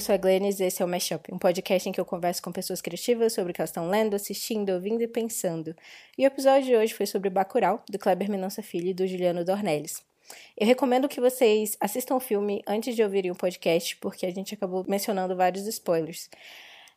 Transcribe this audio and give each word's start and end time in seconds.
eu 0.00 0.04
sou 0.04 0.14
a 0.14 0.18
Glennis 0.18 0.58
e 0.60 0.64
esse 0.64 0.80
é 0.80 0.84
o 0.84 0.88
Mashup, 0.88 1.30
um 1.30 1.38
podcast 1.38 1.86
em 1.86 1.92
que 1.92 2.00
eu 2.00 2.06
converso 2.06 2.42
com 2.42 2.50
pessoas 2.50 2.80
criativas 2.80 3.34
sobre 3.34 3.50
o 3.50 3.54
que 3.54 3.60
elas 3.60 3.68
estão 3.68 3.86
lendo, 3.86 4.16
assistindo, 4.16 4.72
ouvindo 4.72 5.02
e 5.02 5.06
pensando. 5.06 5.76
E 6.16 6.24
o 6.24 6.26
episódio 6.26 6.64
de 6.64 6.74
hoje 6.74 6.94
foi 6.94 7.04
sobre 7.04 7.28
Bacurau, 7.28 7.84
do 7.86 7.98
Kleber 7.98 8.30
Mendonça 8.30 8.62
Filho 8.62 8.88
e 8.88 8.94
do 8.94 9.06
Juliano 9.06 9.44
Dornelles. 9.44 10.02
Eu 10.56 10.66
recomendo 10.66 11.06
que 11.06 11.20
vocês 11.20 11.76
assistam 11.78 12.16
o 12.16 12.20
filme 12.20 12.62
antes 12.66 12.96
de 12.96 13.02
ouvirem 13.02 13.30
o 13.30 13.34
podcast, 13.34 13.94
porque 13.96 14.24
a 14.24 14.30
gente 14.30 14.54
acabou 14.54 14.86
mencionando 14.88 15.36
vários 15.36 15.66
spoilers. 15.66 16.30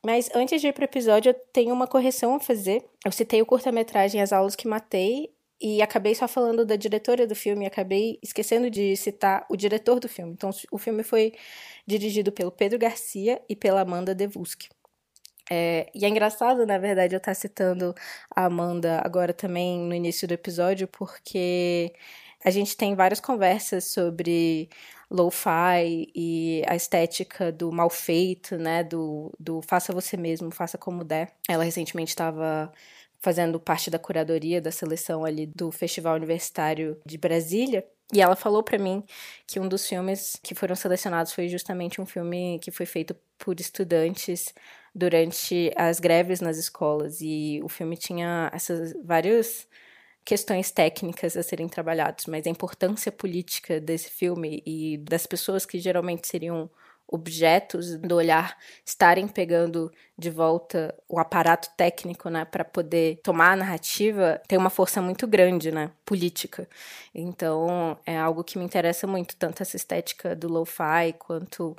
Mas 0.01 0.29
antes 0.33 0.61
de 0.61 0.67
ir 0.67 0.73
para 0.73 0.83
o 0.83 0.85
episódio, 0.85 1.31
eu 1.31 1.33
tenho 1.51 1.73
uma 1.73 1.87
correção 1.87 2.35
a 2.35 2.39
fazer. 2.39 2.85
Eu 3.05 3.11
citei 3.11 3.41
o 3.41 3.45
curta-metragem 3.45 4.21
As 4.21 4.31
Aulas 4.31 4.55
que 4.55 4.65
Matei 4.65 5.29
e 5.63 5.81
acabei 5.81 6.13
só 6.13 6.27
falando 6.27 6.65
da 6.65 6.75
diretora 6.75 7.25
do 7.25 7.33
filme, 7.33 7.65
acabei 7.65 8.19
esquecendo 8.21 8.69
de 8.69 8.97
citar 8.97 9.45
o 9.49 9.55
diretor 9.55 9.97
do 9.97 10.09
filme. 10.09 10.33
Então, 10.33 10.49
o 10.69 10.77
filme 10.77 11.03
foi 11.03 11.31
dirigido 11.87 12.33
pelo 12.33 12.51
Pedro 12.51 12.77
Garcia 12.77 13.41
e 13.47 13.55
pela 13.55 13.79
Amanda 13.79 14.13
Devuski. 14.13 14.67
É, 15.49 15.89
e 15.95 16.03
é 16.05 16.09
engraçado, 16.09 16.65
na 16.65 16.77
verdade, 16.77 17.15
eu 17.15 17.17
estar 17.17 17.33
citando 17.33 17.95
a 18.35 18.45
Amanda 18.45 19.01
agora 19.05 19.33
também 19.33 19.79
no 19.79 19.95
início 19.95 20.27
do 20.27 20.33
episódio, 20.33 20.85
porque 20.85 21.93
a 22.43 22.49
gente 22.49 22.75
tem 22.75 22.93
várias 22.93 23.21
conversas 23.21 23.85
sobre 23.85 24.69
lo-fi 25.09 26.11
e 26.13 26.61
a 26.67 26.75
estética 26.75 27.51
do 27.53 27.71
mal 27.71 27.89
feito, 27.89 28.57
né? 28.57 28.83
Do, 28.83 29.31
do 29.39 29.61
faça 29.61 29.93
você 29.93 30.17
mesmo, 30.17 30.51
faça 30.51 30.77
como 30.77 31.05
der. 31.05 31.33
Ela 31.47 31.63
recentemente 31.63 32.09
estava 32.09 32.71
fazendo 33.23 33.57
parte 33.57 33.89
da 33.89 33.97
curadoria 33.97 34.61
da 34.61 34.69
seleção 34.69 35.23
ali 35.23 35.45
do 35.47 35.71
Festival 35.71 36.15
Universitário 36.17 36.99
de 37.05 37.17
Brasília. 37.17 37.87
E 38.13 38.21
ela 38.21 38.35
falou 38.35 38.61
para 38.61 38.77
mim 38.77 39.01
que 39.47 39.61
um 39.61 39.67
dos 39.67 39.87
filmes 39.87 40.37
que 40.43 40.53
foram 40.53 40.75
selecionados 40.75 41.31
foi 41.31 41.47
justamente 41.47 42.01
um 42.01 42.05
filme 42.05 42.59
que 42.59 42.69
foi 42.69 42.85
feito 42.85 43.15
por 43.39 43.57
estudantes 43.61 44.53
durante 44.93 45.71
as 45.77 46.01
greves 46.01 46.41
nas 46.41 46.57
escolas. 46.57 47.21
E 47.21 47.61
o 47.63 47.69
filme 47.69 47.95
tinha 47.95 48.51
essas 48.53 48.93
várias 49.01 49.69
questões 50.25 50.69
técnicas 50.69 51.37
a 51.37 51.43
serem 51.43 51.69
trabalhadas, 51.69 52.25
mas 52.25 52.45
a 52.45 52.49
importância 52.49 53.11
política 53.11 53.79
desse 53.79 54.09
filme 54.09 54.61
e 54.65 54.97
das 54.97 55.25
pessoas 55.25 55.65
que 55.65 55.79
geralmente 55.79 56.27
seriam 56.27 56.69
objetos 57.13 57.95
do 57.97 58.15
olhar 58.15 58.57
estarem 58.83 59.27
pegando 59.27 59.91
de 60.17 60.31
volta 60.31 60.95
o 61.07 61.19
aparato 61.19 61.69
técnico, 61.77 62.27
né, 62.27 62.43
para 62.43 62.65
poder 62.65 63.19
tomar 63.23 63.51
a 63.51 63.55
narrativa, 63.55 64.41
tem 64.47 64.57
uma 64.57 64.71
força 64.71 64.99
muito 64.99 65.27
grande, 65.27 65.71
né, 65.71 65.91
política. 66.03 66.67
Então, 67.13 67.99
é 68.03 68.17
algo 68.17 68.43
que 68.43 68.57
me 68.57 68.65
interessa 68.65 69.05
muito, 69.05 69.35
tanto 69.35 69.61
essa 69.61 69.75
estética 69.75 70.35
do 70.35 70.47
lo-fi 70.47 71.13
quanto 71.19 71.75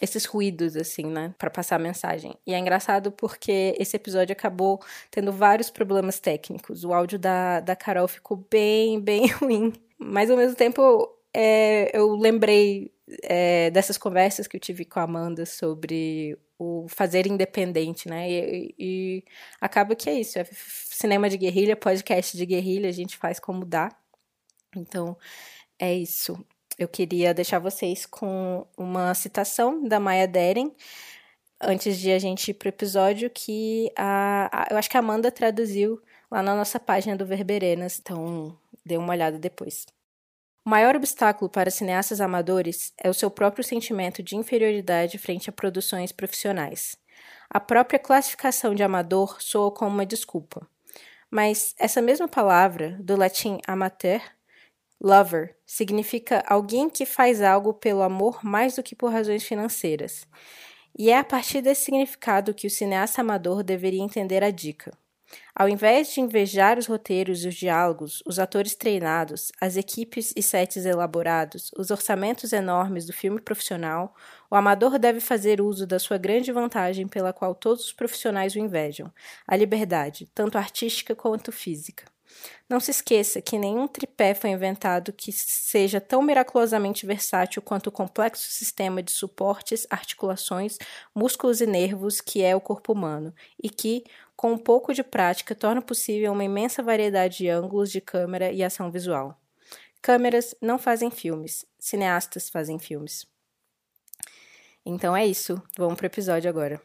esses 0.00 0.24
ruídos, 0.24 0.76
assim, 0.76 1.04
né, 1.04 1.34
para 1.36 1.50
passar 1.50 1.76
a 1.76 1.78
mensagem. 1.78 2.34
E 2.46 2.54
é 2.54 2.58
engraçado 2.58 3.12
porque 3.12 3.76
esse 3.78 3.96
episódio 3.96 4.32
acabou 4.32 4.80
tendo 5.10 5.30
vários 5.30 5.68
problemas 5.68 6.18
técnicos. 6.18 6.84
O 6.84 6.94
áudio 6.94 7.18
da, 7.18 7.60
da 7.60 7.76
Carol 7.76 8.08
ficou 8.08 8.46
bem, 8.50 8.98
bem 8.98 9.26
ruim. 9.36 9.74
Mas 9.98 10.30
ao 10.30 10.38
mesmo 10.38 10.56
tempo, 10.56 10.80
é, 11.34 11.90
eu 11.96 12.16
lembrei 12.16 12.90
é, 13.22 13.70
dessas 13.70 13.98
conversas 13.98 14.46
que 14.46 14.56
eu 14.56 14.60
tive 14.60 14.84
com 14.84 15.00
a 15.00 15.04
Amanda 15.04 15.46
sobre 15.46 16.38
o 16.58 16.86
fazer 16.88 17.26
independente, 17.26 18.08
né? 18.08 18.30
E, 18.30 18.74
e, 18.78 19.24
acaba 19.60 19.94
que 19.94 20.10
é 20.10 20.14
isso, 20.14 20.38
é 20.38 20.44
cinema 20.44 21.28
de 21.28 21.38
guerrilha, 21.38 21.76
podcast 21.76 22.36
de 22.36 22.44
guerrilha, 22.46 22.88
a 22.88 22.92
gente 22.92 23.16
faz 23.16 23.40
como 23.40 23.64
dá. 23.64 23.88
Então, 24.76 25.16
é 25.78 25.94
isso. 25.94 26.44
Eu 26.78 26.88
queria 26.88 27.34
deixar 27.34 27.58
vocês 27.58 28.06
com 28.06 28.66
uma 28.76 29.14
citação 29.14 29.82
da 29.86 30.00
Maya 30.00 30.26
Deren, 30.28 30.74
antes 31.60 31.98
de 31.98 32.12
a 32.12 32.18
gente 32.18 32.50
ir 32.50 32.54
pro 32.54 32.68
episódio, 32.68 33.30
que 33.30 33.90
a, 33.96 34.48
a, 34.52 34.68
eu 34.70 34.76
acho 34.78 34.88
que 34.90 34.96
a 34.96 35.00
Amanda 35.00 35.30
traduziu 35.30 36.00
lá 36.30 36.42
na 36.42 36.54
nossa 36.54 36.78
página 36.80 37.16
do 37.16 37.26
Verberenas, 37.26 37.98
então 37.98 38.56
dê 38.84 38.96
uma 38.96 39.12
olhada 39.12 39.38
depois. 39.38 39.86
O 40.64 40.68
maior 40.68 40.94
obstáculo 40.94 41.48
para 41.48 41.70
cineastas 41.70 42.20
amadores 42.20 42.92
é 42.98 43.08
o 43.08 43.14
seu 43.14 43.30
próprio 43.30 43.64
sentimento 43.64 44.22
de 44.22 44.36
inferioridade 44.36 45.16
frente 45.16 45.48
a 45.48 45.52
produções 45.52 46.12
profissionais. 46.12 46.96
A 47.48 47.58
própria 47.58 47.98
classificação 47.98 48.74
de 48.74 48.82
amador 48.82 49.40
soa 49.40 49.70
como 49.70 49.94
uma 49.94 50.04
desculpa. 50.04 50.68
Mas 51.30 51.74
essa 51.78 52.02
mesma 52.02 52.28
palavra, 52.28 52.96
do 53.00 53.16
latim 53.16 53.58
amateur, 53.66 54.20
lover, 55.00 55.56
significa 55.64 56.44
alguém 56.46 56.90
que 56.90 57.06
faz 57.06 57.40
algo 57.40 57.72
pelo 57.72 58.02
amor 58.02 58.44
mais 58.44 58.76
do 58.76 58.82
que 58.82 58.94
por 58.94 59.10
razões 59.10 59.42
financeiras. 59.42 60.26
E 60.98 61.10
é 61.10 61.18
a 61.18 61.24
partir 61.24 61.62
desse 61.62 61.84
significado 61.84 62.52
que 62.52 62.66
o 62.66 62.70
cineasta 62.70 63.22
amador 63.22 63.62
deveria 63.62 64.02
entender 64.02 64.44
a 64.44 64.50
dica. 64.50 64.92
Ao 65.54 65.68
invés 65.68 66.12
de 66.12 66.20
invejar 66.20 66.78
os 66.78 66.86
roteiros 66.86 67.44
e 67.44 67.48
os 67.48 67.54
diálogos, 67.54 68.22
os 68.26 68.38
atores 68.38 68.74
treinados, 68.74 69.52
as 69.60 69.76
equipes 69.76 70.32
e 70.36 70.42
sets 70.42 70.84
elaborados, 70.86 71.70
os 71.76 71.90
orçamentos 71.90 72.52
enormes 72.52 73.06
do 73.06 73.12
filme 73.12 73.40
profissional, 73.40 74.14
o 74.50 74.56
amador 74.56 74.98
deve 74.98 75.20
fazer 75.20 75.60
uso 75.60 75.86
da 75.86 75.98
sua 75.98 76.18
grande 76.18 76.50
vantagem 76.50 77.06
pela 77.06 77.32
qual 77.32 77.54
todos 77.54 77.84
os 77.86 77.92
profissionais 77.92 78.54
o 78.54 78.58
invejam: 78.58 79.12
a 79.46 79.56
liberdade, 79.56 80.28
tanto 80.34 80.58
artística 80.58 81.14
quanto 81.14 81.52
física. 81.52 82.04
Não 82.68 82.78
se 82.78 82.92
esqueça 82.92 83.42
que 83.42 83.58
nenhum 83.58 83.88
tripé 83.88 84.32
foi 84.32 84.50
inventado 84.50 85.12
que 85.12 85.32
seja 85.32 86.00
tão 86.00 86.22
miraculosamente 86.22 87.04
versátil 87.04 87.60
quanto 87.60 87.88
o 87.88 87.92
complexo 87.92 88.48
sistema 88.48 89.02
de 89.02 89.10
suportes, 89.10 89.86
articulações, 89.90 90.78
músculos 91.12 91.60
e 91.60 91.66
nervos 91.66 92.20
que 92.20 92.42
é 92.42 92.54
o 92.54 92.60
corpo 92.60 92.92
humano, 92.92 93.34
e 93.60 93.68
que, 93.68 94.04
com 94.36 94.52
um 94.52 94.58
pouco 94.58 94.94
de 94.94 95.02
prática, 95.02 95.54
torna 95.54 95.82
possível 95.82 96.32
uma 96.32 96.44
imensa 96.44 96.82
variedade 96.82 97.38
de 97.38 97.48
ângulos 97.48 97.90
de 97.90 98.00
câmera 98.00 98.52
e 98.52 98.62
ação 98.62 98.90
visual. 98.90 99.36
Câmeras 100.00 100.54
não 100.62 100.78
fazem 100.78 101.10
filmes, 101.10 101.66
cineastas 101.78 102.48
fazem 102.48 102.78
filmes. 102.78 103.26
Então 104.86 105.16
é 105.16 105.26
isso, 105.26 105.60
vamos 105.76 105.96
para 105.96 106.04
o 106.04 106.06
episódio 106.06 106.48
agora. 106.48 106.80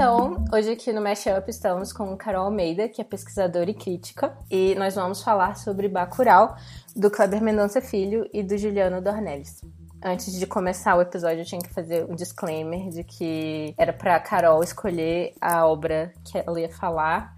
Então, 0.00 0.44
hoje 0.52 0.70
aqui 0.70 0.92
no 0.92 1.02
Mashup 1.02 1.50
estamos 1.50 1.92
com 1.92 2.16
Carol 2.16 2.44
Almeida, 2.44 2.88
que 2.88 3.00
é 3.00 3.04
pesquisadora 3.04 3.68
e 3.68 3.74
crítica, 3.74 4.32
e 4.48 4.76
nós 4.76 4.94
vamos 4.94 5.24
falar 5.24 5.56
sobre 5.56 5.88
Bacurau, 5.88 6.54
do 6.94 7.10
Kleber 7.10 7.42
Mendonça 7.42 7.80
Filho 7.80 8.24
e 8.32 8.44
do 8.44 8.56
Juliano 8.56 9.02
Dornelles. 9.02 9.60
Antes 10.00 10.38
de 10.38 10.46
começar 10.46 10.94
o 10.94 11.02
episódio, 11.02 11.40
eu 11.40 11.44
tinha 11.44 11.60
que 11.60 11.74
fazer 11.74 12.04
um 12.08 12.14
disclaimer 12.14 12.90
de 12.90 13.02
que 13.02 13.74
era 13.76 13.92
pra 13.92 14.20
Carol 14.20 14.62
escolher 14.62 15.34
a 15.40 15.66
obra 15.66 16.12
que 16.22 16.38
ela 16.38 16.60
ia 16.60 16.70
falar, 16.70 17.34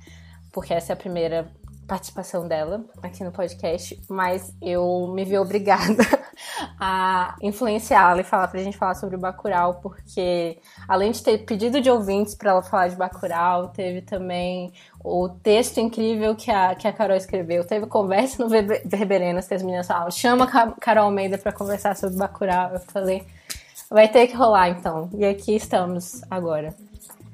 porque 0.53 0.75
essa 0.75 0.93
é 0.93 0.95
a 0.95 0.99
primeira 0.99 1.51
participação 1.91 2.47
dela 2.47 2.85
aqui 3.03 3.25
no 3.25 3.33
podcast, 3.33 4.01
mas 4.09 4.55
eu 4.63 5.11
me 5.13 5.25
vi 5.25 5.37
obrigada 5.37 6.05
a 6.79 7.35
influenciá-la 7.43 8.21
e 8.21 8.25
falar 8.25 8.47
pra 8.47 8.63
gente 8.63 8.79
falar 8.79 8.95
sobre 8.95 9.17
o 9.17 9.19
Bacurau, 9.19 9.81
porque 9.83 10.59
além 10.87 11.11
de 11.11 11.21
ter 11.21 11.39
pedido 11.39 11.81
de 11.81 11.91
ouvintes 11.91 12.37
para 12.37 12.53
ela 12.53 12.63
falar 12.63 12.87
de 12.87 12.95
Bacurau, 12.95 13.71
teve 13.71 14.03
também 14.03 14.73
o 15.03 15.29
texto 15.29 15.79
incrível 15.79 16.37
que 16.37 16.49
a, 16.49 16.77
que 16.77 16.87
a 16.87 16.93
Carol 16.93 17.17
escreveu. 17.17 17.67
Teve 17.67 17.87
conversa 17.87 18.41
no 18.41 18.49
Verberenas 18.49 19.49
que 19.49 19.55
as 19.55 19.63
meninas 19.63 19.89
falaram, 19.89 20.13
chama 20.13 20.45
a 20.45 20.71
Carol 20.81 21.07
Almeida 21.07 21.39
para 21.39 21.51
conversar 21.51 21.97
sobre 21.97 22.17
Bacurau. 22.17 22.75
Eu 22.75 22.81
falei, 22.81 23.27
vai 23.91 24.07
ter 24.07 24.29
que 24.29 24.37
rolar 24.37 24.69
então. 24.69 25.11
E 25.13 25.25
aqui 25.25 25.57
estamos 25.57 26.23
agora. 26.31 26.73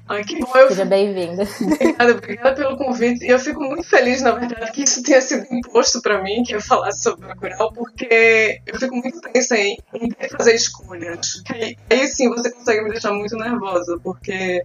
Ai, 0.07 0.23
que 0.23 0.39
bom. 0.39 0.51
Eu... 0.55 0.69
Seja 0.69 0.85
bem-vinda. 0.85 1.43
Obrigada, 1.61 2.11
obrigada 2.13 2.55
pelo 2.55 2.77
convite. 2.77 3.25
Eu 3.27 3.37
fico 3.39 3.61
muito 3.61 3.87
feliz, 3.87 4.21
na 4.21 4.31
verdade, 4.31 4.71
que 4.71 4.83
isso 4.83 5.03
tenha 5.03 5.21
sido 5.21 5.45
imposto 5.51 6.01
para 6.01 6.23
mim, 6.23 6.43
que 6.43 6.55
eu 6.55 6.61
falasse 6.61 7.03
sobre 7.03 7.27
Bacurau, 7.27 7.73
porque 7.73 8.61
eu 8.65 8.79
fico 8.79 8.95
muito 8.95 9.19
tensa 9.21 9.57
em, 9.57 9.77
em 9.93 10.09
fazer 10.29 10.55
escolhas. 10.55 11.43
Aí, 11.53 11.77
aí 11.89 12.07
sim 12.07 12.29
você 12.29 12.51
consegue 12.51 12.83
me 12.83 12.91
deixar 12.91 13.11
muito 13.11 13.35
nervosa, 13.35 13.99
porque 14.01 14.63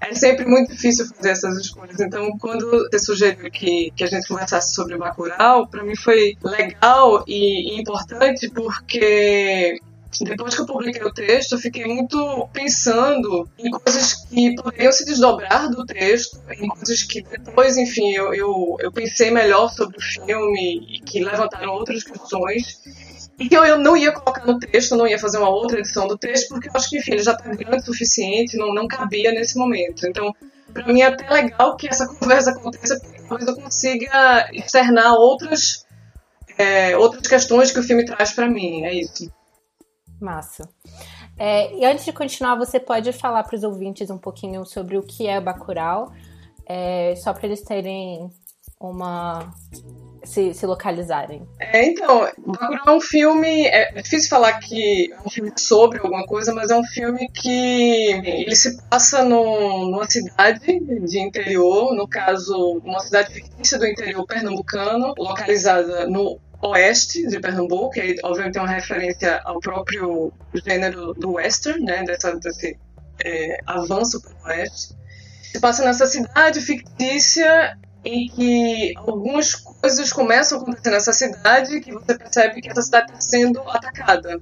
é 0.00 0.14
sempre 0.14 0.46
muito 0.46 0.70
difícil 0.70 1.06
fazer 1.08 1.30
essas 1.30 1.58
escolhas. 1.58 2.00
Então, 2.00 2.30
quando 2.38 2.70
você 2.70 2.98
sugeriu 2.98 3.50
que, 3.50 3.90
que 3.94 4.04
a 4.04 4.06
gente 4.06 4.28
conversasse 4.28 4.74
sobre 4.74 4.96
Bacurau, 4.96 5.66
para 5.66 5.82
mim 5.82 5.96
foi 5.96 6.36
legal 6.42 7.24
e, 7.26 7.74
e 7.74 7.80
importante, 7.80 8.48
porque 8.50 9.80
depois 10.22 10.54
que 10.54 10.62
eu 10.62 10.66
publiquei 10.66 11.02
o 11.02 11.12
texto, 11.12 11.52
eu 11.52 11.58
fiquei 11.58 11.84
muito 11.84 12.48
pensando 12.52 13.48
em 13.58 13.70
coisas 13.70 14.14
que 14.14 14.54
poderiam 14.56 14.92
se 14.92 15.04
desdobrar 15.04 15.70
do 15.70 15.86
texto, 15.86 16.40
em 16.50 16.68
coisas 16.68 17.02
que 17.04 17.22
depois, 17.22 17.76
enfim, 17.76 18.10
eu, 18.10 18.34
eu, 18.34 18.76
eu 18.80 18.92
pensei 18.92 19.30
melhor 19.30 19.70
sobre 19.72 19.96
o 19.96 20.00
filme 20.00 20.86
e 20.90 21.00
que 21.00 21.22
levantaram 21.22 21.72
outras 21.72 22.02
questões. 22.02 22.80
E 23.38 23.48
que 23.48 23.56
eu, 23.56 23.64
eu 23.64 23.78
não 23.78 23.96
ia 23.96 24.12
colocar 24.12 24.44
no 24.44 24.58
texto, 24.58 24.96
não 24.96 25.06
ia 25.06 25.18
fazer 25.18 25.38
uma 25.38 25.48
outra 25.48 25.78
edição 25.78 26.06
do 26.06 26.18
texto, 26.18 26.48
porque 26.48 26.68
eu 26.68 26.72
acho 26.74 26.90
que, 26.90 26.98
enfim, 26.98 27.12
ele 27.12 27.22
já 27.22 27.32
está 27.32 27.48
grande 27.48 27.82
o 27.82 27.86
suficiente, 27.86 28.56
não, 28.56 28.74
não 28.74 28.86
cabia 28.86 29.32
nesse 29.32 29.56
momento. 29.56 30.06
Então, 30.06 30.34
para 30.74 30.86
mim 30.86 31.00
é 31.00 31.06
até 31.06 31.28
legal 31.30 31.76
que 31.76 31.88
essa 31.88 32.06
conversa 32.06 32.50
aconteça, 32.50 32.98
porque 33.00 33.22
talvez 33.28 33.48
eu 33.48 33.56
consiga 33.56 34.50
externar 34.52 35.14
outras 35.14 35.86
é, 36.58 36.94
outras 36.94 37.26
questões 37.26 37.70
que 37.70 37.78
o 37.78 37.82
filme 37.82 38.04
traz 38.04 38.32
para 38.32 38.46
mim. 38.48 38.84
É 38.84 38.92
isso. 38.92 39.32
Massa. 40.20 40.68
É, 41.38 41.74
e 41.74 41.84
antes 41.84 42.04
de 42.04 42.12
continuar, 42.12 42.56
você 42.56 42.78
pode 42.78 43.12
falar 43.12 43.42
para 43.44 43.56
os 43.56 43.64
ouvintes 43.64 44.10
um 44.10 44.18
pouquinho 44.18 44.64
sobre 44.66 44.96
o 44.96 45.02
que 45.02 45.26
é 45.26 45.40
Bacurau, 45.40 46.12
é, 46.66 47.14
só 47.16 47.32
para 47.32 47.46
eles 47.46 47.62
terem 47.62 48.30
uma 48.78 49.52
se, 50.24 50.54
se 50.54 50.66
localizarem. 50.66 51.46
É, 51.58 51.84
então, 51.84 52.28
Bacurau 52.38 52.88
é 52.88 52.92
um 52.92 53.00
filme. 53.00 53.66
É, 53.66 53.98
é 53.98 54.02
difícil 54.02 54.28
falar 54.28 54.58
que 54.60 55.12
é 55.12 55.26
um 55.26 55.30
filme 55.30 55.52
sobre 55.56 55.98
alguma 55.98 56.24
coisa, 56.26 56.52
mas 56.52 56.70
é 56.70 56.76
um 56.76 56.84
filme 56.84 57.28
que 57.28 58.12
ele 58.24 58.54
se 58.54 58.80
passa 58.88 59.24
no, 59.24 59.90
numa 59.90 60.08
cidade 60.08 60.60
de 60.60 61.18
interior, 61.18 61.94
no 61.94 62.06
caso, 62.08 62.80
uma 62.84 63.00
cidade 63.00 63.32
fictícia 63.32 63.78
do 63.78 63.86
interior 63.86 64.26
pernambucano, 64.26 65.14
localizada 65.18 66.06
no 66.06 66.38
oeste 66.62 67.26
de 67.26 67.40
Pernambuco, 67.40 67.98
e 67.98 68.00
aí, 68.00 68.16
obviamente 68.22 68.54
tem 68.54 68.62
uma 68.62 68.70
referência 68.70 69.40
ao 69.44 69.60
próprio 69.60 70.32
gênero 70.64 71.14
do 71.14 71.32
western, 71.32 71.82
né, 71.84 72.04
dessa, 72.04 72.36
desse 72.36 72.78
é, 73.24 73.58
avanço 73.66 74.20
para 74.20 74.32
o 74.32 74.48
oeste. 74.48 74.94
Se 75.42 75.58
passa 75.58 75.84
nessa 75.84 76.06
cidade 76.06 76.60
fictícia 76.60 77.76
em 78.04 78.28
que 78.28 78.92
algumas 78.96 79.54
coisas 79.54 80.12
começam 80.12 80.58
a 80.58 80.62
acontecer 80.62 80.90
nessa 80.90 81.12
cidade 81.12 81.80
que 81.80 81.92
você 81.92 82.16
percebe 82.16 82.60
que 82.60 82.70
essa 82.70 82.82
cidade 82.82 83.12
está 83.12 83.20
sendo 83.20 83.60
atacada. 83.68 84.40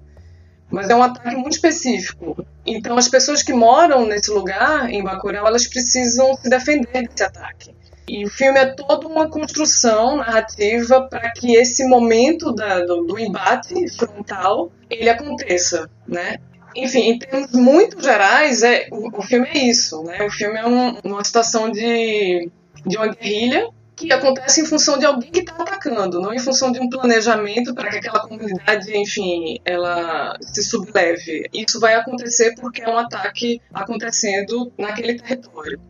Mas 0.70 0.90
é 0.90 0.94
um 0.94 1.02
ataque 1.02 1.34
muito 1.34 1.54
específico. 1.54 2.44
Então 2.66 2.96
as 2.98 3.08
pessoas 3.08 3.42
que 3.42 3.52
moram 3.52 4.06
nesse 4.06 4.30
lugar, 4.30 4.90
em 4.90 5.02
Bacurau, 5.02 5.46
elas 5.46 5.66
precisam 5.66 6.34
se 6.34 6.48
defender 6.48 7.08
desse 7.08 7.22
ataque. 7.22 7.74
E 8.08 8.24
o 8.24 8.30
filme 8.30 8.58
é 8.58 8.66
toda 8.66 9.06
uma 9.06 9.28
construção 9.28 10.16
narrativa 10.16 11.06
para 11.08 11.30
que 11.32 11.54
esse 11.54 11.86
momento 11.86 12.52
da, 12.52 12.80
do, 12.80 13.04
do, 13.04 13.18
embate 13.18 13.74
frontal 13.96 14.72
ele 14.88 15.10
aconteça, 15.10 15.90
né? 16.06 16.38
Enfim, 16.74 17.10
em 17.10 17.18
termos 17.18 17.52
muito 17.52 18.02
gerais, 18.02 18.62
é, 18.62 18.88
o, 18.90 19.18
o 19.18 19.22
filme 19.22 19.46
é 19.48 19.58
isso, 19.58 20.02
né? 20.04 20.24
O 20.24 20.30
filme 20.30 20.58
é 20.58 20.66
um, 20.66 20.98
uma 21.04 21.22
situação 21.22 21.70
de, 21.70 22.50
de 22.86 22.96
uma 22.96 23.08
guerrilha 23.08 23.68
que 23.94 24.12
acontece 24.12 24.62
em 24.62 24.64
função 24.64 24.96
de 24.96 25.04
alguém 25.04 25.30
que 25.30 25.40
está 25.40 25.54
atacando, 25.54 26.20
não 26.20 26.32
em 26.32 26.38
função 26.38 26.70
de 26.70 26.80
um 26.80 26.88
planejamento 26.88 27.74
para 27.74 27.90
que 27.90 27.96
aquela 27.96 28.20
comunidade, 28.20 28.96
enfim, 28.96 29.58
ela 29.64 30.34
se 30.40 30.62
subleve. 30.62 31.46
Isso 31.52 31.80
vai 31.80 31.94
acontecer 31.94 32.54
porque 32.54 32.80
é 32.80 32.88
um 32.88 32.96
ataque 32.96 33.60
acontecendo 33.74 34.72
naquele 34.78 35.18
território 35.18 35.80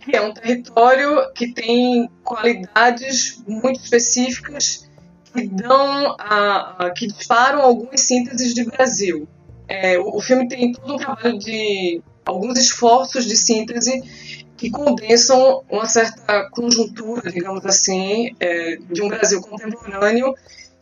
que 0.00 0.16
é 0.16 0.20
um 0.20 0.32
território 0.32 1.32
que 1.32 1.52
tem 1.52 2.10
qualidades 2.22 3.42
muito 3.46 3.80
específicas 3.80 4.88
que 5.32 5.46
dão 5.46 6.16
a, 6.18 6.86
a 6.86 6.90
que 6.90 7.06
disparam 7.06 7.60
algumas 7.60 8.00
sínteses 8.00 8.54
de 8.54 8.64
Brasil. 8.64 9.28
É, 9.68 9.98
o, 9.98 10.16
o, 10.16 10.20
filme 10.20 10.48
tem 10.48 10.72
todo 10.72 10.94
um 10.94 10.96
trabalho 10.96 11.38
de 11.38 12.02
alguns 12.24 12.58
esforços 12.58 13.24
de 13.24 13.36
síntese 13.36 14.44
que 14.56 14.70
condensam 14.70 15.62
uma 15.70 15.86
certa 15.86 16.50
conjuntura, 16.50 17.30
digamos 17.30 17.64
assim, 17.64 18.34
é, 18.40 18.76
de 18.76 19.02
um 19.02 19.08
Brasil 19.08 19.40
contemporâneo 19.40 20.34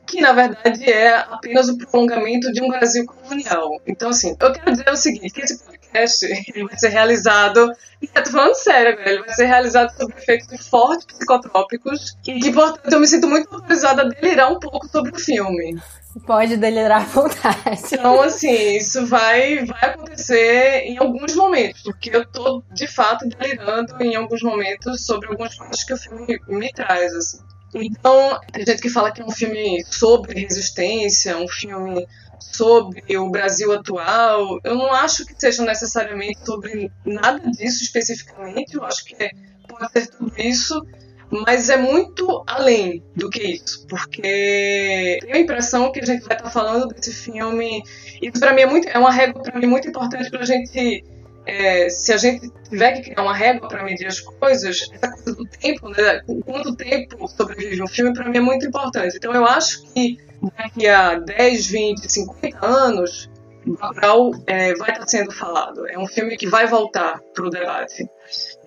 que 0.09 0.23
na 0.23 0.33
verdade 0.33 0.91
é 0.91 1.19
apenas 1.19 1.69
o 1.69 1.77
prolongamento 1.77 2.51
de 2.51 2.62
um 2.62 2.69
Brasil 2.69 3.05
colonial. 3.05 3.79
Então, 3.87 4.09
assim, 4.09 4.35
eu 4.41 4.53
quero 4.53 4.73
dizer 4.73 4.91
o 4.91 4.97
seguinte, 4.97 5.31
que 5.31 5.43
esse 5.43 5.62
podcast 5.88 6.26
ele 6.26 6.64
vai 6.64 6.79
ser 6.79 6.88
realizado, 6.88 7.73
e 8.00 8.08
eu 8.14 8.23
tô 8.23 8.31
falando 8.31 8.55
sério 8.55 8.93
agora, 8.93 9.11
ele 9.11 9.23
vai 9.23 9.35
ser 9.35 9.46
realizado 9.46 9.90
sob 9.96 10.14
efeitos 10.17 10.69
fortes 10.69 11.06
psicotrópicos, 11.06 12.17
e 12.26 12.38
que, 12.38 12.52
portanto, 12.52 12.93
eu 12.93 13.00
me 13.00 13.06
sinto 13.06 13.26
muito 13.26 13.52
autorizada 13.55 14.02
a 14.02 14.05
delirar 14.05 14.52
um 14.52 14.58
pouco 14.58 14.87
sobre 14.88 15.12
o 15.12 15.19
filme. 15.19 15.81
Pode 16.26 16.56
delirar 16.56 17.02
à 17.02 17.05
vontade. 17.05 17.81
Então, 17.93 18.20
assim, 18.23 18.76
isso 18.76 19.06
vai, 19.06 19.64
vai 19.64 19.90
acontecer 19.90 20.82
em 20.85 20.99
alguns 20.99 21.35
momentos, 21.35 21.82
porque 21.82 22.14
eu 22.14 22.26
tô, 22.26 22.62
de 22.73 22.87
fato, 22.87 23.29
delirando 23.29 23.94
em 24.02 24.17
alguns 24.17 24.43
momentos 24.43 25.05
sobre 25.05 25.29
algumas 25.29 25.55
coisas 25.55 25.84
que 25.84 25.93
o 25.93 25.96
filme 25.96 26.41
me 26.49 26.73
traz, 26.73 27.14
assim. 27.14 27.38
Então, 27.75 28.41
tem 28.50 28.64
gente 28.64 28.81
que 28.81 28.88
fala 28.88 29.12
que 29.12 29.20
é 29.20 29.25
um 29.25 29.31
filme 29.31 29.84
sobre 29.91 30.41
resistência, 30.41 31.37
um 31.37 31.46
filme 31.46 32.06
sobre 32.40 33.17
o 33.17 33.31
Brasil 33.31 33.73
atual. 33.73 34.61
Eu 34.64 34.75
não 34.75 34.93
acho 34.93 35.25
que 35.26 35.35
seja 35.38 35.64
necessariamente 35.64 36.38
sobre 36.44 36.90
nada 37.05 37.50
disso 37.50 37.82
especificamente. 37.82 38.75
Eu 38.75 38.85
acho 38.85 39.05
que 39.05 39.31
pode 39.69 39.93
ser 39.93 40.06
tudo 40.08 40.32
isso, 40.38 40.87
mas 41.31 41.69
é 41.69 41.76
muito 41.76 42.43
além 42.46 43.02
do 43.14 43.29
que 43.29 43.43
isso, 43.43 43.87
porque 43.87 45.19
tenho 45.20 45.35
a 45.35 45.38
impressão 45.38 45.93
que 45.93 46.00
a 46.00 46.06
gente 46.06 46.25
vai 46.25 46.37
estar 46.37 46.50
falando 46.50 46.88
desse 46.88 47.12
filme. 47.12 47.82
Isso 48.23 48.41
para 48.41 48.52
mim 48.52 48.62
é 48.62 48.67
muito, 48.67 48.88
é 48.88 48.99
uma 48.99 49.12
regra 49.12 49.43
para 49.43 49.58
mim 49.58 49.67
muito 49.67 49.88
importante 49.88 50.31
para 50.31 50.41
a 50.41 50.46
gente 50.46 51.05
é, 51.49 51.89
se 51.89 52.12
a 52.12 52.19
gente 52.19 52.50
tiver 52.69 52.93
que 52.93 53.11
criar 53.11 53.23
uma 53.23 53.35
régua 53.35 53.67
para 53.69 53.83
medir 53.83 54.06
as 54.06 54.21
coisas, 54.21 54.87
essa 54.93 55.11
coisa 55.11 55.35
do 55.35 55.47
tempo, 55.47 55.89
né? 55.89 56.21
Quanto 56.45 56.77
tempo 56.77 57.27
sobrevive 57.27 57.83
um 57.83 57.89
filme, 57.89 58.12
para 58.12 58.29
mim 58.29 58.37
é 58.37 58.41
muito 58.41 58.67
importante. 58.67 59.17
Então 59.17 59.33
eu 59.33 59.47
acho 59.47 59.83
que 59.95 60.19
daqui 60.56 60.87
a 60.87 61.19
10, 61.19 61.67
20, 61.69 62.12
50 62.12 62.67
anos, 62.67 63.31
Bacurau 63.65 64.33
é, 64.47 64.75
vai 64.75 64.91
estar 64.91 65.09
sendo 65.09 65.33
falado. 65.33 65.89
É 65.89 65.99
um 65.99 66.06
filme 66.06 66.37
que 66.37 66.47
vai 66.47 66.67
voltar 66.67 67.19
para 67.33 67.47
o 67.47 67.51
debate. 67.51 68.06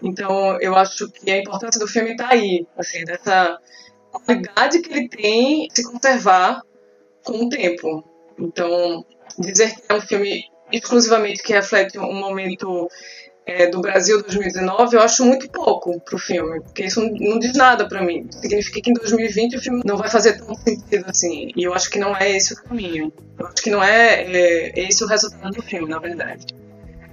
Então 0.01 0.59
eu 0.59 0.75
acho 0.75 1.07
que 1.11 1.29
a 1.29 1.37
importância 1.37 1.79
do 1.79 1.87
filme 1.87 2.13
está 2.13 2.29
aí, 2.29 2.65
assim, 2.75 3.05
dessa 3.05 3.59
qualidade 4.11 4.81
que 4.81 4.91
ele 4.91 5.07
tem 5.07 5.67
se 5.71 5.83
conservar 5.83 6.63
com 7.23 7.45
o 7.45 7.49
tempo. 7.49 8.03
Então, 8.39 9.05
dizer 9.37 9.75
que 9.75 9.83
é 9.87 9.93
um 9.93 10.01
filme 10.01 10.45
exclusivamente 10.71 11.43
que 11.43 11.53
reflete 11.53 11.97
um 11.97 12.13
momento 12.13 12.89
é, 13.45 13.67
do 13.67 13.81
Brasil 13.81 14.21
2019, 14.21 14.95
eu 14.95 15.01
acho 15.01 15.25
muito 15.25 15.49
pouco 15.49 15.99
pro 16.01 16.17
filme, 16.17 16.61
porque 16.61 16.85
isso 16.85 17.01
não, 17.01 17.39
diz 17.39 17.55
nada 17.55 17.87
para 17.87 18.01
mim. 18.01 18.27
Significa 18.29 18.81
que 18.81 18.91
em 18.91 18.93
2020 18.93 19.57
o 19.57 19.61
filme 19.61 19.81
não 19.83 19.97
vai 19.97 20.09
fazer 20.09 20.37
tanto 20.37 20.55
sentido 20.57 21.05
assim. 21.07 21.51
E 21.55 21.63
eu 21.63 21.73
acho 21.73 21.89
que 21.89 21.99
não 21.99 22.15
é 22.15 22.31
esse 22.31 22.53
o 22.53 22.63
caminho. 22.63 23.11
Eu 23.37 23.47
acho 23.47 23.55
que 23.55 23.69
não 23.69 23.83
é, 23.83 24.23
é 24.23 24.79
esse 24.87 25.03
o 25.03 25.07
resultado 25.07 25.53
do 25.53 25.61
filme, 25.61 25.89
na 25.89 25.99
verdade. 25.99 26.45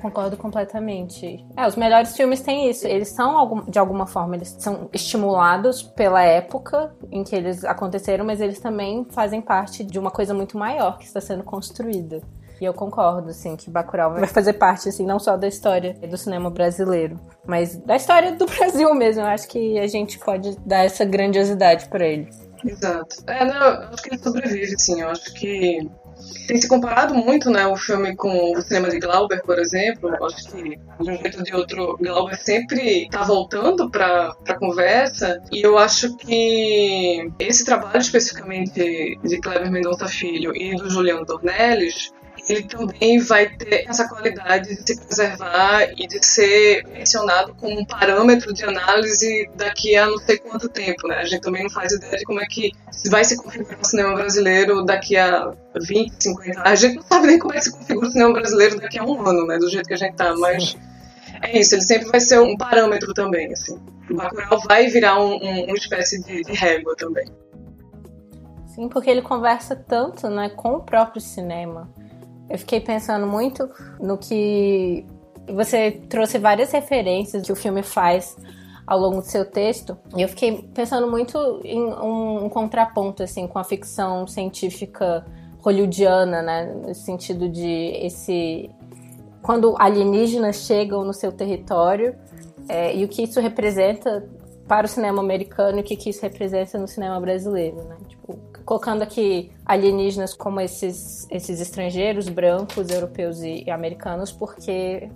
Concordo 0.00 0.36
completamente. 0.36 1.44
É, 1.56 1.66
os 1.66 1.74
melhores 1.74 2.16
filmes 2.16 2.40
têm 2.40 2.70
isso. 2.70 2.86
Eles 2.86 3.08
são, 3.08 3.64
de 3.68 3.78
alguma 3.78 4.06
forma, 4.06 4.36
eles 4.36 4.54
são 4.58 4.88
estimulados 4.92 5.82
pela 5.82 6.22
época 6.22 6.94
em 7.10 7.24
que 7.24 7.34
eles 7.34 7.64
aconteceram, 7.64 8.24
mas 8.24 8.40
eles 8.40 8.60
também 8.60 9.04
fazem 9.10 9.40
parte 9.40 9.82
de 9.82 9.98
uma 9.98 10.10
coisa 10.10 10.32
muito 10.32 10.56
maior 10.56 10.98
que 10.98 11.04
está 11.04 11.20
sendo 11.20 11.42
construída. 11.42 12.22
E 12.60 12.64
eu 12.64 12.74
concordo, 12.74 13.30
assim, 13.30 13.56
que 13.56 13.70
Bacurau 13.70 14.14
vai 14.14 14.26
fazer 14.26 14.54
parte, 14.54 14.88
assim, 14.88 15.06
não 15.06 15.18
só 15.18 15.36
da 15.36 15.46
história 15.46 15.94
do 15.94 16.16
cinema 16.16 16.50
brasileiro, 16.50 17.18
mas 17.46 17.76
da 17.76 17.96
história 17.96 18.32
do 18.32 18.46
Brasil 18.50 18.92
mesmo. 18.94 19.22
Eu 19.22 19.26
acho 19.26 19.48
que 19.48 19.78
a 19.78 19.86
gente 19.86 20.18
pode 20.18 20.56
dar 20.60 20.84
essa 20.84 21.04
grandiosidade 21.04 21.88
para 21.88 22.06
ele. 22.06 22.28
Exato. 22.64 23.16
É, 23.26 23.44
não, 23.44 23.54
eu 23.54 23.88
acho 23.88 24.02
que 24.02 24.08
ele 24.10 24.22
sobrevive, 24.22 24.74
sim. 24.78 25.00
Eu 25.00 25.10
acho 25.10 25.32
que 25.34 25.88
tem 26.46 26.60
se 26.60 26.68
comparado 26.68 27.14
muito, 27.14 27.50
né, 27.50 27.66
o 27.66 27.76
filme 27.76 28.16
com 28.16 28.52
o 28.56 28.62
cinema 28.62 28.88
de 28.88 28.98
Glauber, 28.98 29.42
por 29.42 29.58
exemplo. 29.58 30.14
Eu 30.14 30.26
acho 30.26 30.50
que, 30.50 30.62
de 31.00 31.10
um 31.10 31.16
jeito 31.16 31.38
ou 31.38 31.44
de 31.44 31.54
outro, 31.54 31.98
Glauber 32.00 32.36
sempre 32.36 33.04
está 33.04 33.22
voltando 33.22 33.90
para 33.90 34.34
a 34.48 34.54
conversa. 34.54 35.40
E 35.52 35.62
eu 35.62 35.78
acho 35.78 36.16
que 36.16 37.30
esse 37.38 37.64
trabalho, 37.64 37.98
especificamente 37.98 39.18
de 39.22 39.40
Kleber 39.40 39.70
Mendonça 39.70 40.08
Filho 40.08 40.54
e 40.56 40.74
do 40.74 40.90
Juliano 40.90 41.24
Dornelles, 41.24 42.12
ele 42.48 42.62
também 42.64 43.18
vai 43.18 43.48
ter 43.48 43.88
essa 43.88 44.08
qualidade 44.08 44.68
de 44.68 44.86
se 44.86 45.00
preservar 45.00 45.90
e 45.96 46.06
de 46.06 46.24
ser 46.24 46.86
mencionado 46.88 47.54
como 47.54 47.78
um 47.78 47.84
parâmetro 47.84 48.52
de 48.52 48.64
análise 48.64 49.48
daqui 49.54 49.96
a 49.96 50.06
não 50.06 50.18
sei 50.18 50.38
quanto 50.38 50.68
tempo, 50.68 51.08
né? 51.08 51.16
A 51.16 51.24
gente 51.24 51.40
também 51.40 51.62
não 51.62 51.70
faz 51.70 51.92
ideia 51.92 52.18
de 52.18 52.24
como 52.24 52.40
é 52.40 52.46
que 52.46 52.72
vai 53.10 53.24
se 53.24 53.36
configurar 53.36 53.78
o 53.80 53.84
cinema 53.84 54.14
brasileiro 54.14 54.84
daqui 54.84 55.16
a 55.16 55.52
20, 55.80 56.22
50 56.22 56.60
anos. 56.60 56.62
A 56.64 56.74
gente 56.74 56.96
não 56.96 57.02
sabe 57.02 57.26
nem 57.26 57.38
como 57.38 57.54
é 57.54 57.58
que 57.58 57.64
se 57.64 57.72
configura 57.72 58.06
o 58.06 58.10
cinema 58.10 58.32
brasileiro 58.32 58.80
daqui 58.80 58.98
a 58.98 59.04
um 59.04 59.26
ano, 59.26 59.46
né? 59.46 59.58
Do 59.58 59.68
jeito 59.68 59.86
que 59.86 59.94
a 59.94 59.98
gente 59.98 60.14
tá, 60.14 60.34
mas 60.36 60.76
é 61.42 61.58
isso, 61.58 61.74
ele 61.74 61.82
sempre 61.82 62.08
vai 62.08 62.20
ser 62.20 62.40
um 62.40 62.56
parâmetro 62.56 63.14
também, 63.14 63.52
assim. 63.52 63.78
O 64.10 64.14
Bacurau 64.14 64.60
vai 64.66 64.86
virar 64.88 65.20
um, 65.20 65.34
um, 65.34 65.64
uma 65.64 65.76
espécie 65.76 66.22
de, 66.22 66.42
de 66.42 66.52
régua 66.52 66.94
também. 66.96 67.26
Sim, 68.66 68.88
porque 68.88 69.10
ele 69.10 69.22
conversa 69.22 69.76
tanto, 69.76 70.28
né, 70.28 70.48
com 70.50 70.74
o 70.74 70.80
próprio 70.80 71.20
cinema. 71.20 71.92
Eu 72.48 72.58
fiquei 72.58 72.80
pensando 72.80 73.26
muito 73.26 73.68
no 74.00 74.16
que 74.16 75.04
você 75.46 75.90
trouxe 76.08 76.38
várias 76.38 76.72
referências 76.72 77.42
que 77.44 77.52
o 77.52 77.56
filme 77.56 77.82
faz 77.82 78.36
ao 78.86 78.98
longo 78.98 79.16
do 79.16 79.26
seu 79.26 79.44
texto. 79.44 79.96
E 80.16 80.22
eu 80.22 80.28
fiquei 80.28 80.62
pensando 80.74 81.10
muito 81.10 81.60
em 81.64 81.80
um, 81.80 82.46
um 82.46 82.48
contraponto 82.48 83.22
assim 83.22 83.46
com 83.46 83.58
a 83.58 83.64
ficção 83.64 84.26
científica 84.26 85.26
hollywoodiana, 85.60 86.40
né, 86.40 86.72
no 86.86 86.94
sentido 86.94 87.48
de 87.48 87.92
esse 88.02 88.70
quando 89.42 89.74
alienígenas 89.78 90.56
chegam 90.66 91.04
no 91.04 91.12
seu 91.12 91.32
território 91.32 92.14
é, 92.68 92.94
e 92.94 93.04
o 93.04 93.08
que 93.08 93.22
isso 93.22 93.40
representa 93.40 94.26
para 94.66 94.86
o 94.86 94.88
cinema 94.88 95.20
americano 95.20 95.78
e 95.78 95.80
o 95.80 95.84
que, 95.84 95.96
que 95.96 96.10
isso 96.10 96.22
representa 96.22 96.78
no 96.78 96.86
cinema 96.86 97.18
brasileiro, 97.18 97.82
né? 97.84 97.96
Tipo, 98.06 98.38
colocando 98.68 99.00
aqui 99.00 99.50
alienígenas 99.64 100.34
como 100.34 100.60
esses, 100.60 101.26
esses 101.30 101.58
estrangeiros 101.58 102.28
brancos, 102.28 102.90
europeus 102.90 103.40
e, 103.40 103.64
e 103.66 103.70
americanos, 103.70 104.30
porque 104.30 105.08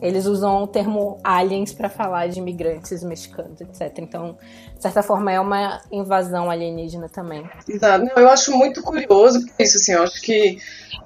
eles 0.00 0.24
usam 0.24 0.62
o 0.62 0.66
termo 0.66 1.18
aliens 1.22 1.70
para 1.70 1.90
falar 1.90 2.28
de 2.28 2.38
imigrantes 2.38 3.04
mexicanos, 3.04 3.60
etc. 3.60 3.98
Então, 3.98 4.38
de 4.74 4.80
certa 4.80 5.02
forma, 5.02 5.30
é 5.30 5.38
uma 5.38 5.82
invasão 5.92 6.50
alienígena 6.50 7.10
também. 7.10 7.46
Exato. 7.68 8.06
Não, 8.06 8.22
eu 8.22 8.30
acho 8.30 8.56
muito 8.56 8.82
curioso 8.82 9.38
isso, 9.58 9.76
assim, 9.76 9.92
eu 9.92 10.02
acho 10.02 10.22
que 10.22 10.56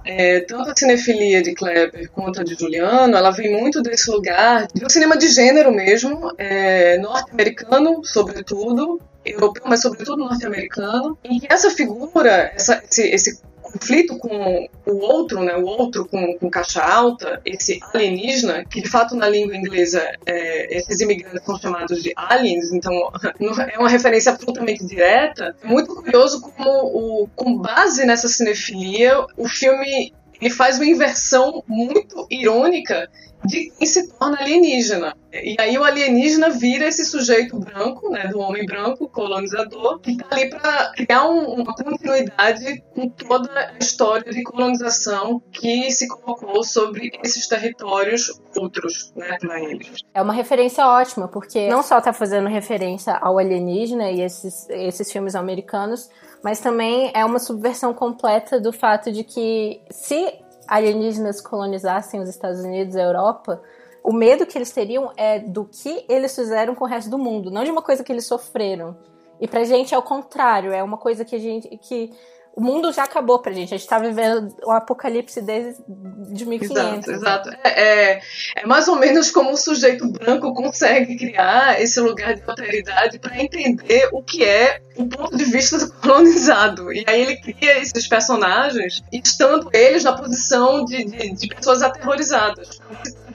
é, 0.04 0.38
tanto 0.42 0.70
a 0.70 0.76
cinefilia 0.76 1.42
de 1.42 1.52
Kleber 1.52 2.08
quanto 2.12 2.40
a 2.40 2.44
de 2.44 2.54
Juliano, 2.54 3.16
ela 3.16 3.32
vem 3.32 3.60
muito 3.60 3.82
desse 3.82 4.08
lugar 4.08 4.68
do 4.68 4.88
cinema 4.88 5.18
de 5.18 5.26
gênero 5.26 5.72
mesmo, 5.72 6.32
é, 6.38 6.96
norte-americano, 6.98 8.04
sobretudo, 8.04 9.00
europeu, 9.24 9.62
mas 9.66 9.82
sobretudo 9.82 10.24
norte-americano, 10.24 11.18
em 11.24 11.40
que 11.40 11.52
essa 11.52 11.70
figura, 11.70 12.52
essa, 12.54 12.82
esse, 12.88 13.02
esse 13.08 13.40
conflito 13.72 14.16
com 14.18 14.68
o 14.86 14.96
outro, 14.96 15.42
né, 15.42 15.56
o 15.56 15.64
outro 15.64 16.06
com, 16.06 16.38
com 16.38 16.50
caixa 16.50 16.82
alta, 16.82 17.40
esse 17.44 17.80
alienígena, 17.92 18.64
que 18.64 18.80
de 18.80 18.88
fato 18.88 19.14
na 19.14 19.28
língua 19.28 19.54
inglesa 19.54 20.02
é, 20.26 20.78
esses 20.78 21.00
imigrantes 21.00 21.44
são 21.44 21.58
chamados 21.58 22.02
de 22.02 22.12
aliens, 22.16 22.72
então 22.72 22.92
é 23.70 23.78
uma 23.78 23.88
referência 23.88 24.32
absolutamente 24.32 24.86
direta. 24.86 25.54
É 25.62 25.66
muito 25.66 25.94
curioso 25.94 26.40
como, 26.40 26.70
o, 26.70 27.28
com 27.36 27.58
base 27.58 28.06
nessa 28.06 28.28
cinefilia, 28.28 29.24
o 29.36 29.48
filme 29.48 30.12
ele 30.40 30.50
faz 30.50 30.76
uma 30.76 30.86
inversão 30.86 31.62
muito 31.66 32.26
irônica 32.30 33.10
de 33.44 33.70
quem 33.70 33.86
se 33.86 34.08
torna 34.08 34.40
alienígena. 34.40 35.16
E 35.32 35.56
aí 35.58 35.78
o 35.78 35.84
alienígena 35.84 36.50
vira 36.50 36.86
esse 36.86 37.04
sujeito 37.04 37.58
branco, 37.58 38.10
né, 38.10 38.28
do 38.28 38.40
homem 38.40 38.64
branco, 38.64 39.08
colonizador, 39.08 40.00
que 40.00 40.12
está 40.12 40.26
ali 40.30 40.48
para 40.48 40.92
criar 40.92 41.28
um, 41.28 41.62
uma 41.62 41.74
continuidade 41.74 42.82
com 42.94 43.08
toda 43.08 43.50
a 43.52 43.78
história 43.78 44.32
de 44.32 44.42
colonização 44.42 45.42
que 45.52 45.90
se 45.90 46.08
colocou 46.08 46.64
sobre 46.64 47.10
esses 47.22 47.46
territórios 47.46 48.40
outros, 48.56 49.12
né, 49.14 49.36
para 49.38 49.62
eles. 49.62 49.98
É 50.14 50.22
uma 50.22 50.32
referência 50.32 50.86
ótima, 50.86 51.28
porque 51.28 51.68
não 51.68 51.82
só 51.82 51.98
está 51.98 52.12
fazendo 52.12 52.48
referência 52.48 53.14
ao 53.14 53.38
alienígena 53.38 54.10
e 54.10 54.22
esses, 54.22 54.68
esses 54.70 55.12
filmes 55.12 55.34
americanos, 55.34 56.08
mas 56.42 56.60
também 56.60 57.10
é 57.14 57.24
uma 57.24 57.38
subversão 57.38 57.92
completa 57.92 58.60
do 58.60 58.72
fato 58.72 59.12
de 59.12 59.24
que 59.24 59.80
se 59.90 60.34
alienígenas 60.68 61.40
colonizassem 61.40 62.20
os 62.20 62.28
Estados 62.28 62.60
Unidos 62.60 62.94
e 62.94 63.00
a 63.00 63.04
Europa, 63.04 63.62
o 64.04 64.12
medo 64.12 64.46
que 64.46 64.56
eles 64.56 64.70
teriam 64.70 65.10
é 65.16 65.38
do 65.38 65.64
que 65.64 66.04
eles 66.08 66.34
fizeram 66.34 66.74
com 66.74 66.84
o 66.84 66.88
resto 66.88 67.10
do 67.10 67.18
mundo, 67.18 67.50
não 67.50 67.64
de 67.64 67.70
uma 67.70 67.82
coisa 67.82 68.04
que 68.04 68.12
eles 68.12 68.26
sofreram. 68.26 68.96
E 69.40 69.48
pra 69.48 69.64
gente 69.64 69.94
é 69.94 69.98
o 69.98 70.02
contrário, 70.02 70.72
é 70.72 70.82
uma 70.82 70.98
coisa 70.98 71.24
que 71.24 71.34
a 71.34 71.38
gente 71.38 71.68
que 71.78 72.12
o 72.54 72.60
mundo 72.60 72.92
já 72.92 73.04
acabou 73.04 73.38
pra 73.38 73.52
gente. 73.52 73.72
A 73.72 73.76
gente 73.76 73.88
tá 73.88 73.98
vivendo 73.98 74.54
o 74.64 74.70
apocalipse 74.72 75.40
desde 75.40 75.80
de 75.86 76.44
1500. 76.44 77.08
Exato, 77.08 77.10
exato. 77.10 77.50
É, 77.62 78.14
é, 78.14 78.20
é, 78.56 78.66
mais 78.66 78.88
ou 78.88 78.96
menos 78.96 79.30
como 79.30 79.52
o 79.52 79.56
sujeito 79.56 80.06
branco 80.08 80.52
consegue 80.54 81.16
criar 81.16 81.80
esse 81.80 82.00
lugar 82.00 82.34
de 82.34 82.42
alteridade 82.46 83.18
para 83.18 83.40
entender 83.40 84.08
o 84.12 84.22
que 84.22 84.44
é 84.44 84.80
o 84.96 85.06
ponto 85.06 85.36
de 85.36 85.44
vista 85.44 85.78
do 85.78 85.92
colonizado. 85.94 86.92
E 86.92 87.04
aí 87.06 87.22
ele 87.22 87.36
cria 87.36 87.78
esses 87.78 88.08
personagens, 88.08 89.02
estando 89.12 89.70
eles 89.72 90.04
na 90.04 90.16
posição 90.16 90.84
de, 90.84 91.04
de, 91.04 91.34
de 91.34 91.48
pessoas 91.48 91.82
aterrorizadas 91.82 92.80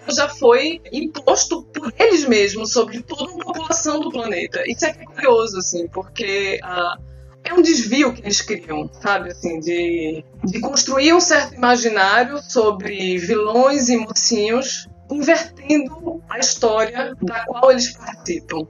já 0.10 0.28
foi 0.28 0.82
imposto 0.92 1.64
por 1.64 1.94
eles 1.98 2.26
mesmos 2.26 2.74
sobre 2.74 3.02
toda 3.02 3.32
a 3.32 3.46
população 3.46 4.02
do 4.02 4.12
planeta. 4.12 4.62
Isso 4.68 4.86
é 4.86 4.94
curioso, 4.94 5.58
assim, 5.60 5.88
porque 5.88 6.60
a, 6.62 6.98
é 7.44 7.54
um 7.54 7.62
desvio 7.62 8.14
que 8.14 8.22
eles 8.22 8.42
criam, 8.42 8.90
sabe? 9.02 9.32
Assim, 9.32 9.60
de, 9.60 10.24
de 10.44 10.60
construir 10.60 11.14
um 11.14 11.20
certo 11.20 11.56
imaginário 11.56 12.40
sobre 12.42 13.18
vilões 13.18 13.90
e 13.90 13.98
mocinhos, 13.98 14.88
invertendo 15.12 16.22
a 16.30 16.40
história 16.40 17.14
da 17.22 17.46
qual 17.46 17.72
eles 17.72 17.92
participam, 17.92 18.68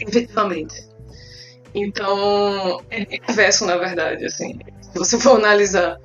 efetivamente. 0.00 0.88
Então, 1.74 2.80
é 2.90 3.06
inverso, 3.30 3.66
na 3.66 3.76
verdade, 3.76 4.24
assim. 4.24 4.58
Se 4.80 4.98
você 4.98 5.18
for 5.18 5.36
analisar 5.36 5.98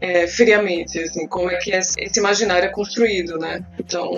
é, 0.00 0.26
friamente, 0.26 0.98
assim, 0.98 1.26
como 1.28 1.50
é 1.50 1.56
que 1.58 1.70
esse 1.70 2.18
imaginário 2.18 2.66
é 2.66 2.72
construído, 2.72 3.38
né? 3.38 3.64
Então, 3.78 4.12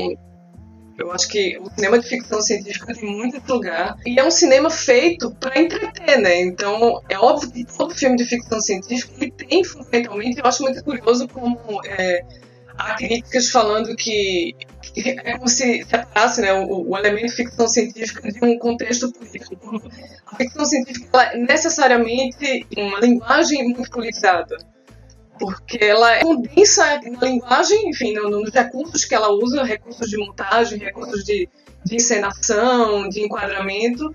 eu 0.98 1.12
acho 1.12 1.28
que 1.28 1.58
o 1.58 1.70
cinema 1.70 1.98
de 1.98 2.08
ficção 2.08 2.40
científica 2.40 2.94
tem 2.94 3.10
muito 3.10 3.40
lugar. 3.52 3.96
E 4.06 4.18
é 4.18 4.24
um 4.24 4.30
cinema 4.30 4.70
feito 4.70 5.30
para 5.32 5.60
entreter, 5.60 6.18
né? 6.18 6.40
Então, 6.40 7.02
é 7.08 7.18
óbvio 7.18 7.50
que 7.50 7.64
todo 7.64 7.94
filme 7.94 8.16
de 8.16 8.24
ficção 8.24 8.60
científica 8.60 9.12
ele 9.20 9.30
tem 9.30 9.62
fundamentalmente. 9.62 10.38
Eu 10.38 10.46
acho 10.46 10.62
muito 10.62 10.82
curioso 10.82 11.28
como 11.28 11.58
é, 11.84 12.24
há 12.78 12.94
críticas 12.94 13.50
falando 13.50 13.94
que 13.94 14.56
é 14.96 15.32
como 15.32 15.48
se 15.48 15.84
separasse 15.84 16.40
né, 16.40 16.52
o, 16.54 16.88
o 16.88 16.96
elemento 16.96 17.34
ficção 17.34 17.68
científica 17.68 18.32
de 18.32 18.42
um 18.42 18.58
contexto 18.58 19.12
político. 19.12 19.82
A 20.26 20.36
ficção 20.36 20.64
científica 20.64 21.22
é 21.22 21.36
necessariamente 21.36 22.66
uma 22.76 23.00
linguagem 23.00 23.64
muito 23.64 23.90
politizada 23.90 24.56
porque 25.38 25.78
ela 25.82 26.20
condensa 26.20 27.00
na 27.02 27.20
linguagem, 27.20 27.90
enfim, 27.90 28.14
nos 28.14 28.50
recursos 28.50 29.04
que 29.04 29.14
ela 29.14 29.30
usa, 29.30 29.62
recursos 29.64 30.08
de 30.08 30.16
montagem, 30.16 30.78
recursos 30.78 31.24
de, 31.24 31.48
de 31.84 31.96
encenação, 31.96 33.08
de 33.08 33.22
enquadramento, 33.22 34.14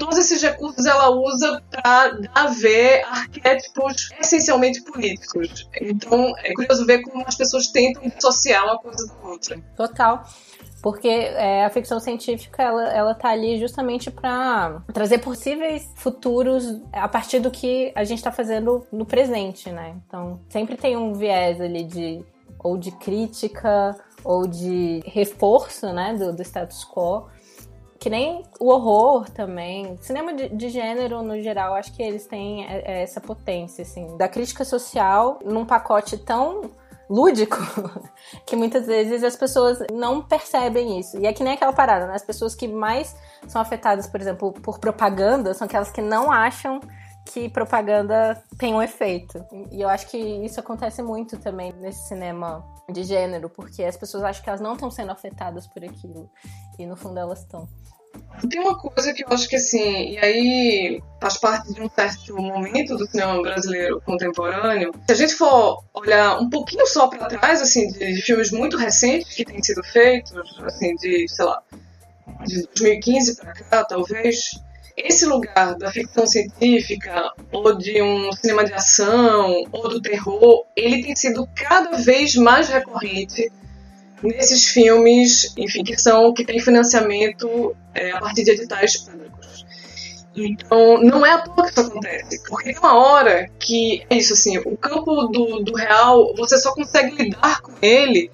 todos 0.00 0.16
esses 0.16 0.40
recursos 0.40 0.86
ela 0.86 1.10
usa 1.10 1.62
para 1.70 2.08
dar 2.08 2.46
ver 2.46 3.04
arquétipos 3.04 4.10
essencialmente 4.18 4.80
políticos. 4.82 5.68
Então 5.78 6.32
é 6.38 6.54
curioso 6.54 6.86
ver 6.86 7.02
como 7.02 7.22
as 7.26 7.36
pessoas 7.36 7.68
tentam 7.68 8.08
dissociar 8.08 8.64
uma 8.64 8.78
coisa 8.78 9.06
da 9.06 9.28
outra. 9.28 9.62
Total. 9.76 10.26
Porque 10.82 11.08
é, 11.08 11.64
a 11.64 11.70
ficção 11.70 12.00
científica 12.00 12.62
ela, 12.62 12.88
ela 12.92 13.14
tá 13.14 13.28
ali 13.28 13.58
justamente 13.58 14.10
para 14.10 14.82
trazer 14.92 15.18
possíveis 15.18 15.92
futuros 15.96 16.80
a 16.92 17.06
partir 17.06 17.40
do 17.40 17.50
que 17.50 17.92
a 17.94 18.04
gente 18.04 18.18
está 18.18 18.32
fazendo 18.32 18.86
no 18.90 19.04
presente, 19.04 19.70
né? 19.70 19.96
Então 20.06 20.40
sempre 20.48 20.76
tem 20.76 20.96
um 20.96 21.12
viés 21.12 21.60
ali 21.60 21.84
de 21.84 22.24
ou 22.62 22.76
de 22.76 22.90
crítica 22.92 23.96
ou 24.24 24.46
de 24.46 25.00
reforço, 25.06 25.92
né, 25.92 26.14
do, 26.14 26.32
do 26.32 26.42
status 26.42 26.84
quo. 26.84 27.28
Que 27.98 28.08
nem 28.08 28.42
o 28.58 28.70
horror 28.70 29.28
também. 29.28 29.98
Cinema 30.00 30.32
de, 30.32 30.48
de 30.48 30.70
gênero, 30.70 31.22
no 31.22 31.38
geral, 31.42 31.74
acho 31.74 31.92
que 31.94 32.02
eles 32.02 32.26
têm 32.26 32.64
é, 32.64 32.82
é, 32.86 33.02
essa 33.02 33.20
potência, 33.20 33.82
assim, 33.82 34.16
da 34.16 34.26
crítica 34.26 34.64
social 34.64 35.38
num 35.44 35.66
pacote 35.66 36.16
tão 36.16 36.70
lúdico 37.10 37.58
que 38.46 38.54
muitas 38.54 38.86
vezes 38.86 39.24
as 39.24 39.34
pessoas 39.34 39.78
não 39.92 40.22
percebem 40.22 41.00
isso. 41.00 41.18
E 41.18 41.26
é 41.26 41.32
que 41.32 41.42
nem 41.42 41.54
aquela 41.54 41.72
parada, 41.72 42.06
né? 42.06 42.14
As 42.14 42.22
pessoas 42.22 42.54
que 42.54 42.68
mais 42.68 43.16
são 43.48 43.60
afetadas, 43.60 44.06
por 44.06 44.20
exemplo, 44.20 44.52
por 44.52 44.78
propaganda 44.78 45.52
são 45.52 45.66
aquelas 45.66 45.90
que 45.90 46.00
não 46.00 46.30
acham 46.30 46.80
que 47.26 47.48
propaganda 47.48 48.42
tem 48.56 48.74
um 48.74 48.82
efeito. 48.82 49.44
E 49.70 49.80
eu 49.80 49.88
acho 49.88 50.08
que 50.08 50.16
isso 50.16 50.60
acontece 50.60 51.02
muito 51.02 51.36
também 51.38 51.72
nesse 51.72 52.08
cinema 52.08 52.64
de 52.90 53.04
gênero, 53.04 53.50
porque 53.50 53.84
as 53.84 53.96
pessoas 53.96 54.22
acham 54.22 54.42
que 54.42 54.48
elas 54.48 54.60
não 54.60 54.74
estão 54.74 54.90
sendo 54.90 55.12
afetadas 55.12 55.66
por 55.66 55.84
aquilo. 55.84 56.30
E 56.78 56.86
no 56.86 56.96
fundo 56.96 57.18
elas 57.18 57.40
estão. 57.40 57.68
Tem 58.48 58.60
uma 58.60 58.76
coisa 58.76 59.12
que 59.12 59.22
eu 59.22 59.28
acho 59.30 59.48
que 59.48 59.56
assim, 59.56 60.12
e 60.12 60.18
aí 60.18 61.02
faz 61.20 61.36
parte 61.36 61.74
de 61.74 61.82
um 61.82 61.90
certo 61.90 62.34
momento 62.36 62.96
do 62.96 63.06
cinema 63.06 63.42
brasileiro 63.42 64.00
contemporâneo. 64.00 64.92
Se 65.06 65.12
a 65.12 65.14
gente 65.14 65.34
for 65.34 65.84
olhar 65.92 66.38
um 66.38 66.48
pouquinho 66.48 66.86
só 66.86 67.08
para 67.08 67.26
trás, 67.26 67.60
assim, 67.60 67.88
de, 67.88 68.14
de, 68.14 68.22
filmes 68.22 68.50
muito 68.50 68.78
recentes 68.78 69.34
que 69.34 69.44
têm 69.44 69.62
sido 69.62 69.82
feitos, 69.84 70.32
assim, 70.62 70.94
de, 70.96 71.28
sei 71.28 71.44
lá, 71.44 71.62
de 72.46 72.62
2015 72.62 73.36
para 73.36 73.52
cá, 73.52 73.84
talvez, 73.84 74.52
esse 74.96 75.26
lugar 75.26 75.76
da 75.76 75.90
ficção 75.90 76.26
científica, 76.26 77.30
ou 77.52 77.76
de 77.76 78.00
um 78.00 78.32
cinema 78.32 78.64
de 78.64 78.72
ação, 78.72 79.64
ou 79.70 79.88
do 79.88 80.00
terror, 80.00 80.64
ele 80.74 81.02
tem 81.02 81.14
sido 81.14 81.46
cada 81.54 81.98
vez 81.98 82.34
mais 82.36 82.68
recorrente 82.68 83.52
nesses 84.22 84.66
filmes, 84.66 85.52
enfim, 85.56 85.82
que 85.82 85.96
são 85.96 86.32
que 86.32 86.44
têm 86.44 86.60
financiamento 86.60 87.74
é, 87.94 88.12
a 88.12 88.20
partir 88.20 88.44
de 88.44 88.52
editais 88.52 88.98
públicos. 88.98 89.64
Então, 90.36 91.02
não 91.02 91.26
é 91.26 91.32
à 91.32 91.38
toa 91.38 91.64
que 91.64 91.70
isso 91.70 91.80
acontece, 91.80 92.42
porque 92.48 92.72
tem 92.72 92.78
uma 92.78 92.94
hora 92.94 93.48
que 93.58 94.04
é 94.08 94.16
isso 94.16 94.32
assim, 94.32 94.58
o 94.58 94.76
campo 94.76 95.26
do, 95.26 95.60
do 95.60 95.74
real 95.74 96.34
você 96.36 96.56
só 96.58 96.72
consegue 96.72 97.16
lidar 97.22 97.60
com 97.60 97.72
ele 97.82 98.30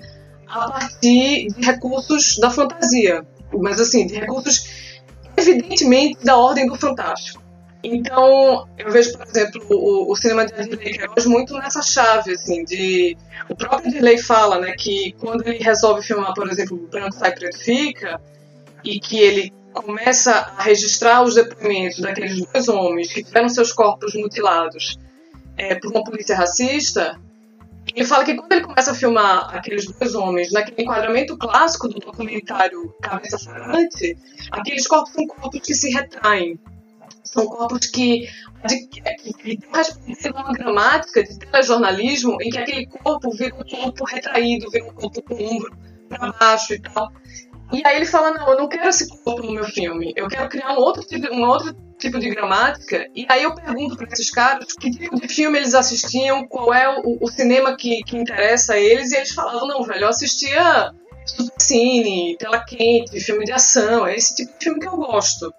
a 0.47 0.71
partir 0.71 1.49
de 1.49 1.65
recursos 1.65 2.37
da 2.39 2.51
fantasia, 2.51 3.27
mas 3.53 3.81
assim, 3.81 4.07
de 4.07 4.15
recursos 4.15 4.69
evidentemente 5.37 6.25
da 6.25 6.37
ordem 6.37 6.67
do 6.67 6.77
fantástico. 6.77 7.43
Então, 7.89 8.69
eu 8.77 8.91
vejo, 8.91 9.17
por 9.17 9.27
exemplo, 9.27 9.63
o, 9.71 10.11
o 10.11 10.17
cinema 10.17 10.45
de 10.45 10.55
Dirley 10.55 10.99
Queiroz 10.99 11.25
muito 11.27 11.55
nessa 11.55 11.83
chave, 11.83 12.33
assim, 12.33 12.65
de... 12.65 13.17
O 13.49 13.55
próprio 13.55 13.93
Dirley 13.93 14.19
fala, 14.19 14.59
né, 14.59 14.73
que 14.73 15.13
quando 15.21 15.47
ele 15.47 15.63
resolve 15.63 16.03
filmar, 16.03 16.35
por 16.35 16.51
exemplo, 16.51 16.77
Branco 16.91 17.15
Sai 17.15 17.33
Preto 17.33 17.59
Fica, 17.59 18.21
e 18.83 18.99
que 18.99 19.19
ele 19.19 19.53
começa 19.73 20.33
a 20.33 20.63
registrar 20.63 21.23
os 21.23 21.37
depoimentos 21.37 22.01
daqueles 22.01 22.45
dois 22.47 22.69
homens 22.69 23.13
que 23.13 23.23
tiveram 23.23 23.49
seus 23.49 23.73
corpos 23.73 24.15
mutilados 24.15 24.99
é, 25.57 25.75
por 25.77 25.93
uma 25.93 26.03
polícia 26.03 26.35
racista, 26.35 27.21
ele 27.95 28.05
fala 28.05 28.25
que 28.25 28.35
quando 28.35 28.51
ele 28.53 28.65
começa 28.65 28.91
a 28.91 28.95
filmar 28.95 29.55
aqueles 29.55 29.87
dois 29.87 30.15
homens 30.15 30.51
naquele 30.51 30.83
enquadramento 30.83 31.37
clássico 31.37 31.89
do 31.89 32.01
documentário 32.01 32.93
Cabeça 33.01 33.39
Falante, 33.39 34.17
aqueles 34.51 34.87
corpos 34.87 35.13
são 35.13 35.27
corpos 35.27 35.61
que 35.61 35.75
se 35.75 35.91
retraem. 35.91 36.59
São 37.27 37.47
corpos 37.47 37.87
que, 37.87 38.29
que, 38.69 38.87
que 38.87 40.17
têm 40.17 40.33
uma 40.33 40.53
gramática 40.53 41.23
de 41.23 41.39
telejornalismo 41.39 42.41
em 42.41 42.51
que 42.51 42.59
aquele 42.59 42.87
corpo 42.87 43.31
vira 43.31 43.55
um 43.55 43.65
corpo 43.65 44.05
retraído, 44.05 44.71
vira 44.71 44.87
um 44.87 44.95
corpo 44.95 45.23
com 45.23 45.35
o 45.35 45.57
ombro 45.57 45.77
para 46.09 46.33
baixo 46.33 46.75
e 46.75 46.81
tal. 46.81 47.11
E 47.73 47.83
aí 47.85 47.97
ele 47.97 48.07
fala, 48.07 48.31
não, 48.31 48.49
eu 48.49 48.57
não 48.57 48.69
quero 48.69 48.89
esse 48.89 49.09
corpo 49.09 49.43
no 49.43 49.53
meu 49.53 49.65
filme, 49.65 50.13
eu 50.17 50.29
quero 50.29 50.49
criar 50.49 50.73
um 50.73 50.79
outro 50.79 51.03
tipo, 51.03 51.35
um 51.35 51.45
outro 51.45 51.75
tipo 51.99 52.19
de 52.19 52.31
gramática. 52.31 53.09
E 53.15 53.27
aí 53.29 53.43
eu 53.43 53.55
pergunto 53.55 53.97
para 53.97 54.07
esses 54.07 54.31
caras 54.31 54.73
que 54.73 54.91
tipo 54.91 55.21
de 55.21 55.29
filme 55.29 55.59
eles 55.59 55.75
assistiam, 55.75 56.47
qual 56.47 56.73
é 56.73 57.01
o, 57.01 57.19
o 57.21 57.29
cinema 57.29 57.77
que, 57.77 58.03
que 58.05 58.17
interessa 58.17 58.75
a 58.75 58.79
eles, 58.79 59.11
e 59.11 59.17
eles 59.17 59.33
falavam, 59.33 59.67
não, 59.67 59.83
velho, 59.83 60.05
eu 60.05 60.09
assistia 60.09 60.93
cine, 61.59 62.37
tela 62.39 62.65
quente, 62.65 63.19
filme 63.21 63.45
de 63.45 63.53
ação, 63.53 64.07
é 64.07 64.15
esse 64.15 64.35
tipo 64.35 64.53
de 64.57 64.65
filme 64.65 64.81
que 64.81 64.87
eu 64.87 64.97
gosto. 64.97 65.53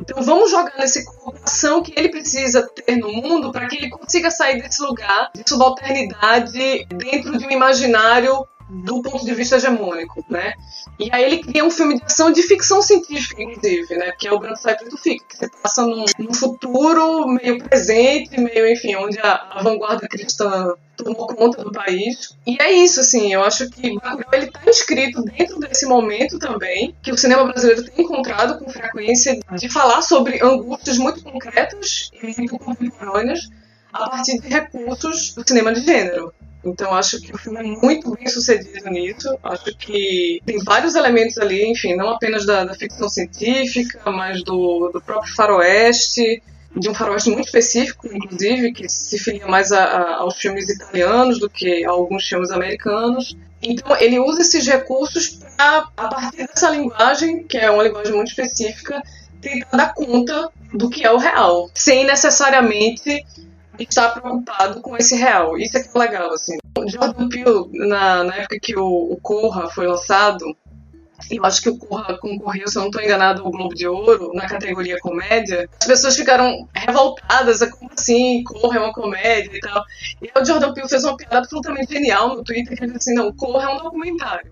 Então 0.00 0.22
vamos 0.22 0.50
jogar 0.50 0.76
nessa 0.76 1.00
ação 1.42 1.82
que 1.82 1.92
ele 1.96 2.08
precisa 2.08 2.68
ter 2.68 2.96
no 2.96 3.12
mundo 3.12 3.50
para 3.50 3.66
que 3.66 3.76
ele 3.76 3.88
consiga 3.88 4.30
sair 4.30 4.60
desse 4.60 4.82
lugar 4.82 5.30
de 5.34 5.48
subalternidade 5.48 6.86
dentro 6.86 7.38
de 7.38 7.46
um 7.46 7.50
imaginário 7.50 8.46
do 8.68 9.00
ponto 9.02 9.24
de 9.24 9.34
vista 9.34 9.56
hegemônico, 9.56 10.24
né? 10.28 10.54
E 10.98 11.08
aí 11.12 11.24
ele 11.24 11.38
cria 11.38 11.64
um 11.64 11.70
filme 11.70 11.96
de 11.96 12.04
ação 12.04 12.30
de 12.32 12.42
ficção 12.42 12.82
científica, 12.82 13.42
inclusive, 13.42 13.96
né? 13.96 14.12
Que 14.12 14.28
é 14.28 14.32
o 14.32 14.38
Branco 14.38 14.56
Sai 14.56 14.76
Preto 14.76 14.96
Fica, 14.96 15.24
que 15.28 15.36
se 15.36 15.50
passa 15.62 15.82
num, 15.82 16.04
num, 16.18 16.34
futuro 16.34 17.28
meio 17.28 17.62
presente, 17.62 18.40
meio, 18.40 18.70
enfim, 18.70 18.96
onde 18.96 19.18
a, 19.20 19.34
a, 19.50 19.62
vanguarda 19.62 20.08
cristã 20.08 20.74
tomou 20.96 21.26
conta 21.28 21.62
do 21.62 21.70
país. 21.70 22.36
E 22.46 22.60
é 22.60 22.72
isso, 22.72 23.00
assim, 23.00 23.32
eu 23.32 23.44
acho 23.44 23.68
que 23.70 23.94
Bacurau, 23.94 24.30
ele 24.32 24.50
tá 24.50 24.60
inscrito 24.66 25.22
dentro 25.22 25.58
desse 25.60 25.86
momento 25.86 26.38
também, 26.38 26.94
que 27.02 27.12
o 27.12 27.18
cinema 27.18 27.44
brasileiro 27.44 27.84
tem 27.84 28.04
encontrado 28.04 28.58
com 28.58 28.70
frequência 28.70 29.38
de 29.52 29.68
falar 29.68 30.02
sobre 30.02 30.42
angústias 30.42 30.98
muito 30.98 31.22
concretas 31.22 32.10
e 32.14 32.26
muito 32.26 32.58
contemporâneas 32.58 33.48
a 33.92 34.10
partir 34.10 34.38
de 34.40 34.48
recursos 34.48 35.34
do 35.34 35.46
cinema 35.46 35.72
de 35.72 35.80
gênero. 35.80 36.32
Então 36.66 36.92
acho 36.92 37.20
que 37.20 37.32
o 37.32 37.38
filme 37.38 37.60
é 37.60 37.62
muito 37.62 38.10
bem 38.10 38.26
sucedido 38.26 38.90
nisso. 38.90 39.38
Acho 39.42 39.76
que 39.76 40.42
tem 40.44 40.58
vários 40.64 40.96
elementos 40.96 41.38
ali, 41.38 41.64
enfim, 41.70 41.94
não 41.94 42.08
apenas 42.08 42.44
da, 42.44 42.64
da 42.64 42.74
ficção 42.74 43.08
científica, 43.08 44.10
mas 44.10 44.42
do, 44.42 44.90
do, 44.92 45.00
próprio 45.00 45.32
faroeste, 45.34 46.42
de 46.76 46.88
um 46.88 46.94
faroeste 46.94 47.30
muito 47.30 47.46
específico, 47.46 48.08
inclusive, 48.12 48.72
que 48.72 48.88
se 48.88 49.16
filia 49.18 49.46
mais 49.46 49.70
a, 49.70 49.84
a, 49.84 50.16
aos 50.16 50.36
filmes 50.36 50.68
italianos 50.68 51.38
do 51.38 51.48
que 51.48 51.84
a 51.84 51.90
alguns 51.90 52.26
filmes 52.26 52.50
americanos. 52.50 53.36
Então 53.62 53.96
ele 53.98 54.18
usa 54.18 54.42
esses 54.42 54.66
recursos 54.66 55.38
para, 55.56 55.88
a 55.96 56.08
partir 56.08 56.46
dessa 56.48 56.68
linguagem, 56.70 57.44
que 57.44 57.56
é 57.56 57.70
uma 57.70 57.84
linguagem 57.84 58.12
muito 58.12 58.28
específica, 58.28 59.00
tentar 59.40 59.76
dar 59.76 59.94
conta 59.94 60.50
do 60.74 60.90
que 60.90 61.06
é 61.06 61.12
o 61.12 61.16
real, 61.16 61.70
sem 61.74 62.04
necessariamente 62.04 63.24
está 63.84 64.10
preocupado 64.10 64.80
com 64.80 64.96
esse 64.96 65.16
real. 65.16 65.56
Isso 65.58 65.76
é 65.76 65.82
que 65.82 65.88
é 65.94 65.98
legal, 65.98 66.32
assim. 66.32 66.58
Jordan 66.86 67.28
Peele, 67.28 67.64
na, 67.72 68.24
na 68.24 68.34
época 68.36 68.58
que 68.60 68.76
o, 68.78 69.12
o 69.12 69.18
Corra 69.20 69.68
foi 69.70 69.86
lançado, 69.86 70.44
eu 71.30 71.44
acho 71.44 71.62
que 71.62 71.70
o 71.70 71.78
Corra 71.78 72.18
concorreu, 72.18 72.68
se 72.68 72.76
eu 72.76 72.82
não 72.82 72.88
estou 72.88 73.02
enganado, 73.02 73.42
ao 73.42 73.50
Globo 73.50 73.74
de 73.74 73.86
Ouro, 73.86 74.32
na 74.34 74.46
categoria 74.46 74.98
comédia. 75.00 75.68
As 75.80 75.86
pessoas 75.86 76.16
ficaram 76.16 76.68
revoltadas, 76.74 77.62
é 77.62 77.70
como 77.70 77.90
assim, 77.96 78.44
Corra 78.44 78.76
é 78.76 78.80
uma 78.80 78.92
comédia 78.92 79.56
e 79.56 79.60
tal. 79.60 79.82
E 80.22 80.30
aí 80.34 80.42
o 80.42 80.44
Jordan 80.44 80.72
Peele 80.72 80.88
fez 80.88 81.04
uma 81.04 81.16
piada 81.16 81.38
absolutamente 81.38 81.92
genial 81.92 82.36
no 82.36 82.44
Twitter, 82.44 82.76
que 82.76 82.84
ele 82.84 82.92
disse 82.92 83.10
assim, 83.10 83.14
não, 83.14 83.32
Corra 83.32 83.70
é 83.70 83.74
um 83.74 83.78
documentário. 83.78 84.50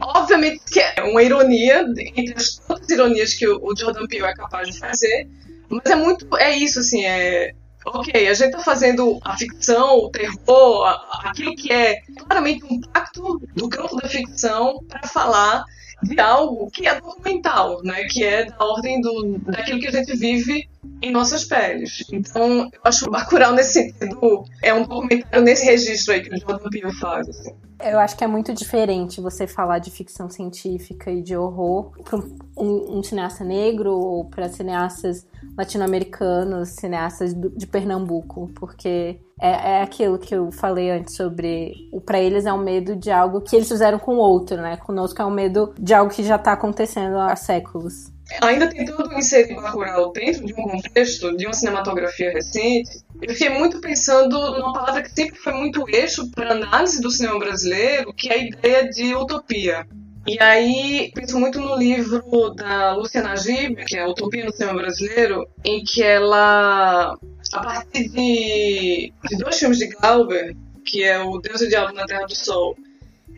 Obviamente 0.00 0.62
que 0.64 0.80
é 0.80 1.02
uma 1.02 1.22
ironia, 1.22 1.86
entre 2.16 2.34
as 2.34 2.56
tantas 2.56 2.88
ironias 2.90 3.34
que 3.34 3.46
o 3.46 3.76
Jordan 3.76 4.06
Peele 4.06 4.26
é 4.26 4.34
capaz 4.34 4.68
de 4.68 4.78
fazer, 4.78 5.28
mas 5.68 5.86
é 5.86 5.94
muito, 5.94 6.26
é 6.36 6.56
isso, 6.56 6.80
assim, 6.80 7.04
é 7.04 7.54
ok, 7.86 8.28
a 8.28 8.34
gente 8.34 8.48
está 8.48 8.62
fazendo 8.62 9.18
a 9.22 9.36
ficção, 9.36 9.98
o 9.98 10.10
terror, 10.10 10.84
aquilo 11.22 11.54
que 11.54 11.72
é 11.72 12.00
claramente 12.18 12.64
um 12.64 12.80
pacto 12.80 13.40
do 13.54 13.68
campo 13.68 13.96
da 13.96 14.08
ficção 14.08 14.82
para 14.88 15.06
falar 15.06 15.64
de 16.02 16.20
algo 16.20 16.70
que 16.70 16.86
é 16.86 17.00
documental, 17.00 17.82
né? 17.82 18.04
Que 18.04 18.24
é 18.24 18.44
da 18.44 18.64
ordem 18.64 19.00
do, 19.00 19.38
daquilo 19.38 19.80
que 19.80 19.86
a 19.86 19.92
gente 19.92 20.16
vive 20.16 20.68
em 21.02 21.10
nossas 21.10 21.44
peles. 21.44 22.04
Então, 22.12 22.70
eu 22.72 22.80
acho 22.84 23.10
Bacurau 23.10 23.52
nesse 23.52 23.72
sentido 23.74 24.44
é 24.62 24.72
um 24.72 24.82
documentário 24.82 25.42
nesse 25.42 25.64
registro 25.64 26.14
aí 26.14 26.22
que 26.22 26.34
o 26.34 26.38
Jordan 26.38 26.70
Peele 26.70 26.92
faz. 26.92 27.28
Assim. 27.28 27.54
Eu 27.84 27.98
acho 27.98 28.16
que 28.16 28.24
é 28.24 28.26
muito 28.26 28.54
diferente 28.54 29.20
você 29.20 29.46
falar 29.46 29.78
de 29.78 29.90
ficção 29.90 30.30
científica 30.30 31.10
e 31.10 31.22
de 31.22 31.36
horror 31.36 31.92
para 32.02 32.18
um, 32.56 32.98
um, 32.98 33.02
cineasta 33.02 33.44
negro 33.44 33.92
ou 33.92 34.24
para 34.24 34.48
cineastas 34.48 35.26
latino-americanos, 35.58 36.70
cineastas 36.70 37.34
do, 37.34 37.50
de 37.50 37.66
Pernambuco, 37.66 38.50
porque 38.54 39.20
é, 39.40 39.50
é, 39.50 39.82
aquilo 39.82 40.18
que 40.18 40.34
eu 40.34 40.50
falei 40.50 40.90
antes 40.90 41.14
sobre 41.14 41.74
o 41.92 42.00
para 42.00 42.18
eles 42.18 42.46
é 42.46 42.52
um 42.52 42.62
medo 42.62 42.96
de 42.96 43.10
algo 43.10 43.42
que 43.42 43.54
eles 43.54 43.68
fizeram 43.68 43.98
com 43.98 44.14
o 44.14 44.18
outro, 44.18 44.56
né? 44.56 44.78
Conosco 44.78 45.20
é 45.20 45.26
um 45.26 45.30
medo 45.30 45.74
de 45.78 45.92
algo 45.92 46.10
que 46.10 46.24
já 46.24 46.36
está 46.36 46.52
acontecendo 46.52 47.18
há 47.18 47.36
séculos. 47.36 48.10
Ainda 48.40 48.68
tentando 48.68 49.12
inserir 49.14 49.54
Bacurau 49.54 50.12
dentro 50.12 50.44
de 50.44 50.52
um 50.52 50.56
contexto 50.56 51.36
de 51.36 51.46
uma 51.46 51.52
cinematografia 51.52 52.32
recente, 52.32 53.04
eu 53.22 53.32
fiquei 53.32 53.50
muito 53.50 53.80
pensando 53.80 54.36
numa 54.52 54.72
palavra 54.72 55.02
que 55.02 55.10
sempre 55.10 55.38
foi 55.38 55.52
muito 55.52 55.88
eixo 55.88 56.28
para 56.32 56.52
análise 56.52 57.00
do 57.00 57.10
cinema 57.10 57.38
brasileiro, 57.38 58.12
que 58.12 58.28
é 58.28 58.34
a 58.34 58.38
ideia 58.38 58.90
de 58.90 59.14
utopia. 59.14 59.86
E 60.26 60.42
aí, 60.42 61.12
penso 61.14 61.38
muito 61.38 61.60
no 61.60 61.76
livro 61.76 62.50
da 62.50 62.96
Luciana 62.96 63.28
Najib, 63.28 63.84
que 63.84 63.96
é 63.96 64.04
Utopia 64.04 64.44
no 64.44 64.52
Cinema 64.52 64.80
Brasileiro, 64.80 65.48
em 65.64 65.84
que 65.84 66.02
ela, 66.02 67.16
a 67.52 67.60
partir 67.60 68.08
de, 68.08 69.12
de 69.28 69.36
dois 69.38 69.56
filmes 69.56 69.78
de 69.78 69.86
Glauber, 69.86 70.56
que 70.84 71.04
é 71.04 71.20
O 71.20 71.38
Deus 71.38 71.60
e 71.60 71.66
o 71.66 71.68
Diabo 71.68 71.92
na 71.92 72.06
Terra 72.06 72.26
do 72.26 72.34
Sol 72.34 72.76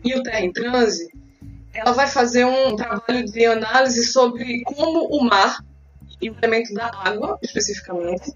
e 0.03 0.15
O 0.15 0.23
Terra 0.23 0.41
em 0.41 0.51
Transe, 0.51 1.11
ela 1.73 1.91
vai 1.91 2.07
fazer 2.07 2.45
um 2.45 2.75
trabalho 2.75 3.25
de 3.25 3.45
análise 3.45 4.05
sobre 4.05 4.63
como 4.63 5.07
o 5.07 5.23
mar, 5.23 5.63
e 6.21 6.29
o 6.29 6.35
elemento 6.41 6.73
da 6.73 6.91
água, 6.93 7.39
especificamente, 7.41 8.33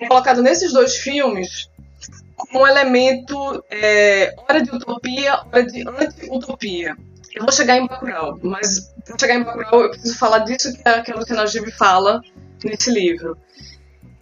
é 0.00 0.08
colocado 0.08 0.42
nesses 0.42 0.72
dois 0.72 0.96
filmes 0.96 1.70
como 2.36 2.64
um 2.64 2.66
elemento, 2.66 3.64
é, 3.70 4.34
hora 4.36 4.62
de 4.62 4.70
utopia, 4.70 5.40
hora 5.46 5.64
de 5.64 5.88
anti-utopia. 5.88 6.96
Eu 7.34 7.42
vou 7.42 7.52
chegar 7.52 7.78
em 7.78 7.86
Bacurau, 7.86 8.38
mas 8.42 8.92
para 9.04 9.18
chegar 9.18 9.34
em 9.34 9.42
Bacurau 9.42 9.82
eu 9.82 9.90
preciso 9.90 10.18
falar 10.18 10.40
disso 10.40 10.72
que 10.76 10.88
a, 10.88 11.02
que 11.02 11.12
a 11.12 11.16
Luciana 11.16 11.46
Gibe 11.46 11.70
fala 11.70 12.20
nesse 12.62 12.90
livro. 12.90 13.38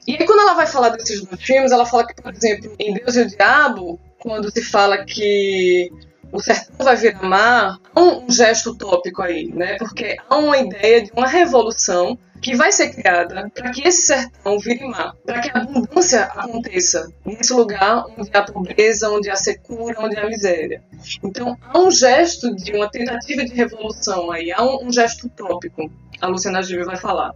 E 0.06 0.16
aí 0.16 0.26
quando 0.26 0.40
ela 0.40 0.54
vai 0.54 0.66
falar 0.66 0.90
desses 0.90 1.22
dois 1.22 1.42
filmes, 1.42 1.72
ela 1.72 1.86
fala 1.86 2.06
que, 2.06 2.20
por 2.20 2.32
exemplo, 2.32 2.74
em 2.78 2.94
Deus 2.94 3.16
e 3.16 3.22
o 3.22 3.26
Diabo, 3.26 4.00
quando 4.18 4.50
se 4.50 4.62
fala 4.62 5.04
que 5.04 5.90
o 6.34 6.40
sertão 6.40 6.84
vai 6.84 6.96
virar 6.96 7.22
mar, 7.22 7.78
há 7.94 8.00
um 8.00 8.28
gesto 8.28 8.70
utópico 8.70 9.22
aí, 9.22 9.52
né? 9.54 9.76
Porque 9.76 10.16
há 10.28 10.36
uma 10.36 10.58
ideia 10.58 11.04
de 11.04 11.12
uma 11.12 11.28
revolução 11.28 12.18
que 12.42 12.56
vai 12.56 12.72
ser 12.72 12.90
criada 12.90 13.48
para 13.54 13.70
que 13.70 13.86
esse 13.86 14.08
sertão 14.08 14.58
vire 14.58 14.84
mar, 14.84 15.14
para 15.24 15.40
que 15.40 15.48
a 15.48 15.62
abundância 15.62 16.24
aconteça 16.24 17.08
nesse 17.24 17.52
lugar 17.54 18.04
onde 18.18 18.30
há 18.34 18.42
pobreza, 18.42 19.08
onde 19.10 19.30
há 19.30 19.36
secura, 19.36 19.94
onde 20.00 20.16
há 20.18 20.26
miséria. 20.26 20.82
Então 21.22 21.56
há 21.62 21.78
um 21.78 21.90
gesto 21.90 22.52
de 22.56 22.72
uma 22.72 22.90
tentativa 22.90 23.44
de 23.44 23.54
revolução 23.54 24.32
aí, 24.32 24.50
há 24.50 24.60
um, 24.60 24.88
um 24.88 24.92
gesto 24.92 25.28
utópico, 25.28 25.88
a 26.20 26.26
Luciana 26.26 26.64
Gil 26.64 26.84
vai 26.84 26.96
falar. 26.96 27.32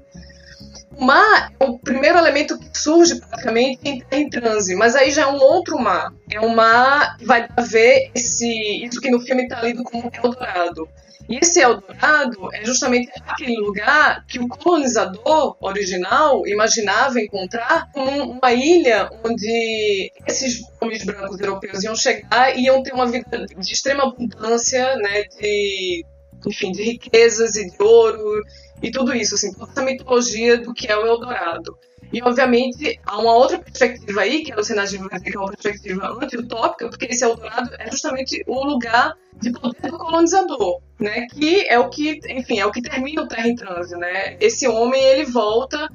Mar 0.99 1.53
é 1.59 1.65
o 1.65 1.79
primeiro 1.79 2.19
elemento 2.19 2.59
que 2.59 2.77
surge 2.77 3.21
praticamente 3.21 3.81
em, 3.85 4.03
em 4.11 4.29
transe, 4.29 4.75
mas 4.75 4.97
aí 4.97 5.11
já 5.11 5.23
é 5.23 5.27
um 5.27 5.41
outro 5.41 5.79
mar. 5.79 6.13
É 6.31 6.41
um 6.41 6.55
mar 6.55 7.17
que 7.17 7.25
vai 7.25 7.49
ver 7.61 8.11
esse, 8.15 8.85
isso 8.85 9.01
que 9.01 9.11
no 9.11 9.21
filme 9.21 9.45
está 9.45 9.63
lido 9.63 9.85
como 9.85 10.11
Eldorado. 10.13 10.89
E 11.29 11.37
esse 11.37 11.61
Eldorado 11.61 12.49
é 12.55 12.65
justamente 12.65 13.13
aquele 13.27 13.57
lugar 13.59 14.25
que 14.27 14.39
o 14.39 14.49
colonizador 14.49 15.57
original 15.61 16.47
imaginava 16.47 17.21
encontrar 17.21 17.91
como 17.93 18.33
uma 18.33 18.53
ilha 18.53 19.11
onde 19.23 20.11
esses 20.27 20.63
homens 20.81 21.05
brancos 21.05 21.39
europeus 21.39 21.85
iam 21.85 21.95
chegar 21.95 22.57
e 22.57 22.63
iam 22.63 22.83
ter 22.83 22.95
uma 22.95 23.07
vida 23.07 23.47
de 23.47 23.73
extrema 23.73 24.05
abundância, 24.05 24.97
né, 24.97 25.25
de, 25.25 26.05
enfim, 26.47 26.73
de 26.73 26.83
riquezas 26.83 27.57
e 27.57 27.71
de 27.71 27.83
ouro 27.83 28.43
e 28.83 28.91
tudo 28.91 29.15
isso, 29.15 29.35
assim, 29.35 29.53
toda 29.53 29.71
essa 29.71 29.83
mitologia 29.83 30.59
do 30.59 30.73
que 30.73 30.87
é 30.87 30.97
o 30.97 31.07
Eldorado. 31.07 31.77
E, 32.13 32.23
obviamente, 32.23 32.99
há 33.05 33.19
uma 33.19 33.35
outra 33.35 33.59
perspectiva 33.59 34.23
aí, 34.23 34.43
que 34.43 34.53
é 34.53 34.57
o 34.57 34.65
Senado 34.65 34.91
vai 35.11 35.21
que 35.21 35.37
é 35.37 35.39
uma 35.39 35.51
perspectiva 35.51 36.09
anti-utópica, 36.23 36.89
porque 36.89 37.07
esse 37.07 37.23
Eldorado 37.23 37.71
é 37.79 37.91
justamente 37.91 38.43
o 38.47 38.65
lugar 38.65 39.15
de 39.35 39.53
poder 39.53 39.91
do 39.91 39.99
colonizador, 39.99 40.81
né? 40.99 41.27
Que 41.27 41.69
é 41.69 41.79
o 41.79 41.91
que, 41.91 42.21
enfim, 42.29 42.61
é 42.61 42.67
o 42.67 42.73
que 42.73 42.81
termina 42.81 43.23
o 43.23 43.29
Terra 43.29 43.49
em 43.49 43.55
Transe, 43.55 43.95
né? 43.97 44.37
Esse 44.41 44.67
homem, 44.67 45.03
ele 45.03 45.27
volta 45.27 45.89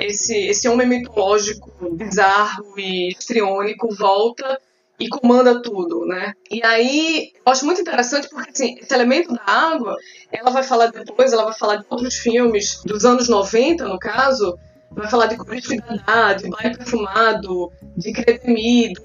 esse, 0.00 0.36
esse 0.36 0.68
homem 0.68 0.86
mitológico 0.86 1.70
bizarro 1.94 2.78
e 2.78 3.10
histriônico 3.10 3.94
volta 3.94 4.58
e 5.02 5.08
comanda 5.08 5.60
tudo, 5.60 6.06
né? 6.06 6.32
E 6.48 6.64
aí, 6.64 7.32
eu 7.44 7.52
acho 7.52 7.66
muito 7.66 7.80
interessante 7.80 8.28
porque, 8.28 8.50
assim, 8.50 8.76
esse 8.78 8.94
elemento 8.94 9.34
da 9.34 9.42
água, 9.44 9.96
ela 10.30 10.50
vai 10.50 10.62
falar 10.62 10.86
depois, 10.86 11.32
ela 11.32 11.44
vai 11.44 11.54
falar 11.54 11.76
de 11.76 11.86
outros 11.90 12.16
filmes 12.16 12.80
dos 12.84 13.04
anos 13.04 13.28
90, 13.28 13.88
no 13.88 13.98
caso, 13.98 14.56
vai 14.94 15.08
falar 15.08 15.26
de 15.26 15.36
coletividade, 15.36 16.44
de 16.44 16.50
banho 16.50 16.76
perfumado, 16.76 17.72
de 17.96 18.12
crepemido, 18.12 19.00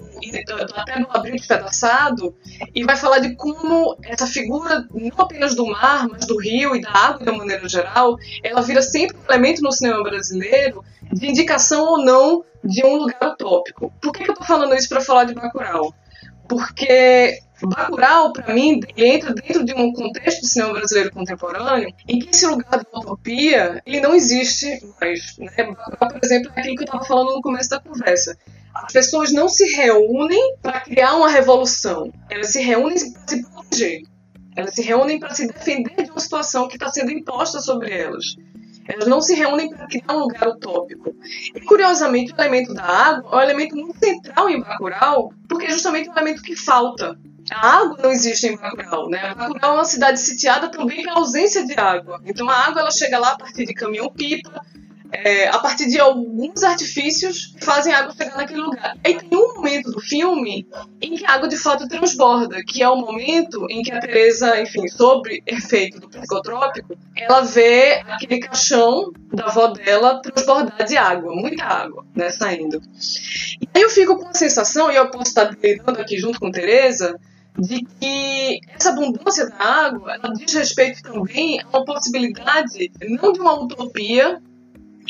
até 0.74 1.00
do 1.00 1.08
abril 1.10 1.36
despedaçado, 1.36 2.34
e 2.74 2.84
vai 2.84 2.96
falar 2.96 3.18
de 3.18 3.34
como 3.34 3.96
essa 4.02 4.26
figura, 4.26 4.86
não 4.92 5.24
apenas 5.24 5.54
do 5.54 5.66
mar, 5.66 6.08
mas 6.08 6.26
do 6.26 6.38
rio 6.38 6.74
e 6.74 6.80
da 6.80 6.90
água 6.90 7.24
de 7.24 7.30
uma 7.30 7.38
maneira 7.38 7.68
geral, 7.68 8.16
ela 8.42 8.62
vira 8.62 8.82
sempre 8.82 9.16
um 9.16 9.32
elemento 9.32 9.62
no 9.62 9.72
cinema 9.72 10.02
brasileiro 10.02 10.84
de 11.12 11.26
indicação 11.26 11.84
ou 11.84 12.04
não 12.04 12.44
de 12.62 12.84
um 12.84 12.96
lugar 12.96 13.32
utópico. 13.32 13.92
Por 14.00 14.12
que, 14.12 14.24
que 14.24 14.30
eu 14.30 14.34
estou 14.34 14.46
falando 14.46 14.74
isso 14.74 14.88
para 14.88 15.00
falar 15.00 15.24
de 15.24 15.34
Bacurau? 15.34 15.94
Porque 16.48 17.38
Bacurau, 17.62 18.32
para 18.32 18.54
mim, 18.54 18.80
entra 18.96 19.34
dentro 19.34 19.64
de 19.64 19.74
um 19.74 19.92
contexto 19.92 20.42
de 20.42 20.48
cinema 20.48 20.74
brasileiro 20.74 21.12
contemporâneo 21.12 21.92
em 22.06 22.18
que 22.20 22.30
esse 22.30 22.46
lugar 22.46 22.70
da 22.70 22.98
utopia 22.98 23.82
ele 23.84 24.00
não 24.00 24.14
existe 24.14 24.80
mais. 25.00 25.36
Né? 25.38 25.50
Bacurau, 25.56 26.12
por 26.12 26.20
exemplo, 26.22 26.52
é 26.54 26.60
aquilo 26.60 26.76
que 26.76 26.82
eu 26.82 26.86
estava 26.86 27.04
falando 27.04 27.34
no 27.34 27.40
começo 27.40 27.70
da 27.70 27.80
conversa. 27.80 28.36
As 28.74 28.92
pessoas 28.92 29.32
não 29.32 29.48
se 29.48 29.64
reúnem 29.74 30.56
para 30.62 30.80
criar 30.80 31.16
uma 31.16 31.28
revolução, 31.28 32.12
elas 32.30 32.52
se 32.52 32.60
reúnem 32.60 33.12
para 33.12 33.28
se 33.28 33.50
proteger. 33.50 34.02
Elas 34.54 34.74
se 34.74 34.82
reúnem 34.82 35.20
para 35.20 35.34
se 35.34 35.46
defender 35.46 36.04
de 36.04 36.10
uma 36.10 36.20
situação 36.20 36.68
que 36.68 36.74
está 36.74 36.88
sendo 36.90 37.12
imposta 37.12 37.60
sobre 37.60 37.92
elas. 37.92 38.24
Elas 38.88 39.06
não 39.06 39.20
se 39.20 39.34
reúnem 39.34 39.68
para 39.68 39.86
criar 39.86 40.14
um 40.14 40.20
lugar 40.20 40.48
utópico. 40.48 41.14
E, 41.54 41.60
curiosamente, 41.60 42.32
o 42.32 42.40
elemento 42.40 42.72
da 42.72 42.82
água 42.82 43.30
é 43.30 43.36
um 43.36 43.40
elemento 43.40 43.76
muito 43.76 43.98
central 43.98 44.48
em 44.48 44.60
Bacurau, 44.60 45.32
porque 45.48 45.66
é 45.66 45.70
justamente 45.70 46.08
o 46.08 46.12
elemento 46.12 46.42
que 46.42 46.56
falta. 46.56 47.16
A 47.50 47.78
água 47.78 47.96
não 48.02 48.10
existe 48.10 48.46
em 48.46 48.56
Bacurau, 48.56 49.08
né? 49.08 49.34
Bacurau 49.34 49.72
é 49.72 49.74
uma 49.76 49.84
cidade 49.84 50.20
sitiada 50.20 50.68
também 50.68 51.02
pela 51.02 51.18
ausência 51.18 51.66
de 51.66 51.78
água. 51.78 52.20
Então 52.24 52.48
a 52.48 52.66
água 52.66 52.80
ela 52.80 52.90
chega 52.90 53.18
lá 53.18 53.32
a 53.32 53.38
partir 53.38 53.64
de 53.64 53.74
caminhão-pipa, 53.74 54.62
é, 55.10 55.48
a 55.48 55.58
partir 55.58 55.88
de 55.88 55.98
alguns 55.98 56.62
artifícios 56.62 57.46
que 57.46 57.64
fazem 57.64 57.92
a 57.92 58.00
água 58.00 58.14
chegar 58.14 58.36
naquele 58.36 58.60
lugar. 58.60 58.94
Aí 59.02 59.14
tem 59.14 59.38
um 59.38 59.54
momento 59.54 59.90
do 59.90 60.00
filme 60.00 60.66
em 61.00 61.16
que 61.16 61.24
a 61.24 61.32
água 61.32 61.48
de 61.48 61.56
fato 61.56 61.88
transborda, 61.88 62.62
que 62.62 62.82
é 62.82 62.88
o 62.88 62.96
momento 62.96 63.66
em 63.70 63.82
que 63.82 63.90
a 63.90 64.00
Teresa, 64.00 64.60
enfim, 64.60 64.86
sob 64.88 65.42
efeito 65.46 66.00
do 66.00 66.08
psicotrópico, 66.08 66.96
ela 67.16 67.40
vê 67.40 68.02
aquele 68.06 68.40
caixão 68.40 69.12
da 69.32 69.46
avó 69.46 69.68
dela 69.68 70.20
transbordar 70.20 70.86
de 70.86 70.96
água, 70.96 71.34
muita 71.34 71.64
água, 71.64 72.04
né, 72.14 72.30
saindo. 72.30 72.80
E 73.60 73.68
aí 73.74 73.82
eu 73.82 73.90
fico 73.90 74.16
com 74.16 74.28
a 74.28 74.34
sensação, 74.34 74.90
e 74.90 74.96
eu 74.96 75.10
posso 75.10 75.28
estar 75.28 75.44
delirando 75.44 76.00
aqui 76.00 76.18
junto 76.18 76.38
com 76.38 76.50
Teresa, 76.50 77.18
de 77.58 77.84
que 78.00 78.60
essa 78.74 78.90
abundância 78.90 79.48
da 79.48 79.56
água 79.56 80.18
diz 80.36 80.54
respeito 80.54 81.02
também 81.02 81.60
a 81.60 81.68
uma 81.68 81.84
possibilidade, 81.84 82.92
não 83.00 83.32
de 83.32 83.40
uma 83.40 83.60
utopia, 83.60 84.40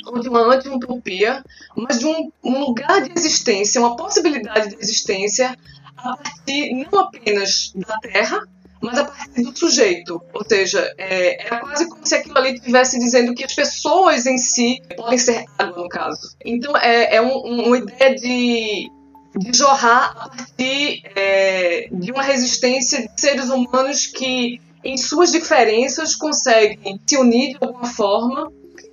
ou 0.07 0.21
de 0.21 0.29
uma 0.29 0.55
anti-utopia, 0.55 1.45
mas 1.77 1.99
de 1.99 2.07
um, 2.07 2.31
um, 2.43 2.61
lugar 2.61 3.03
de 3.03 3.13
existência, 3.15 3.81
uma 3.81 3.97
possibilidade 3.97 4.71
de 4.71 4.77
existência 4.81 5.57
a 5.97 6.17
partir 6.17 6.87
não 6.91 7.01
apenas 7.01 7.73
da 7.75 7.99
Terra, 7.99 8.41
mas 8.81 8.99
a 8.99 9.05
partir 9.05 9.43
do 9.43 9.59
sujeito. 9.59 10.23
Ou 10.33 10.45
seja, 10.45 10.95
é, 10.97 11.45
era 11.45 11.61
quase 11.61 11.89
como 11.89 12.07
se 12.07 12.15
aquilo 12.15 12.39
ali 12.39 12.55
estivesse 12.55 12.99
dizendo 12.99 13.35
que 13.35 13.45
as 13.45 13.55
pessoas 13.55 14.25
em 14.25 14.39
si 14.39 14.81
podem 14.97 15.19
ser 15.19 15.45
água, 15.59 15.83
no 15.83 15.89
caso. 15.89 16.37
Então, 16.45 16.77
é, 16.77 17.17
é 17.17 17.21
um, 17.21 17.67
uma 17.67 17.79
ideia 17.79 18.15
de, 18.15 18.91
de 19.37 19.57
jorrar 19.57 20.15
a 20.17 20.29
partir 20.29 21.03
é, 21.15 21.89
de 21.91 22.11
uma 22.11 22.23
resistência 22.23 23.09
de 23.09 23.21
seres 23.21 23.49
humanos 23.51 24.07
que, 24.07 24.61
em 24.83 24.97
suas 24.97 25.31
diferenças, 25.31 26.15
conseguem 26.15 27.01
se 27.07 27.17
unir 27.17 27.59
de 27.59 27.59
alguma 27.61 27.87
forma 27.87 28.53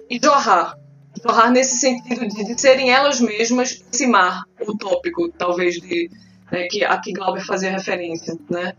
e 0.09 0.19
jorrar 0.21 0.77
jorrar 1.25 1.51
nesse 1.51 1.77
sentido 1.77 2.27
de, 2.27 2.43
de, 2.43 2.59
serem 2.61 2.91
elas 2.91 3.19
mesmas 3.19 3.83
esse 3.91 4.05
mar 4.05 4.43
utópico, 4.61 5.29
talvez, 5.31 5.75
de, 5.75 6.09
né, 6.51 6.67
que 6.67 6.83
a 6.83 6.97
que 6.97 7.13
Glauber 7.13 7.43
fazia 7.45 7.71
referência, 7.71 8.37
né? 8.49 8.73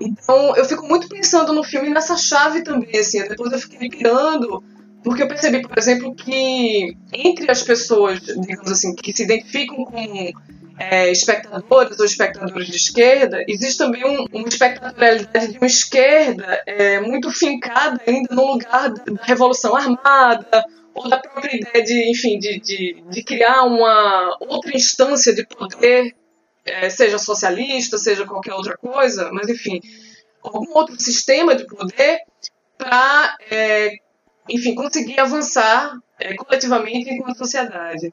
Então, 0.00 0.56
eu 0.56 0.64
fico 0.64 0.86
muito 0.86 1.08
pensando 1.08 1.52
no 1.52 1.62
filme 1.62 1.88
nessa 1.90 2.16
chave 2.16 2.62
também, 2.62 2.98
assim, 2.98 3.22
depois 3.28 3.52
eu 3.52 3.58
fiquei 3.58 3.88
pirando, 3.88 4.62
porque 5.02 5.22
eu 5.22 5.28
percebi, 5.28 5.62
por 5.62 5.78
exemplo, 5.78 6.14
que 6.14 6.96
entre 7.12 7.50
as 7.50 7.62
pessoas, 7.62 8.20
digamos 8.20 8.70
assim, 8.70 8.94
que 8.94 9.14
se 9.16 9.24
identificam 9.24 9.84
com 9.84 10.32
é, 10.78 11.10
espectadores 11.10 11.98
ou 11.98 12.04
espectadores 12.04 12.66
de 12.66 12.76
esquerda, 12.76 13.44
existe 13.46 13.78
também 13.78 14.04
um, 14.04 14.26
uma 14.32 14.48
espectatorialidade 14.48 15.52
de 15.52 15.58
uma 15.58 15.66
esquerda 15.66 16.62
é, 16.66 17.00
muito 17.00 17.30
fincada 17.30 18.00
ainda 18.06 18.34
no 18.34 18.52
lugar 18.52 18.90
da 18.90 19.22
revolução 19.22 19.76
armada, 19.76 20.64
ou 20.94 21.08
da 21.08 21.18
própria 21.18 21.56
ideia 21.56 21.84
de, 21.84 22.10
enfim, 22.10 22.38
de, 22.38 22.60
de, 22.60 23.02
de 23.08 23.24
criar 23.24 23.62
uma 23.62 24.36
outra 24.40 24.76
instância 24.76 25.34
de 25.34 25.46
poder, 25.46 26.14
é, 26.64 26.90
seja 26.90 27.18
socialista, 27.18 27.98
seja 27.98 28.26
qualquer 28.26 28.54
outra 28.54 28.76
coisa, 28.76 29.30
mas 29.32 29.48
enfim, 29.48 29.80
algum 30.42 30.70
outro 30.74 31.00
sistema 31.00 31.54
de 31.54 31.66
poder 31.66 32.20
para, 32.76 33.36
é, 33.50 33.92
enfim, 34.48 34.74
conseguir 34.74 35.18
avançar 35.18 35.96
é, 36.20 36.34
coletivamente 36.34 37.10
enquanto 37.10 37.38
sociedade. 37.38 38.12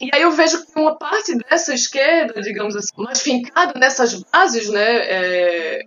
E 0.00 0.10
aí 0.12 0.22
eu 0.22 0.30
vejo 0.30 0.64
que 0.64 0.78
uma 0.78 0.96
parte 0.96 1.36
dessa 1.36 1.74
esquerda, 1.74 2.40
digamos 2.40 2.76
assim, 2.76 2.92
mais 2.96 3.20
fincada 3.20 3.78
nessas 3.78 4.14
bases, 4.14 4.68
né, 4.68 4.96
é, 4.96 5.82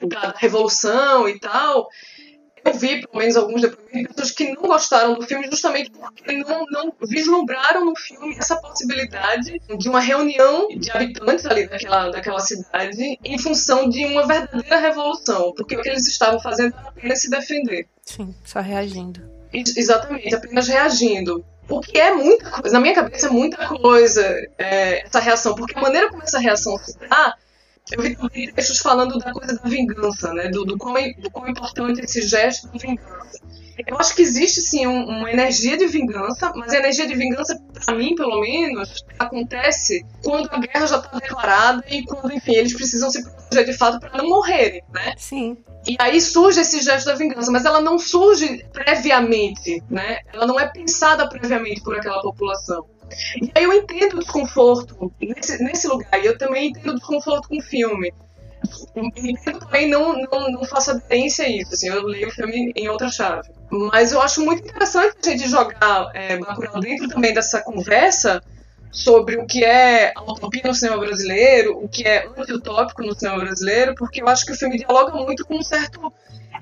da 0.00 0.34
revolução 0.38 1.28
e 1.28 1.38
tal, 1.38 1.88
eu 2.66 2.74
vi, 2.74 3.00
pelo 3.00 3.18
menos, 3.18 3.36
alguns 3.36 3.60
depoimentos 3.60 4.00
de 4.00 4.08
pessoas 4.08 4.30
que 4.32 4.52
não 4.52 4.62
gostaram 4.62 5.14
do 5.14 5.22
filme 5.22 5.46
justamente 5.48 5.90
porque 5.90 6.32
não, 6.38 6.64
não 6.68 6.92
vislumbraram 7.00 7.84
no 7.84 7.94
filme 7.94 8.34
essa 8.36 8.56
possibilidade 8.56 9.60
de 9.78 9.88
uma 9.88 10.00
reunião 10.00 10.66
de 10.68 10.90
habitantes 10.90 11.46
ali 11.46 11.68
daquela, 11.68 12.10
daquela 12.10 12.40
cidade 12.40 13.18
em 13.22 13.38
função 13.38 13.88
de 13.88 14.04
uma 14.06 14.26
verdadeira 14.26 14.78
revolução, 14.78 15.52
porque 15.56 15.76
o 15.76 15.82
que 15.82 15.88
eles 15.88 16.08
estavam 16.08 16.40
fazendo 16.40 16.74
era 16.76 16.88
apenas 16.88 17.22
se 17.22 17.30
defender. 17.30 17.86
Sim, 18.02 18.34
só 18.44 18.60
reagindo. 18.60 19.35
Exatamente, 19.52 20.34
apenas 20.34 20.68
reagindo. 20.68 21.44
O 21.68 21.80
que 21.80 21.98
é 21.98 22.14
muita 22.14 22.48
coisa, 22.48 22.74
na 22.74 22.80
minha 22.80 22.94
cabeça 22.94 23.26
é 23.26 23.30
muita 23.30 23.66
coisa 23.66 24.22
é, 24.56 25.04
essa 25.04 25.18
reação, 25.18 25.54
porque 25.54 25.76
a 25.76 25.82
maneira 25.82 26.10
como 26.10 26.22
essa 26.22 26.38
reação 26.38 26.78
se 26.78 26.96
dá 26.98 27.34
eu 27.92 28.02
vi 28.02 28.16
também 28.16 28.52
textos 28.52 28.78
falando 28.80 29.18
da 29.18 29.32
coisa 29.32 29.56
da 29.56 29.68
vingança, 29.68 30.32
né? 30.32 30.48
Do, 30.48 30.64
do, 30.64 30.76
quão, 30.76 30.94
do 31.18 31.30
quão 31.30 31.48
importante 31.48 32.00
esse 32.00 32.22
gesto 32.22 32.68
de 32.72 32.78
vingança. 32.78 33.40
Eu 33.86 33.98
acho 33.98 34.16
que 34.16 34.22
existe 34.22 34.62
sim 34.62 34.86
um, 34.86 35.04
uma 35.04 35.30
energia 35.30 35.76
de 35.76 35.86
vingança, 35.86 36.50
mas 36.56 36.72
a 36.72 36.78
energia 36.78 37.06
de 37.06 37.14
vingança, 37.14 37.60
para 37.84 37.94
mim, 37.94 38.14
pelo 38.14 38.40
menos, 38.40 39.04
acontece 39.18 40.04
quando 40.24 40.48
a 40.50 40.58
guerra 40.58 40.86
já 40.86 40.96
está 40.96 41.18
declarada 41.18 41.84
e 41.88 42.02
quando, 42.04 42.32
enfim, 42.32 42.54
eles 42.54 42.72
precisam 42.72 43.10
se 43.10 43.22
proteger 43.22 43.66
de 43.66 43.72
fato 43.74 44.00
para 44.00 44.16
não 44.16 44.28
morrerem, 44.28 44.82
né? 44.92 45.14
Sim. 45.16 45.58
E 45.86 45.94
aí 46.00 46.20
surge 46.20 46.60
esse 46.60 46.80
gesto 46.80 47.06
da 47.06 47.14
vingança, 47.14 47.52
mas 47.52 47.64
ela 47.64 47.80
não 47.80 47.98
surge 47.98 48.64
previamente, 48.72 49.82
né? 49.90 50.20
Ela 50.32 50.46
não 50.46 50.58
é 50.58 50.66
pensada 50.66 51.28
previamente 51.28 51.82
por 51.82 51.96
aquela 51.96 52.20
população. 52.22 52.84
E 53.40 53.50
aí 53.54 53.64
eu 53.64 53.72
entendo 53.72 54.14
o 54.14 54.18
desconforto 54.20 55.12
nesse, 55.20 55.62
nesse 55.62 55.86
lugar, 55.86 56.22
e 56.22 56.26
eu 56.26 56.36
também 56.36 56.70
entendo 56.70 56.90
o 56.90 56.94
desconforto 56.94 57.48
com 57.48 57.58
o 57.58 57.62
filme. 57.62 58.12
Eu 59.46 59.58
também 59.60 59.88
não, 59.88 60.14
não, 60.14 60.50
não 60.50 60.64
faço 60.64 60.90
aderência 60.90 61.44
a 61.44 61.48
isso, 61.48 61.74
assim, 61.74 61.88
eu 61.88 62.02
leio 62.02 62.28
o 62.28 62.32
filme 62.32 62.72
em 62.74 62.88
outra 62.88 63.08
chave. 63.08 63.48
Mas 63.70 64.12
eu 64.12 64.20
acho 64.20 64.44
muito 64.44 64.66
interessante 64.66 65.16
a 65.24 65.30
gente 65.30 65.48
jogar 65.48 66.10
é, 66.14 66.36
Bacurau 66.36 66.80
dentro 66.80 67.08
também 67.08 67.32
dessa 67.32 67.62
conversa 67.62 68.42
sobre 68.96 69.36
o 69.36 69.46
que 69.46 69.62
é 69.62 70.10
a 70.16 70.22
utopia 70.22 70.62
no 70.64 70.74
cinema 70.74 70.98
brasileiro, 70.98 71.78
o 71.78 71.86
que 71.86 72.02
é 72.02 72.26
anti-utópico 72.36 73.02
no 73.02 73.14
cinema 73.14 73.40
brasileiro, 73.40 73.94
porque 73.94 74.22
eu 74.22 74.28
acho 74.28 74.46
que 74.46 74.52
o 74.52 74.56
filme 74.56 74.78
dialoga 74.78 75.12
muito 75.12 75.44
com 75.44 75.58
um 75.58 75.62
certo 75.62 76.10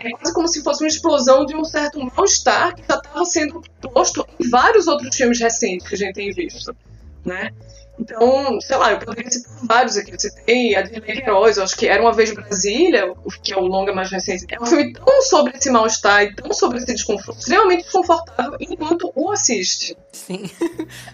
é 0.01 0.11
quase 0.11 0.35
como 0.35 0.49
se 0.49 0.61
fosse 0.61 0.83
uma 0.83 0.89
explosão 0.89 1.47
de 1.47 1.55
um 1.55 1.65
certo 1.65 2.01
mal-estar 2.01 2.75
que 2.75 2.83
já 2.89 2.97
estava 2.97 3.25
sendo 3.25 3.63
posto 3.81 4.27
em 4.41 4.51
vários 4.51 4.89
outros 4.89 5.15
filmes 5.15 5.41
recentes 5.41 5.87
que 5.87 5.95
a 5.95 5.99
gente 5.99 6.15
tem 6.15 6.33
visto, 6.33 6.77
né? 7.25 7.53
Então, 7.99 8.61
sei 8.61 8.77
lá, 8.77 8.93
eu 8.93 8.99
poderia 8.99 9.31
citar 9.31 9.53
vários 9.63 9.97
aqui. 9.97 10.13
Eu 10.13 10.21
citei 10.21 10.75
a 10.75 10.83
Dirley 10.83 11.23
Queiroz, 11.23 11.59
acho 11.59 11.77
que 11.77 11.87
Era 11.87 12.03
Uma 12.03 12.13
Vez 12.13 12.33
Brasília, 12.33 13.13
que 13.43 13.53
é 13.53 13.57
o 13.57 13.67
longa 13.67 13.93
mais 13.95 14.11
recente. 14.11 14.47
É 14.51 14.61
um 14.61 14.67
filme 14.67 14.93
tão 14.93 15.23
sobre 15.23 15.57
esse 15.57 15.71
mal-estar 15.71 16.25
e 16.25 16.35
tão 16.35 16.53
sobre 16.53 16.79
esse 16.79 16.93
desconforto, 16.93 17.39
extremamente 17.39 17.85
desconfortável 17.85 18.57
enquanto 18.61 19.13
o 19.15 19.31
assiste. 19.31 19.97
Sim. 20.13 20.51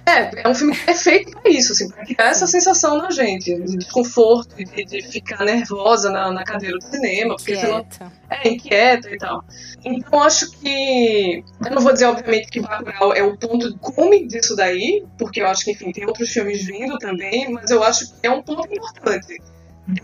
É, 0.07 0.43
é 0.43 0.49
um 0.49 0.55
filme 0.55 0.75
que 0.77 0.91
é 0.91 0.95
feito 0.95 1.31
pra 1.33 1.51
isso, 1.51 1.73
assim, 1.73 1.89
pra 1.91 2.05
criar 2.05 2.31
essa 2.31 2.47
sensação 2.47 2.97
na 2.97 3.11
gente, 3.11 3.55
de 3.55 3.77
desconforto, 3.77 4.57
de, 4.57 4.65
de 4.85 5.03
ficar 5.03 5.45
nervosa 5.45 6.11
na, 6.11 6.33
na 6.33 6.45
cadeira 6.45 6.79
do 6.79 6.85
cinema. 6.85 7.37
Porque 7.37 7.53
Inquieta. 7.53 7.87
senão, 7.91 8.13
é, 8.31 8.49
inquieta 8.49 9.11
e 9.11 9.19
tal. 9.19 9.45
Então, 9.85 10.23
acho 10.23 10.51
que. 10.53 11.45
Eu 11.65 11.75
não 11.75 11.83
vou 11.83 11.93
dizer, 11.93 12.07
obviamente, 12.07 12.49
que 12.49 12.61
Bacurau 12.61 13.15
é 13.15 13.23
o 13.23 13.37
ponto 13.37 13.73
de 13.73 13.79
cume 13.79 14.27
disso 14.27 14.55
daí, 14.55 15.05
porque 15.19 15.41
eu 15.41 15.47
acho 15.47 15.65
que, 15.65 15.73
enfim, 15.73 15.93
tem 15.93 16.07
outros 16.07 16.31
filmes 16.31 16.70
vindo 16.71 16.99
também, 16.99 17.51
mas 17.53 17.71
eu 17.71 17.83
acho 17.83 18.07
que 18.07 18.27
é 18.27 18.31
um 18.31 18.43
ponto 18.43 18.73
importante 18.73 19.41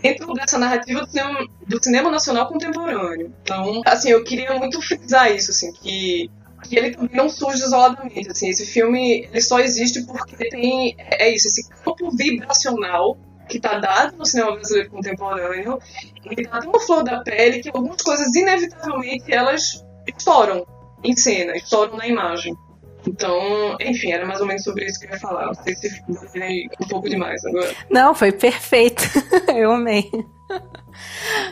dentro 0.02 0.32
dessa 0.34 0.58
narrativa 0.58 1.00
do 1.00 1.08
cinema, 1.08 1.46
do 1.66 1.82
cinema 1.82 2.10
nacional 2.10 2.48
contemporâneo. 2.48 3.32
Então, 3.42 3.82
assim, 3.84 4.10
eu 4.10 4.24
queria 4.24 4.52
muito 4.58 4.80
frisar 4.82 5.32
isso, 5.32 5.50
assim, 5.50 5.72
que, 5.72 6.30
que 6.64 6.76
ele 6.76 6.90
também 6.90 7.16
não 7.16 7.28
surge 7.28 7.62
isoladamente, 7.62 8.30
assim, 8.30 8.48
esse 8.48 8.66
filme 8.66 9.28
ele 9.30 9.40
só 9.40 9.60
existe 9.60 10.04
porque 10.04 10.48
tem, 10.48 10.96
é 10.98 11.32
isso, 11.32 11.48
esse 11.48 11.68
campo 11.68 12.10
vibracional 12.10 13.16
que 13.48 13.58
está 13.58 13.78
dado 13.78 14.16
no 14.16 14.26
cinema 14.26 14.52
brasileiro 14.52 14.90
contemporâneo, 14.90 15.78
ele 16.24 16.42
está 16.42 16.60
tão 16.60 16.80
flor 16.80 17.04
da 17.04 17.20
pele 17.20 17.60
que 17.60 17.68
algumas 17.68 18.02
coisas, 18.02 18.34
inevitavelmente, 18.34 19.32
elas 19.32 19.84
estouram 20.06 20.66
em 21.04 21.16
cena, 21.16 21.56
estouram 21.56 21.96
na 21.96 22.06
imagem. 22.08 22.56
Então, 23.06 23.76
enfim, 23.80 24.12
era 24.12 24.26
mais 24.26 24.40
ou 24.40 24.46
menos 24.46 24.64
sobre 24.64 24.84
isso 24.84 24.98
que 24.98 25.06
eu 25.06 25.10
ia 25.10 25.18
falar. 25.18 25.46
Não 25.46 25.54
sei 25.54 25.74
se 25.76 26.02
falei 26.32 26.68
um 26.80 26.88
pouco 26.88 27.08
demais 27.08 27.44
agora. 27.44 27.74
Não, 27.90 28.14
foi 28.14 28.32
perfeito. 28.32 29.02
Eu 29.54 29.72
amei. 29.72 30.10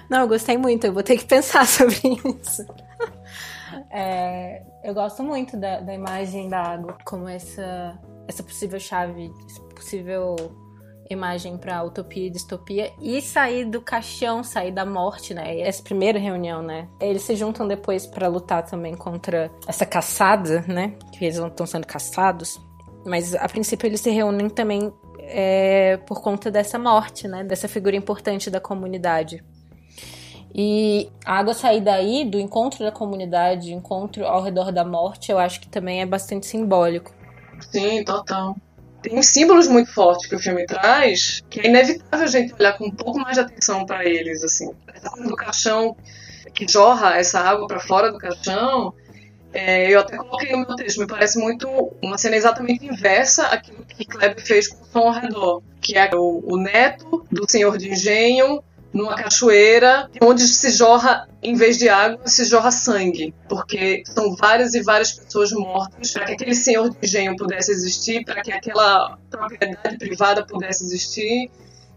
Não, 0.08 0.22
eu 0.22 0.28
gostei 0.28 0.56
muito. 0.56 0.86
Eu 0.86 0.92
vou 0.92 1.02
ter 1.02 1.16
que 1.16 1.24
pensar 1.24 1.66
sobre 1.68 1.96
isso. 1.96 2.64
É, 3.90 4.62
eu 4.82 4.94
gosto 4.94 5.22
muito 5.22 5.56
da, 5.56 5.80
da 5.80 5.94
imagem 5.94 6.48
da 6.48 6.60
água 6.60 6.96
como 7.04 7.28
essa, 7.28 7.98
essa 8.26 8.42
possível 8.42 8.80
chave, 8.80 9.30
esse 9.46 9.60
possível 9.74 10.36
imagem 11.10 11.56
para 11.56 11.82
utopia 11.82 12.26
e 12.26 12.30
distopia 12.30 12.92
e 13.00 13.20
sair 13.20 13.64
do 13.64 13.80
caixão, 13.80 14.42
sair 14.42 14.72
da 14.72 14.84
morte, 14.84 15.34
né? 15.34 15.60
Essa 15.60 15.82
primeira 15.82 16.18
reunião, 16.18 16.62
né? 16.62 16.88
Eles 17.00 17.22
se 17.22 17.36
juntam 17.36 17.66
depois 17.66 18.06
para 18.06 18.28
lutar 18.28 18.64
também 18.64 18.94
contra 18.96 19.50
essa 19.66 19.84
caçada, 19.84 20.64
né? 20.66 20.94
Que 21.12 21.24
eles 21.24 21.36
estão 21.36 21.66
sendo 21.66 21.86
caçados. 21.86 22.60
Mas 23.04 23.34
a 23.34 23.48
princípio 23.48 23.86
eles 23.86 24.00
se 24.00 24.10
reúnem 24.10 24.48
também 24.48 24.92
é, 25.20 25.98
por 26.06 26.22
conta 26.22 26.50
dessa 26.50 26.78
morte, 26.78 27.28
né? 27.28 27.44
Dessa 27.44 27.68
figura 27.68 27.96
importante 27.96 28.50
da 28.50 28.60
comunidade. 28.60 29.44
E 30.56 31.10
a 31.24 31.38
água 31.38 31.52
sair 31.52 31.80
daí, 31.80 32.24
do 32.24 32.38
encontro 32.38 32.84
da 32.84 32.92
comunidade, 32.92 33.74
encontro 33.74 34.24
ao 34.24 34.40
redor 34.40 34.70
da 34.70 34.84
morte, 34.84 35.32
eu 35.32 35.38
acho 35.38 35.60
que 35.60 35.68
também 35.68 36.00
é 36.00 36.06
bastante 36.06 36.46
simbólico. 36.46 37.12
Sim, 37.60 38.04
total 38.04 38.56
tem 39.04 39.22
símbolos 39.22 39.68
muito 39.68 39.92
fortes 39.92 40.26
que 40.26 40.34
o 40.34 40.38
filme 40.38 40.64
traz, 40.64 41.44
que 41.50 41.60
é 41.60 41.66
inevitável 41.66 42.24
a 42.24 42.30
gente 42.30 42.54
olhar 42.54 42.72
com 42.78 42.86
um 42.86 42.90
pouco 42.90 43.18
mais 43.18 43.34
de 43.34 43.40
atenção 43.40 43.84
para 43.84 44.04
eles, 44.04 44.42
assim. 44.42 44.70
Do 45.26 45.36
caixão 45.36 45.94
que 46.54 46.66
jorra 46.66 47.18
essa 47.18 47.38
água 47.38 47.66
para 47.66 47.80
fora 47.80 48.10
do 48.10 48.18
caixão, 48.18 48.94
é, 49.52 49.90
eu 49.90 50.00
até 50.00 50.16
coloquei 50.16 50.52
no 50.52 50.58
meu 50.58 50.74
texto, 50.74 51.00
me 51.00 51.06
parece 51.06 51.38
muito 51.38 51.68
uma 52.02 52.16
cena 52.16 52.34
exatamente 52.34 52.86
inversa 52.86 53.46
àquilo 53.48 53.84
que 53.84 54.06
Kleber 54.06 54.42
fez 54.42 54.68
com 54.68 54.82
o 54.82 54.86
som 54.86 55.08
ao 55.08 55.12
redor, 55.12 55.62
que 55.82 55.98
é 55.98 56.10
o, 56.14 56.42
o 56.42 56.56
neto 56.56 57.26
do 57.30 57.48
senhor 57.48 57.76
de 57.76 57.90
engenho 57.90 58.64
numa 58.94 59.16
cachoeira 59.16 60.08
onde 60.22 60.46
se 60.46 60.70
jorra, 60.70 61.28
em 61.42 61.54
vez 61.54 61.76
de 61.76 61.88
água, 61.88 62.20
se 62.26 62.44
jorra 62.44 62.70
sangue, 62.70 63.34
porque 63.48 64.04
são 64.06 64.36
várias 64.36 64.74
e 64.74 64.82
várias 64.82 65.12
pessoas 65.12 65.52
mortas 65.52 66.12
para 66.12 66.26
que 66.26 66.32
aquele 66.34 66.54
senhor 66.54 66.88
de 66.88 66.96
engenho 67.02 67.36
pudesse 67.36 67.72
existir, 67.72 68.24
para 68.24 68.40
que 68.40 68.52
aquela 68.52 69.18
propriedade 69.28 69.98
privada 69.98 70.46
pudesse 70.46 70.84
existir. 70.84 71.50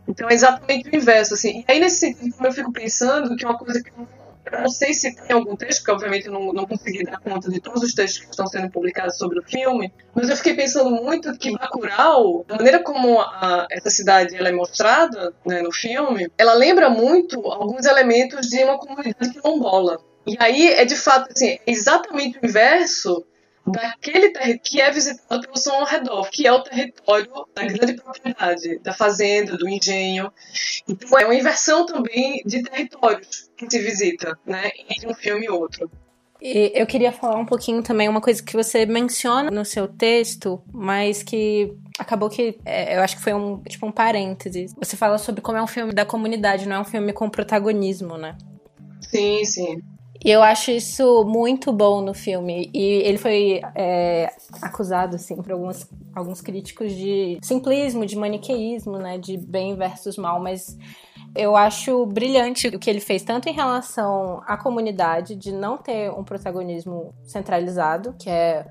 Então 0.08 0.28
é 0.30 0.34
exatamente 0.34 0.90
o 0.90 0.96
inverso, 0.96 1.34
assim. 1.36 1.64
E 1.68 1.72
aí, 1.72 1.80
nesse 1.80 2.00
sentido, 2.00 2.34
eu 2.44 2.52
fico 2.52 2.72
pensando 2.72 3.36
que 3.36 3.46
uma 3.46 3.58
coisa 3.58 3.84
que 3.84 3.90
eu 3.90 4.08
eu 4.52 4.62
não 4.62 4.70
sei 4.70 4.94
se 4.94 5.16
tem 5.16 5.36
algum 5.36 5.56
texto, 5.56 5.80
porque 5.80 5.92
obviamente 5.92 6.30
não, 6.30 6.54
não 6.54 6.66
consegui 6.66 7.04
dar 7.04 7.20
conta 7.20 7.50
de 7.50 7.60
todos 7.60 7.84
os 7.84 7.94
textos 7.94 8.24
que 8.24 8.30
estão 8.30 8.48
sendo 8.48 8.70
publicados 8.70 9.18
sobre 9.18 9.40
o 9.40 9.44
filme, 9.44 9.94
mas 10.14 10.30
eu 10.30 10.38
fiquei 10.38 10.56
pensando 10.56 10.90
muito 10.90 11.38
que 11.38 11.52
Bacurau, 11.52 12.46
da 12.48 12.56
maneira 12.56 12.80
como 12.80 13.20
a, 13.20 13.68
essa 13.72 13.90
cidade 13.90 14.36
ela 14.36 14.50
é 14.50 14.52
mostrada 14.52 15.34
né, 15.46 15.62
no 15.62 15.72
filme, 15.72 16.32
ela 16.38 16.54
lembra 16.54 16.90
muito 16.90 17.40
alguns 17.48 17.86
elementos 17.86 18.48
de 18.48 18.64
uma 18.64 18.78
comunidade 18.78 19.34
quilombola. 19.34 20.00
E 20.26 20.36
aí 20.40 20.68
é 20.74 20.84
de 20.84 20.96
fato 20.96 21.32
assim, 21.32 21.58
exatamente 21.66 22.38
o 22.42 22.46
inverso 22.46 23.26
daquele 23.72 24.30
território 24.30 24.60
que 24.64 24.82
é 24.82 24.92
visitado 24.92 25.42
pelo 25.42 25.58
som 25.58 25.72
ao 25.72 25.86
redor, 25.86 26.30
que 26.30 26.48
é 26.48 26.52
o 26.52 26.62
território 26.62 27.30
da 27.54 27.64
grande 27.64 27.94
propriedade, 27.96 28.80
da 28.80 28.94
fazenda, 28.94 29.58
do 29.58 29.68
engenho. 29.68 30.32
Então 30.88 31.20
é 31.20 31.26
uma 31.26 31.36
inversão 31.36 31.86
também 31.86 32.42
de 32.46 32.64
territórios 32.64 33.50
que 33.56 33.70
se 33.70 33.80
visita, 33.80 34.38
né, 34.46 34.70
entre 34.90 35.10
um 35.10 35.14
filme 35.14 35.46
e 35.46 35.50
outro. 35.50 35.90
E 36.40 36.72
eu 36.76 36.86
queria 36.86 37.12
falar 37.12 37.38
um 37.38 37.46
pouquinho 37.46 37.82
também 37.82 38.08
uma 38.08 38.22
coisa 38.22 38.44
que 38.44 38.54
você 38.54 38.86
menciona 38.86 39.50
no 39.50 39.66
seu 39.66 39.88
texto, 39.88 40.62
mas 40.72 41.24
que 41.24 41.74
acabou 41.98 42.30
que 42.30 42.60
é, 42.64 42.96
eu 42.96 43.02
acho 43.02 43.18
que 43.18 43.24
foi 43.24 43.34
um 43.34 43.60
tipo 43.64 43.88
um 43.88 43.92
parêntese. 43.92 44.68
Você 44.78 44.96
fala 44.96 45.18
sobre 45.18 45.42
como 45.42 45.58
é 45.58 45.64
um 45.64 45.68
filme 45.68 45.94
da 45.94 46.06
comunidade, 46.06 46.68
não 46.68 46.76
é 46.76 46.80
um 46.80 46.86
filme 46.86 47.12
com 47.12 47.28
protagonismo, 47.28 48.18
né? 48.18 48.38
Sim, 49.02 49.44
sim. 49.46 49.82
E 50.24 50.32
eu 50.32 50.42
acho 50.42 50.72
isso 50.72 51.24
muito 51.26 51.72
bom 51.72 52.02
no 52.02 52.14
filme. 52.14 52.70
E 52.74 52.84
ele 53.04 53.18
foi 53.18 53.62
é, 53.76 54.32
acusado, 54.62 55.16
assim, 55.16 55.36
por 55.36 55.52
alguns, 55.52 55.88
alguns 56.16 56.42
críticos 56.42 56.92
de 56.94 57.38
simplismo, 57.42 58.06
de 58.06 58.16
maniqueísmo, 58.16 58.98
né? 58.98 59.18
De 59.18 59.38
bem 59.38 59.76
versus 59.76 60.18
mal, 60.18 60.42
mas 60.42 60.78
eu 61.36 61.56
acho 61.56 62.06
brilhante 62.08 62.68
o 62.68 62.80
que 62.80 62.90
ele 62.90 63.00
fez, 63.00 63.22
tanto 63.22 63.48
em 63.48 63.54
relação 63.54 64.42
à 64.48 64.58
comunidade, 64.58 65.36
de 65.36 65.52
não 65.52 65.78
ter 65.78 66.12
um 66.12 66.24
protagonismo 66.24 67.14
centralizado, 67.24 68.16
que 68.20 68.30
é 68.30 68.66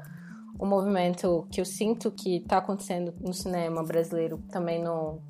um 0.60 0.66
movimento 0.66 1.46
que 1.50 1.60
eu 1.60 1.64
sinto 1.64 2.10
que 2.10 2.38
está 2.38 2.58
acontecendo 2.58 3.14
no 3.20 3.32
cinema 3.32 3.84
brasileiro, 3.84 4.38
também 4.50 4.82
no, 4.82 5.20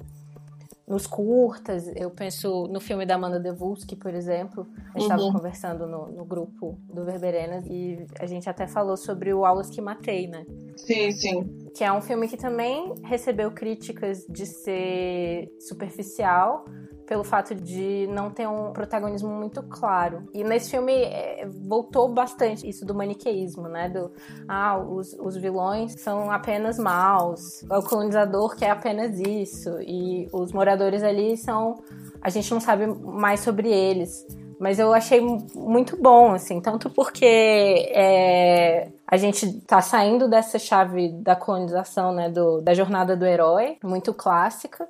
nos 0.87 1.07
curtas. 1.07 1.91
Eu 1.97 2.11
penso 2.11 2.69
no 2.69 2.81
filme 2.81 3.05
da 3.05 3.17
Amanda 3.17 3.41
Devulski, 3.41 3.97
por 3.97 4.15
exemplo. 4.15 4.67
A 4.95 4.99
gente 4.99 5.03
estava 5.03 5.23
Uhum. 5.23 5.33
conversando 5.33 5.87
no, 5.87 6.07
no 6.09 6.25
grupo 6.25 6.79
do 6.93 7.05
Verberenas 7.05 7.65
e 7.67 8.07
a 8.21 8.27
gente 8.27 8.49
até 8.49 8.67
falou 8.67 8.97
sobre 8.97 9.35
o 9.35 9.45
Aulas 9.45 9.69
que 9.69 9.81
Matei, 9.81 10.27
né? 10.29 10.45
Sim, 10.77 11.11
sim. 11.13 11.66
Que 11.77 11.85
é 11.85 11.93
um 11.93 12.01
filme 12.01 12.27
que 12.27 12.37
também 12.37 12.95
recebeu 13.05 13.51
críticas 13.51 14.25
de 14.29 14.47
ser 14.47 15.53
superficial 15.61 16.65
pelo 17.07 17.23
fato 17.23 17.55
de 17.55 18.07
não 18.09 18.31
ter 18.31 18.49
um 18.49 18.73
protagonismo 18.73 19.29
muito 19.29 19.63
claro. 19.63 20.25
E 20.35 20.43
nesse 20.43 20.71
filme 20.71 20.93
é, 20.93 21.47
voltou 21.69 22.09
bastante 22.09 22.69
isso 22.69 22.85
do 22.85 22.95
maniqueísmo, 22.95 23.69
né? 23.69 23.89
Do 23.89 24.11
ah, 24.49 24.79
os, 24.79 25.13
os 25.21 25.37
vilões 25.37 25.95
são 26.01 26.31
apenas 26.31 26.79
maus, 26.79 27.63
o 27.71 27.83
colonizador 27.83 28.57
quer 28.57 28.71
apenas 28.71 29.21
isso, 29.21 29.71
e 29.83 30.29
os 30.33 30.53
moradores 30.53 31.03
ali 31.03 31.37
são. 31.37 31.83
A 32.21 32.31
gente 32.31 32.51
não 32.51 32.61
sabe 32.61 32.87
mais 32.87 33.41
sobre 33.41 33.71
eles. 33.71 34.27
Mas 34.59 34.79
eu 34.79 34.95
achei 34.95 35.21
mu- 35.21 35.47
muito 35.55 36.01
bom, 36.01 36.33
assim, 36.33 36.61
tanto 36.63 36.89
porque 36.89 37.27
é, 37.93 38.89
a 39.07 39.17
gente 39.17 39.61
tá 39.61 39.81
saindo 39.81 40.29
dessa 40.29 40.59
chave 40.59 41.09
da 41.09 41.37
colonização, 41.37 42.13
né? 42.13 42.29
Do, 42.29 42.61
da 42.61 42.75
jornada 42.75 43.17
do 43.17 43.25
herói, 43.25 43.79
muito 43.83 44.13
clássica. 44.13 44.89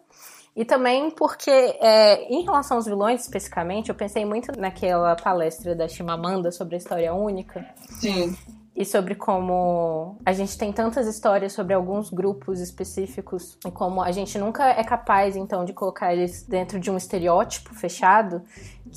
E 0.57 0.64
também 0.64 1.11
porque, 1.11 1.50
é, 1.50 2.22
em 2.33 2.42
relação 2.42 2.79
aos 2.79 2.87
vilões 2.87 3.20
especificamente, 3.20 3.90
eu 3.90 3.94
pensei 3.94 4.24
muito 4.24 4.59
naquela 4.59 5.14
palestra 5.14 5.74
da 5.74 5.87
Chimamanda 5.87 6.50
sobre 6.50 6.76
a 6.76 6.79
história 6.79 7.12
única 7.12 7.62
Sim. 8.00 8.35
e 8.74 8.83
sobre 8.83 9.14
como 9.14 10.16
a 10.24 10.33
gente 10.33 10.57
tem 10.57 10.72
tantas 10.72 11.07
histórias 11.07 11.52
sobre 11.52 11.74
alguns 11.74 12.09
grupos 12.09 12.59
específicos 12.59 13.59
e 13.66 13.70
como 13.70 14.00
a 14.00 14.11
gente 14.12 14.38
nunca 14.38 14.66
é 14.70 14.83
capaz, 14.83 15.37
então, 15.37 15.62
de 15.62 15.74
colocar 15.74 16.14
eles 16.14 16.42
dentro 16.44 16.81
de 16.81 16.90
um 16.90 16.96
estereótipo 16.96 17.74
fechado 17.74 18.42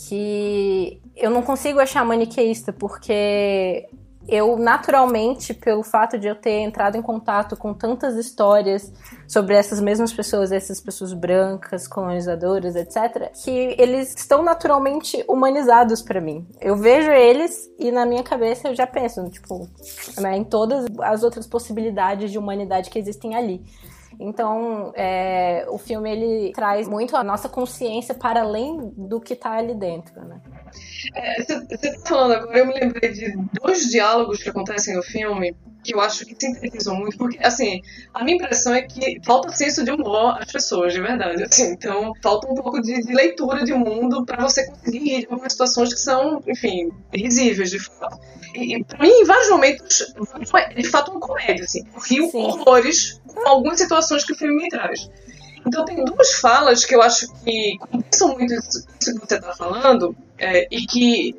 que 0.07 1.01
eu 1.13 1.29
não 1.29 1.41
consigo 1.41 1.81
achar 1.81 2.05
maniqueísta, 2.05 2.71
porque 2.71 3.85
eu 4.27 4.57
naturalmente, 4.57 5.53
pelo 5.53 5.83
fato 5.83 6.17
de 6.17 6.27
eu 6.27 6.35
ter 6.35 6.59
entrado 6.59 6.95
em 6.95 7.01
contato 7.01 7.55
com 7.55 7.73
tantas 7.73 8.15
histórias 8.15 8.91
sobre 9.27 9.55
essas 9.55 9.79
mesmas 9.79 10.13
pessoas, 10.13 10.51
essas 10.51 10.79
pessoas 10.79 11.13
brancas, 11.13 11.87
colonizadoras, 11.87 12.75
etc., 12.75 13.31
que 13.43 13.75
eles 13.77 14.13
estão 14.15 14.43
naturalmente 14.43 15.23
humanizados 15.27 16.01
pra 16.01 16.21
mim. 16.21 16.47
Eu 16.61 16.75
vejo 16.75 17.11
eles 17.11 17.69
e 17.79 17.91
na 17.91 18.05
minha 18.05 18.23
cabeça 18.23 18.67
eu 18.67 18.75
já 18.75 18.85
penso, 18.85 19.27
tipo, 19.29 19.67
né, 20.17 20.37
em 20.37 20.43
todas 20.43 20.85
as 20.99 21.23
outras 21.23 21.47
possibilidades 21.47 22.31
de 22.31 22.37
humanidade 22.37 22.89
que 22.89 22.99
existem 22.99 23.35
ali. 23.35 23.63
Então, 24.19 24.91
é, 24.95 25.65
o 25.69 25.77
filme 25.77 26.11
ele 26.11 26.51
traz 26.51 26.89
muito 26.89 27.15
a 27.15 27.23
nossa 27.23 27.47
consciência 27.47 28.13
para 28.13 28.41
além 28.41 28.91
do 28.97 29.21
que 29.21 29.33
está 29.33 29.53
ali 29.53 29.73
dentro, 29.73 30.19
né? 30.25 30.41
Você 30.99 31.53
é, 31.53 31.75
está 31.87 31.99
falando 32.05 32.33
agora, 32.33 32.57
eu 32.57 32.65
me 32.65 32.73
lembrei 32.73 33.11
de 33.11 33.33
dois 33.61 33.89
diálogos 33.89 34.43
que 34.43 34.49
acontecem 34.49 34.95
no 34.95 35.03
filme 35.03 35.55
que 35.83 35.93
eu 35.93 36.01
acho 36.01 36.25
que 36.25 36.35
sintetizam 36.37 36.95
muito, 36.95 37.17
porque, 37.17 37.39
assim, 37.41 37.81
a 38.13 38.23
minha 38.23 38.35
impressão 38.35 38.73
é 38.73 38.81
que 38.81 39.19
falta 39.23 39.49
senso 39.53 39.83
de 39.83 39.91
humor 39.91 40.37
às 40.37 40.51
pessoas, 40.51 40.93
de 40.93 40.99
verdade, 40.99 41.41
assim, 41.43 41.71
então 41.71 42.11
falta 42.21 42.51
um 42.51 42.55
pouco 42.55 42.81
de, 42.81 43.01
de 43.01 43.13
leitura 43.13 43.63
de 43.63 43.73
mundo 43.73 44.25
para 44.25 44.41
você 44.43 44.67
conseguir 44.67 44.99
rir 44.99 45.19
de 45.21 45.27
algumas 45.27 45.53
situações 45.53 45.93
que 45.93 45.99
são, 45.99 46.43
enfim, 46.47 46.91
risíveis, 47.13 47.71
de 47.71 47.79
fato. 47.79 48.19
E, 48.53 48.75
e 48.75 48.83
pra 48.83 48.99
mim, 48.99 49.09
em 49.09 49.25
vários 49.25 49.49
momentos, 49.49 50.13
de 50.75 50.87
fato, 50.89 51.11
uma 51.11 51.19
comédia, 51.19 51.63
assim, 51.63 51.83
eu 51.93 52.01
rio 52.01 52.29
horrores 52.33 53.21
com 53.25 53.47
algumas 53.47 53.79
situações 53.79 54.25
que 54.25 54.33
o 54.33 54.35
filme 54.35 54.55
me 54.55 54.69
traz. 54.69 55.09
Então 55.65 55.85
tem 55.85 56.03
duas 56.03 56.33
falas 56.35 56.85
que 56.85 56.95
eu 56.95 57.01
acho 57.01 57.31
que 57.43 57.77
compensam 57.79 58.33
muito 58.35 58.53
isso, 58.53 58.85
que 58.99 59.11
você 59.19 59.35
está 59.35 59.53
falando 59.53 60.15
é, 60.37 60.67
e 60.71 60.85
que 60.85 61.35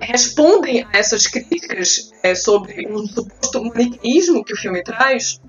respondem 0.00 0.84
a 0.84 0.98
essas 0.98 1.26
críticas 1.26 2.12
é, 2.22 2.34
sobre 2.34 2.86
o 2.88 3.06
suposto 3.06 3.64
maniqueísmo 3.64 4.44
que 4.44 4.52
o 4.52 4.56
filme 4.56 4.82
traz 4.82 5.40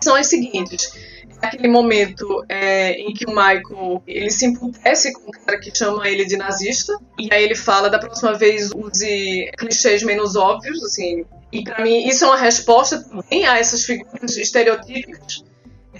são 0.00 0.14
as 0.14 0.26
seguintes. 0.26 0.92
Aquele 1.40 1.68
momento 1.68 2.44
é, 2.48 2.92
em 3.00 3.14
que 3.14 3.24
o 3.24 3.30
Michael 3.30 4.02
ele 4.06 4.30
se 4.30 4.44
emputece 4.44 5.12
com 5.12 5.30
o 5.30 5.32
cara 5.32 5.58
que 5.58 5.74
chama 5.74 6.06
ele 6.06 6.26
de 6.26 6.36
nazista 6.36 6.94
e 7.18 7.32
aí 7.32 7.42
ele 7.42 7.54
fala 7.54 7.88
da 7.88 7.98
próxima 7.98 8.34
vez 8.34 8.70
use 8.72 9.50
clichês 9.56 10.02
menos 10.02 10.36
óbvios, 10.36 10.82
assim. 10.84 11.24
E 11.50 11.64
para 11.64 11.82
mim 11.82 12.06
isso 12.06 12.24
é 12.24 12.28
uma 12.28 12.36
resposta 12.36 13.02
também 13.02 13.46
a 13.46 13.58
essas 13.58 13.84
figuras 13.84 14.36
estereotípicas. 14.36 15.42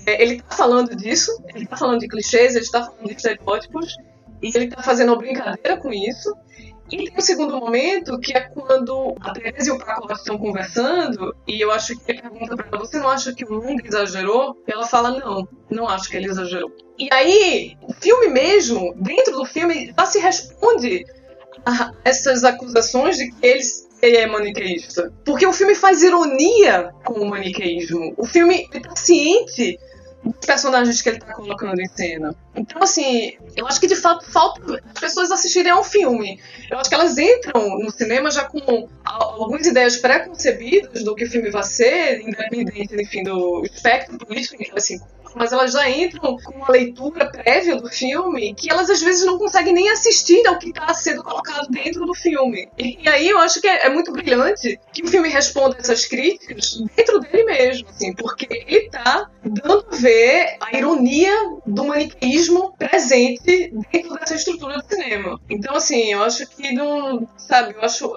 É, 0.07 0.23
ele 0.23 0.41
tá 0.43 0.57
falando 0.57 0.95
disso, 0.97 1.43
ele 1.55 1.67
tá 1.67 1.77
falando 1.77 2.01
de 2.01 2.09
clichês, 2.09 2.55
ele 2.55 2.65
está 2.65 2.85
falando 2.85 3.07
de 3.07 3.15
estereótipos 3.15 3.97
e 4.43 4.51
ele 4.55 4.69
tá 4.69 4.83
fazendo 4.83 5.11
uma 5.11 5.19
brincadeira 5.19 5.77
com 5.77 5.93
isso. 5.93 6.35
E 6.91 7.05
tem 7.05 7.15
o 7.17 7.23
segundo 7.23 7.57
momento, 7.57 8.19
que 8.19 8.37
é 8.37 8.41
quando 8.41 9.15
a 9.21 9.33
Teresa 9.33 9.69
e 9.69 9.73
o 9.73 9.79
Paco 9.79 10.13
estão 10.13 10.37
conversando, 10.37 11.35
e 11.47 11.61
eu 11.61 11.71
acho 11.71 11.97
que 11.97 12.11
ele 12.11 12.21
pergunta 12.21 12.57
pra 12.57 12.67
ela, 12.67 12.79
você 12.79 12.99
não 12.99 13.09
acha 13.09 13.33
que 13.33 13.45
o 13.45 13.53
Lung 13.53 13.81
exagerou? 13.85 14.57
E 14.67 14.73
ela 14.73 14.85
fala, 14.85 15.11
não, 15.11 15.47
não 15.71 15.89
acho 15.89 16.11
que 16.11 16.17
ele 16.17 16.29
exagerou. 16.29 16.73
E 16.99 17.09
aí, 17.13 17.77
o 17.83 17.93
filme 17.93 18.29
mesmo, 18.29 18.93
dentro 18.97 19.37
do 19.37 19.45
filme, 19.45 19.95
já 19.97 20.07
se 20.07 20.19
responde 20.19 21.05
a 21.65 21.93
essas 22.05 22.43
acusações 22.43 23.17
de 23.17 23.31
que 23.31 23.47
eles 23.47 23.89
ele 24.03 24.17
é 24.17 24.27
maniqueísta. 24.27 25.13
Porque 25.25 25.47
o 25.47 25.53
filme 25.53 25.75
faz 25.75 26.03
ironia 26.03 26.91
com 27.05 27.21
o 27.21 27.29
maniqueísmo. 27.29 28.15
O 28.17 28.27
filme 28.27 28.67
está 28.73 28.97
ciente 28.97 29.79
dos 30.25 30.47
personagens 30.47 31.01
que 31.01 31.09
ele 31.09 31.19
está 31.19 31.33
colocando 31.33 31.81
em 31.81 31.89
cena. 31.89 32.35
Então, 32.55 32.83
assim, 32.83 33.37
eu 33.57 33.67
acho 33.67 33.81
que 33.81 33.87
de 33.87 33.97
fato 33.97 34.31
falta 34.31 34.83
as 34.95 35.01
pessoas 35.01 35.31
assistirem 35.31 35.73
ao 35.73 35.83
filme. 35.83 36.41
Eu 36.71 36.79
acho 36.79 36.89
que 36.89 36.95
elas 36.95 37.17
entram 37.17 37.79
no 37.79 37.91
cinema 37.91 38.31
já 38.31 38.45
com 38.45 38.89
algumas 39.05 39.67
ideias 39.67 39.97
pré-concebidas 39.97 41.05
do 41.05 41.15
que 41.15 41.25
o 41.25 41.31
filme 41.31 41.51
vai 41.51 41.63
ser, 41.63 42.21
independente, 42.21 42.95
enfim, 42.95 43.23
do 43.23 43.63
espectro 43.65 44.19
político 44.19 44.57
em 44.57 44.65
que 44.65 44.71
elas 44.71 44.85
se 44.85 45.01
mas 45.35 45.53
elas 45.53 45.73
já 45.73 45.89
entram 45.89 46.37
com 46.37 46.55
uma 46.55 46.71
leitura 46.71 47.31
prévia 47.31 47.77
do 47.77 47.89
filme 47.89 48.55
que 48.55 48.71
elas 48.71 48.91
às 48.91 49.01
vezes 49.03 49.25
não 49.25 49.39
conseguem 49.39 49.73
nem 49.73 49.91
assistir 49.91 50.47
ao 50.47 50.59
que 50.59 50.71
está 50.71 50.93
sendo 50.95 51.23
colocado 51.23 51.69
dentro 51.69 52.05
do 52.07 52.15
filme. 52.15 52.69
E, 52.79 53.09
aí 53.09 53.29
eu 53.29 53.39
acho 53.39 53.61
que 53.61 53.69
é, 53.69 53.87
é, 53.87 53.89
muito 53.89 54.13
brilhante 54.13 54.79
que 54.93 55.03
o 55.03 55.09
filme 55.09 55.29
responda 55.29 55.77
essas 55.79 56.07
críticas 56.07 56.79
dentro 56.97 57.21
dele 57.21 57.45
mesmo, 57.45 57.89
assim, 57.89 58.15
porque 58.15 58.47
ele 58.51 58.87
está 58.87 59.29
dando 59.45 59.87
a 59.91 59.97
ver 59.97 60.57
a 60.61 60.77
ironia 60.77 61.35
do 61.67 61.85
maniqueísmo 61.85 62.75
presente 62.77 63.73
dentro 63.93 64.15
dessa 64.15 64.35
estrutura 64.35 64.79
do 64.79 64.85
cinema. 64.87 65.41
Então, 65.49 65.75
assim, 65.75 66.13
eu 66.13 66.23
acho 66.23 66.47
que 66.49 66.73
não. 66.73 67.29
Sabe, 67.37 67.75
eu 67.75 67.83
acho. 67.83 68.15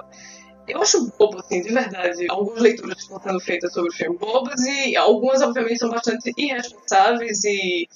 Eu 0.68 0.82
acho 0.82 1.12
bobo, 1.18 1.40
assim, 1.40 1.62
de 1.62 1.74
verdade. 1.74 2.26
Algumas 2.30 2.62
leituras 2.62 3.00
estão 3.00 3.22
sendo 3.22 3.40
feitas 3.40 3.74
sobre 3.74 3.90
o 3.90 3.94
filme 3.94 4.18
bobas 4.18 4.62
e 4.62 4.96
algumas, 4.96 5.42
obviamente, 5.42 5.80
são 5.80 5.90
bastante 5.90 6.32
irresponsáveis 6.38 7.44
e, 7.44 7.88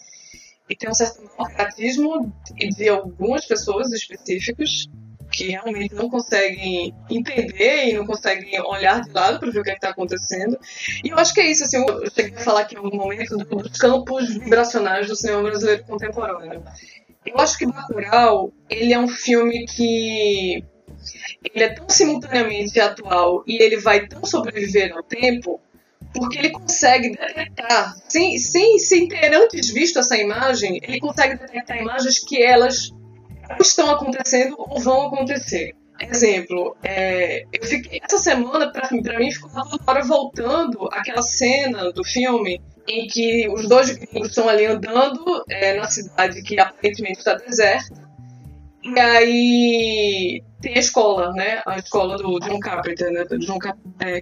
e 0.69 0.75
tem 0.75 0.89
um 0.89 0.93
certo 0.93 1.21
democratismo 1.21 2.33
de 2.55 2.89
algumas 2.89 3.45
pessoas 3.45 3.91
específicas 3.93 4.87
que 5.31 5.49
realmente 5.49 5.93
não 5.93 6.09
conseguem 6.09 6.93
entender 7.09 7.89
e 7.89 7.93
não 7.93 8.05
conseguem 8.05 8.59
olhar 8.61 9.01
de 9.01 9.11
lado 9.11 9.39
para 9.39 9.51
ver 9.51 9.59
o 9.59 9.63
que 9.63 9.69
é 9.69 9.73
está 9.73 9.89
acontecendo. 9.89 10.57
E 11.03 11.09
eu 11.09 11.17
acho 11.17 11.33
que 11.33 11.41
é 11.41 11.51
isso, 11.51 11.63
assim, 11.63 11.77
eu 11.77 12.09
cheguei 12.11 12.37
a 12.37 12.41
falar 12.41 12.61
aqui 12.61 12.75
em 12.75 12.79
algum 12.79 12.95
momento 12.95 13.37
dos 13.37 13.77
campos 13.77 14.33
vibracionais 14.33 15.07
do 15.07 15.15
cinema 15.15 15.43
brasileiro 15.43 15.83
contemporâneo. 15.83 16.63
Eu 17.25 17.37
acho 17.39 17.57
que 17.57 17.65
Bacurau, 17.65 18.53
ele 18.69 18.93
é 18.93 18.99
um 18.99 19.07
filme 19.07 19.65
que 19.65 20.63
ele 21.43 21.63
é 21.63 21.69
tão 21.69 21.89
simultaneamente 21.89 22.79
atual 22.79 23.43
e 23.47 23.61
ele 23.61 23.77
vai 23.77 24.07
tão 24.07 24.25
sobreviver 24.25 24.93
ao 24.95 25.03
tempo 25.03 25.59
porque 26.13 26.37
ele 26.37 26.49
consegue 26.51 27.11
detectar, 27.11 27.95
sem, 28.07 28.37
sem, 28.37 28.79
sem 28.79 29.07
ter 29.07 29.33
antes 29.33 29.69
visto 29.69 29.99
essa 29.99 30.17
imagem, 30.17 30.79
ele 30.81 30.99
consegue 30.99 31.37
detectar 31.37 31.77
imagens 31.77 32.19
que 32.19 32.41
elas 32.41 32.91
estão 33.59 33.91
acontecendo 33.91 34.55
ou 34.57 34.79
vão 34.79 35.07
acontecer. 35.07 35.75
Exemplo, 35.99 36.77
é, 36.83 37.43
eu 37.51 37.65
fiquei, 37.65 37.99
essa 38.03 38.19
semana, 38.19 38.71
para 38.71 39.19
mim, 39.19 39.31
ficou 39.31 39.49
toda 39.49 39.83
hora 39.87 40.03
voltando 40.03 40.87
aquela 40.91 41.23
cena 41.23 41.91
do 41.91 42.03
filme 42.03 42.61
em 42.87 43.07
que 43.07 43.49
os 43.49 43.67
dois 43.67 43.89
gringos 43.97 44.29
estão 44.29 44.47
ali 44.47 44.65
andando 44.65 45.43
é, 45.49 45.75
na 45.75 45.87
cidade 45.87 46.41
que 46.43 46.59
aparentemente 46.59 47.19
está 47.19 47.33
deserta 47.33 48.06
e 48.95 48.99
aí 48.99 50.43
tem 50.61 50.75
a 50.75 50.79
escola, 50.79 51.31
né? 51.33 51.61
A 51.65 51.77
escola 51.77 52.17
do 52.17 52.39
John 52.39 52.59
Carpenter, 52.59 53.11
né? 53.11 53.25
Do 53.25 53.39
John 53.39 53.59
é. 53.99 54.19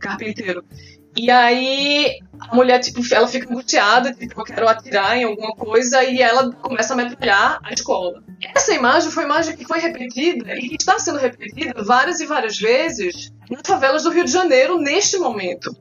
E 1.18 1.32
aí 1.32 2.20
a 2.40 2.54
mulher, 2.54 2.80
tipo, 2.80 3.02
ela 3.14 3.28
fica 3.28 3.50
angustiada, 3.50 4.14
tipo, 4.14 4.40
eu 4.40 4.44
quero 4.44 4.68
atirar 4.68 5.18
em 5.18 5.24
alguma 5.24 5.56
coisa, 5.56 6.04
e 6.04 6.22
ela 6.22 6.52
começa 6.52 6.94
a 6.94 6.98
metralhar 6.98 7.60
a 7.64 7.74
escola. 7.74 8.22
Essa 8.54 8.74
imagem 8.74 9.10
foi 9.12 9.24
uma 9.24 9.36
imagem 9.36 9.56
que 9.56 9.66
foi 9.66 9.80
repetida 9.80 10.54
e 10.58 10.70
que 10.70 10.76
está 10.76 11.00
sendo 11.00 11.18
repetida 11.18 11.82
várias 11.84 12.20
e 12.20 12.26
várias 12.26 12.58
vezes 12.58 13.32
nas 13.50 13.62
favelas 13.66 14.04
do 14.04 14.10
Rio 14.10 14.26
de 14.26 14.32
Janeiro 14.32 14.78
neste 14.78 15.18
momento. 15.18 15.74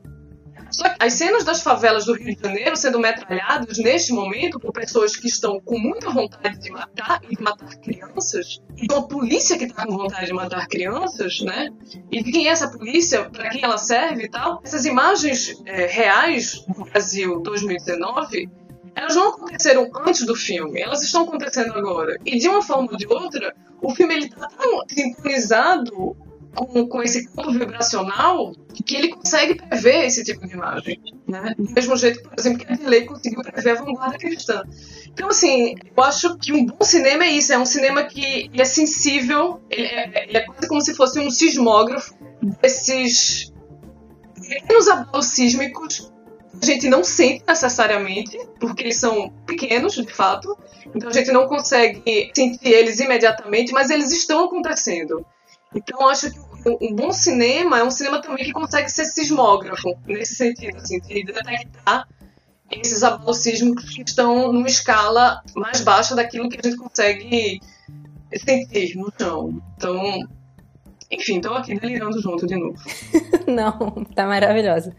Só 0.71 0.89
que 0.89 0.95
as 0.99 1.13
cenas 1.13 1.43
das 1.43 1.61
favelas 1.61 2.05
do 2.05 2.13
Rio 2.13 2.35
de 2.35 2.41
Janeiro 2.41 2.75
sendo 2.75 2.99
metralhadas 2.99 3.77
neste 3.77 4.11
momento 4.11 4.59
por 4.59 4.71
pessoas 4.71 5.15
que 5.15 5.27
estão 5.27 5.59
com 5.59 5.77
muita 5.77 6.09
vontade 6.09 6.59
de 6.59 6.71
matar 6.71 7.21
e 7.29 7.41
matar 7.41 7.75
crianças, 7.77 8.61
e 8.75 8.91
uma 8.91 9.07
polícia 9.07 9.57
que 9.57 9.65
está 9.65 9.85
com 9.85 9.97
vontade 9.97 10.27
de 10.27 10.33
matar 10.33 10.67
crianças, 10.67 11.41
né? 11.41 11.69
E 12.11 12.23
quem 12.23 12.47
é 12.47 12.51
essa 12.51 12.69
polícia, 12.69 13.29
para 13.29 13.49
quem 13.49 13.63
ela 13.63 13.77
serve 13.77 14.25
e 14.25 14.29
tal. 14.29 14.61
Essas 14.63 14.85
imagens 14.85 15.61
é, 15.65 15.85
reais 15.85 16.65
do 16.67 16.85
Brasil 16.85 17.41
2019 17.41 18.49
elas 18.95 19.13
não 19.13 19.29
aconteceram 19.29 19.91
antes 20.07 20.25
do 20.25 20.33
filme, 20.33 20.81
elas 20.81 21.03
estão 21.03 21.23
acontecendo 21.23 21.73
agora. 21.73 22.17
E 22.25 22.39
de 22.39 22.47
uma 22.47 22.61
forma 22.61 22.89
ou 22.91 22.97
de 22.97 23.05
outra, 23.05 23.53
o 23.81 23.93
filme 23.93 24.15
ele 24.15 24.29
tá 24.29 24.47
tão 24.47 24.81
sincronizado 24.87 26.15
com, 26.55 26.87
com 26.87 27.03
esse 27.03 27.27
campo 27.27 27.51
vibracional 27.51 28.53
que 28.85 28.95
ele 28.95 29.09
consegue 29.09 29.55
prever 29.55 30.05
esse 30.05 30.23
tipo 30.23 30.47
de 30.47 30.53
imagem. 30.53 30.99
Né? 31.27 31.53
Do 31.57 31.71
mesmo 31.71 31.95
jeito, 31.97 32.21
por 32.23 32.33
exemplo, 32.37 32.65
que 32.65 32.73
a 32.73 32.75
Delay 32.75 33.05
conseguiu 33.05 33.41
prever 33.41 33.71
a 33.71 33.81
vanguarda 33.81 34.17
cristã. 34.17 34.63
Então, 35.07 35.29
assim, 35.29 35.75
eu 35.95 36.03
acho 36.03 36.37
que 36.37 36.53
um 36.53 36.65
bom 36.65 36.83
cinema 36.83 37.25
é 37.25 37.31
isso, 37.31 37.53
é 37.53 37.57
um 37.57 37.65
cinema 37.65 38.03
que 38.03 38.49
é 38.53 38.65
sensível, 38.65 39.61
ele 39.69 39.87
é, 39.87 40.23
ele 40.27 40.37
é 40.37 40.41
quase 40.41 40.67
como 40.67 40.81
se 40.81 40.95
fosse 40.95 41.19
um 41.19 41.29
sismógrafo 41.29 42.15
desses 42.61 43.51
pequenos 44.47 44.87
abalos 44.87 45.27
sísmicos 45.27 46.11
a 46.61 46.65
gente 46.65 46.89
não 46.89 47.03
sente 47.03 47.43
necessariamente, 47.47 48.37
porque 48.59 48.83
eles 48.83 48.97
são 48.97 49.29
pequenos, 49.45 49.93
de 49.93 50.11
fato, 50.11 50.57
então 50.95 51.09
a 51.09 51.13
gente 51.13 51.31
não 51.31 51.47
consegue 51.47 52.31
sentir 52.33 52.69
eles 52.69 52.99
imediatamente, 52.99 53.71
mas 53.71 53.89
eles 53.89 54.11
estão 54.11 54.45
acontecendo. 54.45 55.25
Então, 55.75 56.07
acho 56.07 56.31
que 56.31 56.39
um 56.81 56.95
bom 56.95 57.11
cinema 57.11 57.79
é 57.79 57.83
um 57.83 57.91
cinema 57.91 58.21
também 58.21 58.45
que 58.45 58.53
consegue 58.53 58.89
ser 58.89 59.05
sismógrafo, 59.05 59.93
nesse 60.07 60.35
sentido, 60.35 60.77
assim, 60.77 60.99
de 61.01 61.23
detectar 61.25 62.07
esses 62.71 63.03
abalos 63.03 63.37
sísmicos 63.39 63.89
que 63.93 64.01
estão 64.01 64.51
numa 64.51 64.67
escala 64.67 65.43
mais 65.55 65.81
baixa 65.81 66.15
daquilo 66.15 66.49
que 66.49 66.57
a 66.57 66.67
gente 66.67 66.77
consegue 66.77 67.59
sentir 68.35 68.95
no 68.95 69.11
chão. 69.19 69.61
Então, 69.77 70.27
enfim, 71.11 71.37
estou 71.37 71.53
aqui 71.53 71.79
delirando 71.79 72.19
junto 72.21 72.47
de 72.47 72.55
novo. 72.55 72.77
Não, 73.45 74.03
tá 74.15 74.25
maravilhosa. 74.25 74.95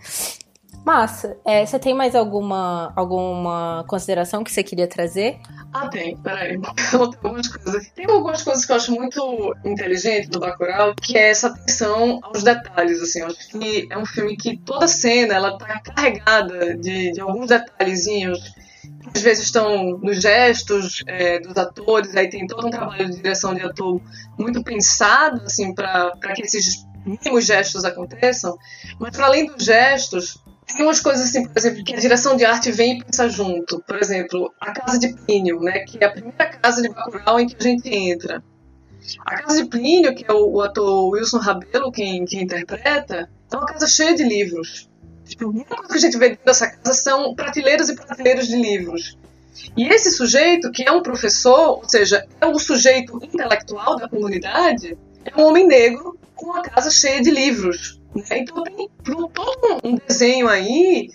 Massa. 0.87 1.37
É, 1.45 1.67
você 1.67 1.81
tem 1.81 1.93
mais 1.93 2.15
alguma, 2.15 2.93
alguma 2.95 3.85
consideração 3.89 4.45
que 4.45 4.53
você 4.53 4.63
queria 4.63 4.87
trazer? 4.87 5.41
Ah, 5.73 5.89
tem. 5.89 6.17
Peraí. 6.19 6.61
Tem 6.63 7.01
algumas 7.01 7.49
coisas. 7.49 7.89
Tem 7.91 8.07
algumas 8.09 8.43
coisas 8.45 8.65
que 8.65 8.71
eu 8.71 8.77
acho 8.77 8.93
muito 8.93 9.53
inteligente 9.65 10.29
do 10.29 10.39
Bacurau, 10.39 10.95
que 10.95 11.19
é 11.19 11.31
essa 11.31 11.49
atenção 11.49 12.21
aos 12.23 12.45
detalhes, 12.45 13.03
assim. 13.03 13.19
Eu 13.19 13.27
acho 13.27 13.49
que 13.49 13.89
é 13.91 13.99
um 13.99 14.07
filme 14.07 14.37
que 14.37 14.59
toda 14.59 14.87
cena, 14.87 15.35
ela 15.35 15.59
tá 15.59 15.81
carregada 15.81 16.77
de, 16.77 17.11
de 17.11 17.21
alguns 17.21 17.49
detalhezinhos 17.49 18.55
às 19.13 19.23
vezes 19.23 19.47
estão 19.47 19.99
nos 19.99 20.23
gestos 20.23 21.03
é, 21.09 21.41
dos 21.41 21.57
atores, 21.57 22.15
aí 22.15 22.29
tem 22.29 22.47
todo 22.47 22.65
um 22.65 22.71
trabalho 22.71 23.07
de 23.07 23.17
direção 23.17 23.55
de 23.55 23.63
ator 23.63 24.01
muito 24.39 24.63
pensado 24.63 25.43
assim 25.45 25.75
para 25.75 26.13
que 26.35 26.43
esses 26.43 26.87
mínimos 27.05 27.45
gestos 27.45 27.85
aconteçam, 27.85 28.57
mas 28.99 29.17
para 29.17 29.27
além 29.27 29.47
dos 29.47 29.65
gestos, 29.65 30.41
tem 30.75 30.85
umas 30.85 31.01
coisas 31.01 31.29
assim, 31.29 31.47
por 31.47 31.57
exemplo, 31.57 31.85
que 31.85 31.95
a 31.95 31.99
direção 31.99 32.37
de 32.37 32.45
arte 32.45 32.73
vem 32.73 32.99
e 32.99 33.05
pensa 33.05 33.29
junto. 33.29 33.81
Por 33.81 33.97
exemplo, 33.97 34.53
a 34.61 34.73
Casa 34.73 34.99
de 34.99 35.15
Plínio, 35.15 35.61
né, 35.61 35.81
que 35.81 35.99
é 36.03 36.07
a 36.07 36.11
primeira 36.11 36.47
casa 36.47 36.83
de 36.83 36.89
Bacurau 36.89 37.39
em 37.39 37.47
que 37.47 37.57
a 37.59 37.63
gente 37.63 37.89
entra. 37.89 38.43
A 39.25 39.43
Casa 39.43 39.63
de 39.63 39.69
Plínio, 39.69 40.15
que 40.15 40.25
é 40.27 40.33
o, 40.33 40.55
o 40.55 40.61
ator 40.61 41.11
Wilson 41.11 41.39
Rabelo 41.39 41.93
quem, 41.93 42.25
quem 42.25 42.43
interpreta, 42.43 43.31
é 43.53 43.57
uma 43.57 43.67
casa 43.67 43.87
cheia 43.87 44.15
de 44.15 44.25
livros. 44.25 44.89
Tipo, 45.25 45.45
a 45.45 45.49
única 45.49 45.77
coisa 45.77 45.89
que 45.89 45.97
a 45.97 46.01
gente 46.01 46.19
vê 46.19 46.39
dessa 46.45 46.69
casa 46.69 46.95
são 46.95 47.35
prateleiras 47.35 47.89
e 47.89 47.95
prateleiras 47.95 48.49
de 48.49 48.57
livros. 48.57 49.17
E 49.77 49.89
esse 49.89 50.11
sujeito, 50.11 50.71
que 50.71 50.87
é 50.87 50.93
um 50.93 51.03
professor, 51.03 51.79
ou 51.79 51.89
seja, 51.89 52.27
é 52.41 52.47
o 52.47 52.59
sujeito 52.59 53.19
intelectual 53.23 53.97
da 53.97 54.09
comunidade, 54.09 54.99
é 55.25 55.41
um 55.41 55.47
homem 55.47 55.67
negro 55.67 56.19
com 56.35 56.47
uma 56.47 56.63
casa 56.63 56.91
cheia 56.91 57.23
de 57.23 57.31
livros. 57.31 58.01
Né? 58.17 58.39
Então 58.39 58.65
tem 58.65 58.89
todo 59.05 59.81
um 59.85 59.97
desenho 59.97 60.49
aí 60.49 61.11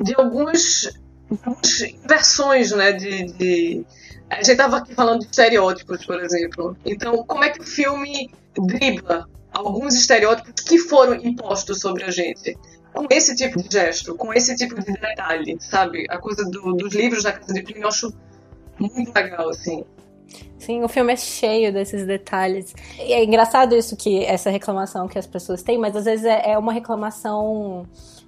de 0.00 0.14
algumas, 0.14 0.92
algumas 1.30 2.70
né, 2.76 2.92
de, 2.92 3.24
de... 3.32 3.84
A 4.30 4.36
gente 4.36 4.52
estava 4.52 4.78
aqui 4.78 4.94
falando 4.94 5.20
de 5.20 5.26
estereótipos, 5.26 6.04
por 6.04 6.22
exemplo. 6.22 6.76
Então, 6.84 7.24
como 7.24 7.44
é 7.44 7.50
que 7.50 7.60
o 7.60 7.64
filme 7.64 8.30
dribla 8.56 9.26
alguns 9.52 9.94
estereótipos 9.94 10.62
que 10.62 10.78
foram 10.78 11.14
impostos 11.14 11.80
sobre 11.80 12.04
a 12.04 12.10
gente? 12.10 12.56
Com 12.92 13.06
esse 13.10 13.34
tipo 13.34 13.62
de 13.62 13.72
gesto, 13.72 14.14
com 14.14 14.32
esse 14.32 14.54
tipo 14.56 14.74
de 14.74 14.92
detalhe, 14.92 15.56
sabe? 15.60 16.04
A 16.10 16.18
coisa 16.18 16.44
do, 16.44 16.74
dos 16.74 16.94
livros 16.94 17.22
da 17.22 17.32
Casa 17.32 17.52
de 17.52 17.62
Plínio 17.62 17.84
eu 17.84 17.88
acho 17.88 18.12
muito 18.78 19.12
legal, 19.14 19.48
assim. 19.48 19.84
Sim, 20.58 20.82
o 20.82 20.88
filme 20.88 21.12
é 21.12 21.16
cheio 21.16 21.72
desses 21.72 22.06
detalhes. 22.06 22.74
E 22.98 23.12
é 23.12 23.24
engraçado 23.24 23.74
isso 23.74 23.96
que 23.96 24.24
essa 24.24 24.50
reclamação 24.50 25.08
que 25.08 25.18
as 25.18 25.26
pessoas 25.26 25.62
têm, 25.62 25.78
mas 25.78 25.96
às 25.96 26.04
vezes 26.04 26.24
é, 26.24 26.52
é 26.52 26.58
uma 26.58 26.72
reclamação 26.72 27.86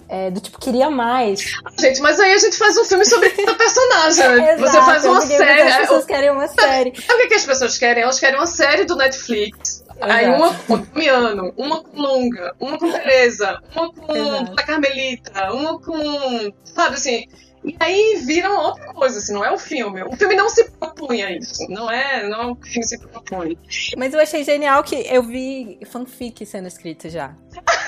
é, 0.08 0.30
do 0.30 0.40
tipo, 0.40 0.58
queria 0.58 0.90
mais. 0.90 1.40
Gente, 1.78 2.00
mas 2.00 2.18
aí 2.18 2.32
a 2.32 2.38
gente 2.38 2.56
faz 2.56 2.76
um 2.76 2.84
filme 2.84 3.04
sobre 3.04 3.30
cada 3.36 3.54
personagem, 3.54 4.28
né? 4.28 4.54
Exato, 4.54 4.72
Você 4.72 4.78
faz 4.78 5.04
uma 5.04 5.20
série. 5.20 5.62
As 5.62 5.76
pessoas 5.76 6.04
querem 6.04 6.30
uma 6.30 6.48
série. 6.48 6.92
Sabe 7.00 7.24
o 7.24 7.28
que 7.28 7.34
as 7.34 7.44
pessoas 7.44 7.78
querem? 7.78 8.02
Elas 8.02 8.18
querem 8.18 8.36
uma 8.36 8.46
série 8.46 8.84
do 8.84 8.96
Netflix. 8.96 9.84
Exato. 9.84 10.12
Aí 10.12 10.28
uma 10.28 10.54
com 10.54 10.82
Miano, 10.94 11.52
uma 11.56 11.82
com 11.82 12.00
Lunga, 12.00 12.54
uma 12.58 12.78
com 12.78 12.90
Teresa, 12.90 13.60
uma 13.76 13.92
com 13.92 14.54
a 14.56 14.62
Carmelita, 14.64 15.52
uma 15.52 15.78
com. 15.78 16.52
Sabe 16.64 16.94
assim 16.94 17.26
e 17.62 17.76
aí 17.78 18.22
viram 18.26 18.56
outra 18.56 18.92
coisa, 18.94 19.18
assim, 19.18 19.32
não 19.32 19.44
é 19.44 19.52
o 19.52 19.58
filme. 19.58 20.02
O 20.02 20.16
filme 20.16 20.34
não 20.34 20.48
se 20.48 20.70
propõe 20.70 21.22
a 21.22 21.30
isso. 21.30 21.66
Não 21.68 21.90
é, 21.90 22.26
não 22.28 22.42
é 22.42 22.46
o 22.52 22.54
filme 22.56 22.84
se 22.84 22.98
propõe. 22.98 23.58
Mas 23.96 24.14
eu 24.14 24.20
achei 24.20 24.42
genial 24.44 24.82
que 24.82 24.96
eu 24.96 25.22
vi 25.22 25.78
fanfic 25.86 26.46
sendo 26.46 26.68
escrito 26.68 27.08
já. 27.10 27.36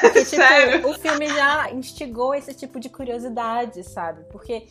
Porque, 0.00 0.24
tipo, 0.24 0.36
Sério? 0.36 0.88
o 0.88 0.94
filme 0.94 1.26
já 1.28 1.70
instigou 1.72 2.34
esse 2.34 2.52
tipo 2.54 2.78
de 2.78 2.90
curiosidade, 2.90 3.82
sabe? 3.82 4.24
Porque 4.30 4.66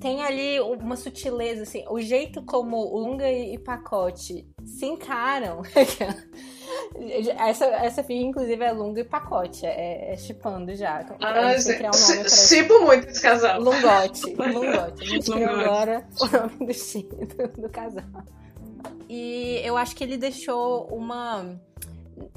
tem 0.00 0.22
ali 0.22 0.58
uma 0.60 0.96
sutileza, 0.96 1.62
assim, 1.62 1.84
o 1.88 2.00
jeito 2.00 2.42
como 2.42 2.76
o 2.76 2.98
Lunga 2.98 3.30
e 3.30 3.58
Pacote 3.58 4.46
se 4.64 4.86
encaram. 4.86 5.62
essa, 7.38 7.64
essa 7.66 8.02
filha, 8.02 8.22
inclusive, 8.22 8.62
é 8.62 8.72
Lunga 8.72 9.00
e 9.00 9.04
Pacote, 9.04 9.66
é, 9.66 10.12
é 10.12 10.16
chipando 10.16 10.74
já. 10.74 11.04
Ah, 11.20 11.56
gente, 11.56 11.86
um 11.86 12.28
chipo 12.28 12.80
muito 12.80 13.08
esse 13.08 13.20
casal. 13.20 13.60
Lungote, 13.60 14.34
Lungote. 14.34 15.02
A 15.02 15.06
gente 15.06 15.30
criou 15.30 15.50
agora 15.50 16.06
o 16.20 16.26
nome 16.26 16.72
do, 16.72 17.26
do, 17.26 17.62
do 17.62 17.68
casal. 17.68 18.04
E 19.08 19.60
eu 19.64 19.76
acho 19.76 19.94
que 19.94 20.04
ele 20.04 20.16
deixou 20.16 20.86
uma 20.86 21.60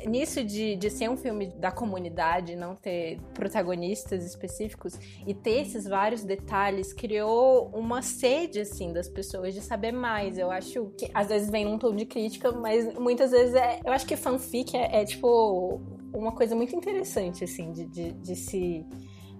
nisso 0.05 0.43
de, 0.43 0.76
de 0.76 0.89
ser 0.89 1.09
um 1.09 1.17
filme 1.17 1.47
da 1.47 1.71
comunidade, 1.71 2.55
não 2.55 2.76
ter 2.76 3.19
protagonistas 3.34 4.26
específicos 4.26 4.97
e 5.26 5.34
ter 5.34 5.61
esses 5.61 5.86
vários 5.86 6.23
detalhes, 6.23 6.93
criou 6.93 7.69
uma 7.73 8.01
sede, 8.01 8.61
assim, 8.61 8.93
das 8.93 9.09
pessoas 9.09 9.53
de 9.53 9.61
saber 9.61 9.91
mais. 9.91 10.38
Eu 10.38 10.51
acho 10.51 10.91
que 10.97 11.09
às 11.13 11.28
vezes 11.28 11.49
vem 11.49 11.65
num 11.65 11.78
tom 11.78 11.95
de 11.95 12.05
crítica, 12.05 12.51
mas 12.51 12.93
muitas 12.95 13.32
vezes 13.32 13.55
é. 13.55 13.80
Eu 13.84 13.91
acho 13.91 14.05
que 14.05 14.15
fanfic 14.15 14.76
é, 14.76 15.01
é 15.01 15.05
tipo 15.05 15.82
uma 16.13 16.32
coisa 16.32 16.55
muito 16.55 16.76
interessante, 16.76 17.43
assim, 17.43 17.71
de, 17.71 17.86
de, 17.86 18.11
de 18.13 18.36
se 18.36 18.86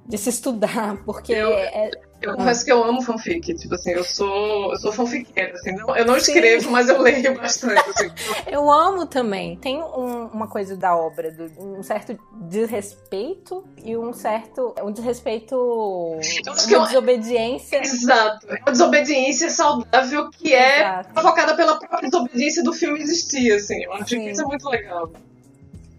de 0.06 0.18
se 0.18 0.30
estudar, 0.30 0.98
porque 1.04 1.34
eu, 1.34 1.50
é... 1.50 1.92
Eu 2.22 2.36
confesso 2.36 2.66
que 2.66 2.72
eu 2.72 2.84
amo 2.84 3.02
fanfic, 3.02 3.54
tipo 3.54 3.76
assim, 3.76 3.92
eu 3.92 4.04
sou, 4.04 4.72
eu 4.72 4.78
sou 4.78 4.92
fanfiqueira, 4.92 5.54
assim, 5.54 5.74
não, 5.74 5.96
eu 5.96 6.06
não 6.06 6.18
escrevo, 6.18 6.64
Sim. 6.64 6.70
mas 6.72 6.90
eu 6.90 7.00
leio 7.00 7.36
bastante, 7.36 7.84
assim. 7.90 8.10
eu 8.48 8.72
amo 8.72 9.06
também, 9.06 9.58
tem 9.58 9.78
um, 9.78 10.28
uma 10.28 10.48
coisa 10.48 10.76
da 10.76 10.96
obra, 10.96 11.32
do, 11.32 11.52
um 11.60 11.84
certo 11.84 12.18
desrespeito 12.48 13.64
e 13.84 13.96
um 13.96 14.12
certo, 14.12 14.74
um 14.82 14.92
desrespeito, 14.92 15.56
uma 15.56 16.86
é 16.86 16.88
desobediência. 16.88 17.82
Exato, 17.82 18.48
é 18.50 18.60
uma 18.62 18.72
desobediência 18.72 19.50
saudável 19.52 20.30
que 20.32 20.54
é 20.54 20.80
Exato. 20.80 21.14
provocada 21.14 21.56
pela 21.56 21.78
própria 21.78 22.10
desobediência 22.10 22.64
do 22.64 22.74
filme 22.74 23.00
existir, 23.02 23.52
assim, 23.52 23.84
eu 23.84 23.94
acho 23.94 24.10
Sim. 24.10 24.22
que 24.22 24.32
isso 24.32 24.42
é 24.42 24.46
muito 24.46 24.68
legal. 24.68 25.12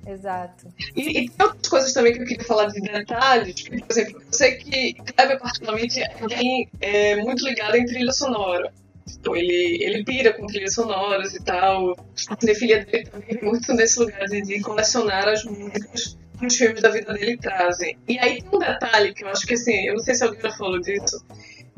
Exato. 0.07 0.69
E, 0.95 1.25
e, 1.25 1.29
tem 1.29 1.47
outras 1.47 1.69
coisas 1.69 1.93
também 1.93 2.13
que 2.13 2.21
eu 2.21 2.25
queria 2.25 2.45
falar 2.45 2.67
de 2.67 2.81
detalhes. 2.81 3.69
Por 3.69 3.91
exemplo, 3.91 4.23
eu 4.25 4.33
sei 4.33 4.55
que 4.55 4.95
Kleber, 4.95 5.41
particularmente, 5.41 6.01
é 6.01 6.17
alguém 6.21 6.69
é, 6.81 7.17
muito 7.17 7.45
ligado 7.45 7.77
em 7.77 7.85
trilha 7.85 8.13
sonora. 8.13 8.73
Então, 9.19 9.37
ele, 9.37 9.83
ele 9.83 10.05
pira 10.05 10.33
com 10.33 10.47
trilhas 10.47 10.75
sonoras 10.75 11.35
e 11.35 11.43
tal. 11.43 11.97
A 12.29 12.41
cinefilia 12.41 12.85
dele 12.85 13.07
também 13.07 13.39
muito 13.43 13.73
nesse 13.73 13.99
lugar 13.99 14.27
de, 14.27 14.43
de 14.43 14.61
colecionar 14.61 15.29
as 15.29 15.45
músicas 15.45 16.17
que 16.39 16.47
os 16.47 16.57
filmes 16.57 16.83
da 16.83 16.91
vida 16.91 17.13
dele 17.13 17.37
trazem. 17.37 17.99
E 18.07 18.19
aí 18.19 18.43
tem 18.43 18.51
um 18.53 18.59
detalhe 18.59 19.13
que 19.13 19.25
eu 19.25 19.29
acho 19.29 19.47
que, 19.47 19.55
assim, 19.55 19.87
eu 19.87 19.95
não 19.95 20.03
sei 20.03 20.15
se 20.15 20.23
alguém 20.23 20.41
já 20.41 20.53
falou 20.53 20.81
disso, 20.81 21.25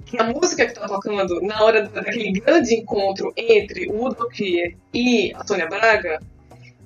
que 0.04 0.20
a 0.20 0.24
música 0.24 0.66
que 0.66 0.74
tá 0.74 0.86
tocando 0.86 1.40
na 1.42 1.62
hora 1.62 1.86
daquele 1.88 2.32
grande 2.40 2.74
encontro 2.74 3.32
entre 3.36 3.88
o 3.88 4.04
Udo 4.04 4.28
Kier 4.28 4.74
e 4.92 5.32
a 5.34 5.46
Sônia 5.46 5.66
Braga 5.66 6.18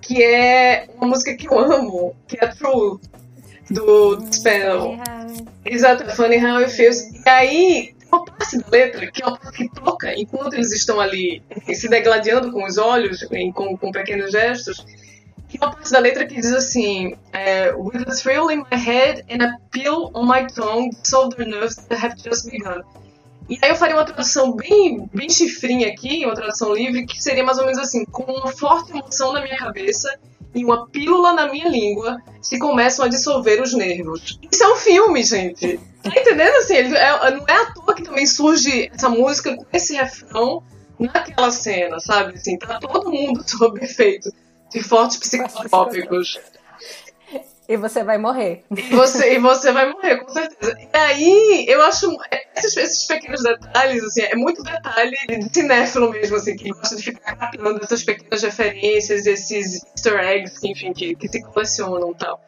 que 0.02 0.22
é 0.22 0.88
uma 0.96 1.06
música 1.06 1.34
que 1.34 1.48
eu 1.48 1.58
amo, 1.58 2.14
que 2.26 2.36
é 2.42 2.48
True, 2.48 2.98
do 3.70 4.20
Spell. 4.32 4.98
Exato, 5.64 6.04
Funny 6.14 6.44
How 6.44 6.58
It 6.58 6.72
Feels. 6.72 7.02
E 7.24 7.28
aí, 7.28 7.94
uma 8.10 8.24
parte 8.24 8.58
da 8.58 8.68
letra, 8.68 9.10
que 9.10 9.22
é 9.22 9.26
uma 9.26 9.38
parte 9.38 9.56
que 9.56 9.80
toca 9.80 10.12
enquanto 10.14 10.54
eles 10.54 10.72
estão 10.72 11.00
ali 11.00 11.42
se 11.72 11.88
degladiando 11.88 12.52
com 12.52 12.64
os 12.64 12.76
olhos, 12.76 13.22
com, 13.54 13.76
com 13.76 13.92
pequenos 13.92 14.32
gestos, 14.32 14.84
que 15.48 15.58
é 15.60 15.64
uma 15.64 15.72
parte 15.72 15.90
da 15.90 15.98
letra 16.00 16.26
que 16.26 16.34
diz 16.34 16.52
assim: 16.52 17.14
é, 17.32 17.72
With 17.74 18.04
a 18.06 18.14
thrill 18.14 18.50
in 18.50 18.64
my 18.70 18.76
head 18.76 19.24
and 19.30 19.44
a 19.44 19.56
pill 19.70 20.10
on 20.14 20.26
my 20.26 20.46
tongue, 20.46 20.90
the 21.36 21.44
nerves 21.44 21.76
that 21.88 22.04
have 22.04 22.16
just 22.16 22.50
begun. 22.50 22.82
E 23.48 23.58
aí 23.60 23.70
eu 23.70 23.76
faria 23.76 23.96
uma 23.96 24.04
tradução 24.04 24.54
bem, 24.54 25.08
bem 25.12 25.28
chifrinha 25.28 25.88
aqui, 25.88 26.24
uma 26.24 26.34
tradução 26.34 26.72
livre, 26.72 27.06
que 27.06 27.22
seria 27.22 27.44
mais 27.44 27.58
ou 27.58 27.64
menos 27.64 27.78
assim, 27.78 28.04
com 28.04 28.22
uma 28.22 28.52
forte 28.52 28.92
emoção 28.92 29.32
na 29.32 29.42
minha 29.42 29.56
cabeça 29.56 30.08
e 30.54 30.64
uma 30.64 30.86
pílula 30.88 31.32
na 31.32 31.48
minha 31.48 31.68
língua 31.68 32.18
se 32.40 32.58
começam 32.58 33.04
a 33.04 33.08
dissolver 33.08 33.60
os 33.60 33.72
nervos. 33.74 34.38
Isso 34.50 34.62
é 34.62 34.72
um 34.72 34.76
filme, 34.76 35.22
gente. 35.22 35.80
Tá 36.02 36.10
entendendo? 36.10 36.56
Assim, 36.56 36.74
ele 36.74 36.96
é, 36.96 37.30
não 37.30 37.44
é 37.46 37.52
à 37.52 37.72
toa 37.72 37.94
que 37.94 38.02
também 38.02 38.26
surge 38.26 38.90
essa 38.92 39.08
música 39.08 39.56
com 39.56 39.64
esse 39.72 39.94
refrão 39.94 40.62
naquela 40.98 41.50
cena, 41.50 41.98
sabe? 42.00 42.34
Assim, 42.34 42.58
tá 42.58 42.78
todo 42.78 43.10
mundo 43.10 43.42
sob 43.48 43.82
efeito 43.82 44.30
de 44.70 44.82
fortes 44.82 45.16
psicotrópicos. 45.16 46.38
E 47.68 47.76
você 47.76 48.02
vai 48.02 48.18
morrer. 48.18 48.64
E 48.76 48.82
você, 48.94 49.34
e 49.34 49.38
você 49.38 49.72
vai 49.72 49.90
morrer, 49.90 50.18
com 50.18 50.28
certeza. 50.28 50.76
E 50.92 50.96
aí, 50.96 51.64
eu 51.68 51.80
acho 51.82 52.16
esses, 52.56 52.76
esses 52.76 53.06
pequenos 53.06 53.42
detalhes, 53.42 54.02
assim, 54.04 54.22
é 54.22 54.34
muito 54.34 54.62
detalhe 54.62 55.16
de 55.28 55.54
cinéfilo 55.54 56.10
mesmo, 56.10 56.36
assim, 56.36 56.56
que 56.56 56.70
gosta 56.70 56.96
de 56.96 57.02
ficar 57.02 57.36
captando 57.36 57.80
essas 57.82 58.02
pequenas 58.02 58.42
referências, 58.42 59.26
esses 59.26 59.84
easter 59.84 60.18
eggs, 60.20 60.58
enfim, 60.66 60.92
que, 60.92 61.14
que 61.14 61.28
se 61.28 61.42
colecionam 61.42 62.10
e 62.10 62.14
tal. 62.14 62.40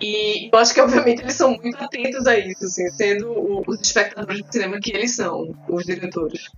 E 0.00 0.50
eu 0.52 0.58
acho 0.58 0.74
que, 0.74 0.80
obviamente, 0.80 1.22
eles 1.22 1.34
são 1.34 1.56
muito 1.56 1.82
atentos 1.82 2.26
a 2.26 2.36
isso, 2.36 2.64
assim, 2.64 2.88
sendo 2.90 3.62
os 3.66 3.80
espectadores 3.80 4.42
de 4.42 4.52
cinema 4.52 4.80
que 4.80 4.90
eles 4.90 5.14
são, 5.14 5.54
os 5.68 5.84
diretores. 5.84 6.50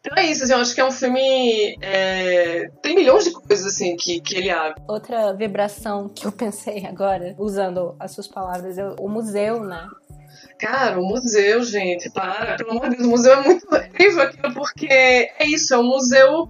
Então 0.00 0.16
é 0.16 0.26
isso, 0.26 0.44
assim, 0.44 0.52
eu 0.52 0.58
acho 0.58 0.74
que 0.74 0.80
é 0.80 0.84
um 0.84 0.92
filme. 0.92 1.76
É... 1.80 2.68
Tem 2.82 2.94
milhões 2.94 3.24
de 3.24 3.32
coisas, 3.32 3.66
assim, 3.66 3.96
que, 3.96 4.20
que 4.20 4.36
ele 4.36 4.50
abre. 4.50 4.82
Outra 4.86 5.32
vibração 5.32 6.08
que 6.08 6.26
eu 6.26 6.32
pensei 6.32 6.84
agora, 6.86 7.34
usando 7.38 7.96
as 7.98 8.12
suas 8.12 8.28
palavras, 8.28 8.76
é 8.76 8.84
o 9.00 9.08
museu, 9.08 9.64
né? 9.64 9.88
Cara, 10.58 11.00
o 11.00 11.04
museu, 11.04 11.62
gente, 11.62 12.10
para, 12.10 12.56
pelo 12.56 12.72
amor 12.72 12.90
de 12.90 12.96
Deus, 12.96 13.06
o 13.06 13.10
museu 13.10 13.32
é 13.32 13.42
muito 13.42 13.66
incrível 13.76 14.22
aquilo, 14.22 14.54
porque 14.54 14.86
é 14.90 15.46
isso, 15.46 15.74
é 15.74 15.78
um 15.78 15.84
museu. 15.84 16.48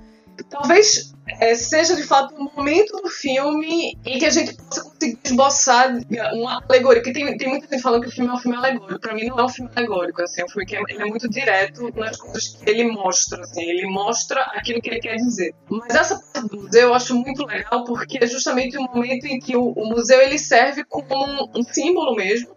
Talvez 0.51 1.15
é, 1.41 1.55
seja 1.55 1.97
de 1.97 2.03
fato 2.03 2.35
um 2.35 2.51
momento 2.55 3.01
do 3.01 3.09
filme 3.09 3.97
em 4.05 4.19
que 4.19 4.27
a 4.27 4.31
gente 4.31 4.57
possa 4.57 4.85
conseguiu 4.85 5.19
esboçar 5.25 5.99
uma 6.33 6.63
alegoria. 6.69 7.03
Porque 7.03 7.13
tem, 7.13 7.37
tem 7.37 7.49
muita 7.49 7.67
gente 7.69 7.83
falando 7.83 8.03
que 8.03 8.09
o 8.09 8.11
filme 8.11 8.31
é 8.31 8.35
um 8.35 8.39
filme 8.39 8.57
alegórico. 8.57 9.01
Pra 9.01 9.15
mim, 9.15 9.27
não 9.27 9.39
é 9.39 9.45
um 9.45 9.49
filme 9.49 9.71
alegórico. 9.75 10.23
Assim, 10.23 10.41
é 10.41 10.45
um 10.45 10.49
filme 10.49 10.67
que 10.67 10.77
é, 10.77 10.83
ele 10.89 11.03
é 11.03 11.05
muito 11.05 11.29
direto 11.29 11.91
nas 11.95 12.17
coisas 12.17 12.49
que 12.49 12.71
ele 12.71 12.91
mostra. 12.91 13.41
Assim, 13.43 13.63
ele 13.63 13.87
mostra 13.87 14.41
aquilo 14.55 14.81
que 14.81 14.91
ele 14.91 15.01
quer 15.01 15.17
dizer. 15.17 15.55
Mas 15.69 15.95
essa 15.95 16.19
parte 16.19 16.49
do 16.49 16.63
museu 16.63 16.89
eu 16.89 16.95
acho 16.95 17.15
muito 17.15 17.45
legal 17.47 17.85
porque 17.85 18.19
é 18.23 18.27
justamente 18.27 18.77
o 18.77 18.83
momento 18.83 19.27
em 19.27 19.39
que 19.39 19.57
o, 19.57 19.73
o 19.73 19.89
museu 19.89 20.21
ele 20.21 20.39
serve 20.39 20.85
como 20.85 21.07
um, 21.15 21.61
um 21.61 21.63
símbolo 21.63 22.15
mesmo 22.15 22.55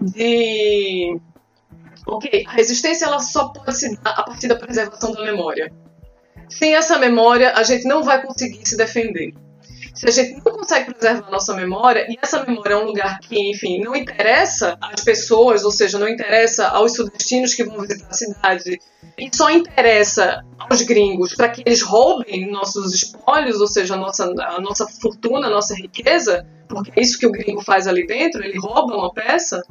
de 0.00 1.20
ok, 2.06 2.44
a 2.46 2.52
resistência 2.52 3.04
ela 3.04 3.20
só 3.20 3.48
pode 3.48 3.76
se 3.76 3.94
dar 4.00 4.12
a 4.12 4.22
partir 4.22 4.48
da 4.48 4.56
preservação 4.56 5.12
da 5.12 5.22
memória. 5.22 5.70
Sem 6.50 6.74
essa 6.74 6.98
memória, 6.98 7.52
a 7.54 7.62
gente 7.62 7.86
não 7.86 8.02
vai 8.02 8.22
conseguir 8.22 8.60
se 8.66 8.76
defender. 8.76 9.32
Se 9.94 10.06
a 10.06 10.10
gente 10.10 10.36
não 10.44 10.52
consegue 10.52 10.94
preservar 10.94 11.28
a 11.28 11.30
nossa 11.30 11.54
memória, 11.54 12.06
e 12.08 12.16
essa 12.22 12.44
memória 12.44 12.74
é 12.74 12.76
um 12.76 12.86
lugar 12.86 13.18
que, 13.20 13.50
enfim, 13.50 13.82
não 13.82 13.94
interessa 13.94 14.78
às 14.80 15.02
pessoas, 15.02 15.64
ou 15.64 15.70
seja, 15.70 15.98
não 15.98 16.08
interessa 16.08 16.68
aos 16.68 16.94
sudestinos 16.94 17.54
que 17.54 17.64
vão 17.64 17.80
visitar 17.80 18.08
a 18.08 18.14
cidade, 18.14 18.80
e 19.18 19.36
só 19.36 19.50
interessa 19.50 20.42
aos 20.58 20.82
gringos 20.82 21.34
para 21.34 21.50
que 21.50 21.62
eles 21.66 21.82
roubem 21.82 22.50
nossos 22.50 22.94
espólios, 22.94 23.60
ou 23.60 23.66
seja, 23.66 23.94
a 23.94 23.98
nossa, 23.98 24.24
a 24.24 24.60
nossa 24.60 24.86
fortuna, 24.86 25.48
a 25.48 25.50
nossa 25.50 25.74
riqueza, 25.74 26.46
porque 26.68 26.92
é 26.96 27.02
isso 27.02 27.18
que 27.18 27.26
o 27.26 27.32
gringo 27.32 27.62
faz 27.62 27.86
ali 27.86 28.06
dentro, 28.06 28.42
ele 28.42 28.58
rouba 28.58 28.96
uma 28.96 29.12
peça. 29.12 29.62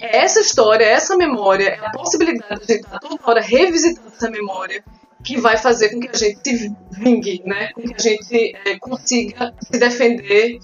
É 0.00 0.18
essa 0.18 0.40
história, 0.40 0.84
essa 0.84 1.16
memória, 1.16 1.68
é 1.68 1.86
a 1.86 1.90
possibilidade 1.90 2.66
de 2.66 2.74
estar 2.74 2.98
toda 2.98 3.18
hora 3.22 3.40
revisitando 3.40 4.08
essa 4.08 4.30
memória 4.30 4.82
que 5.24 5.40
vai 5.40 5.56
fazer 5.56 5.88
com 5.88 6.00
que 6.00 6.08
a 6.08 6.16
gente 6.16 6.38
se 6.44 6.72
vingue, 6.92 7.42
né? 7.44 7.72
Com 7.72 7.82
que 7.82 7.94
a 7.94 7.98
gente 7.98 8.56
é, 8.64 8.78
consiga 8.78 9.54
se 9.60 9.78
defender 9.78 10.58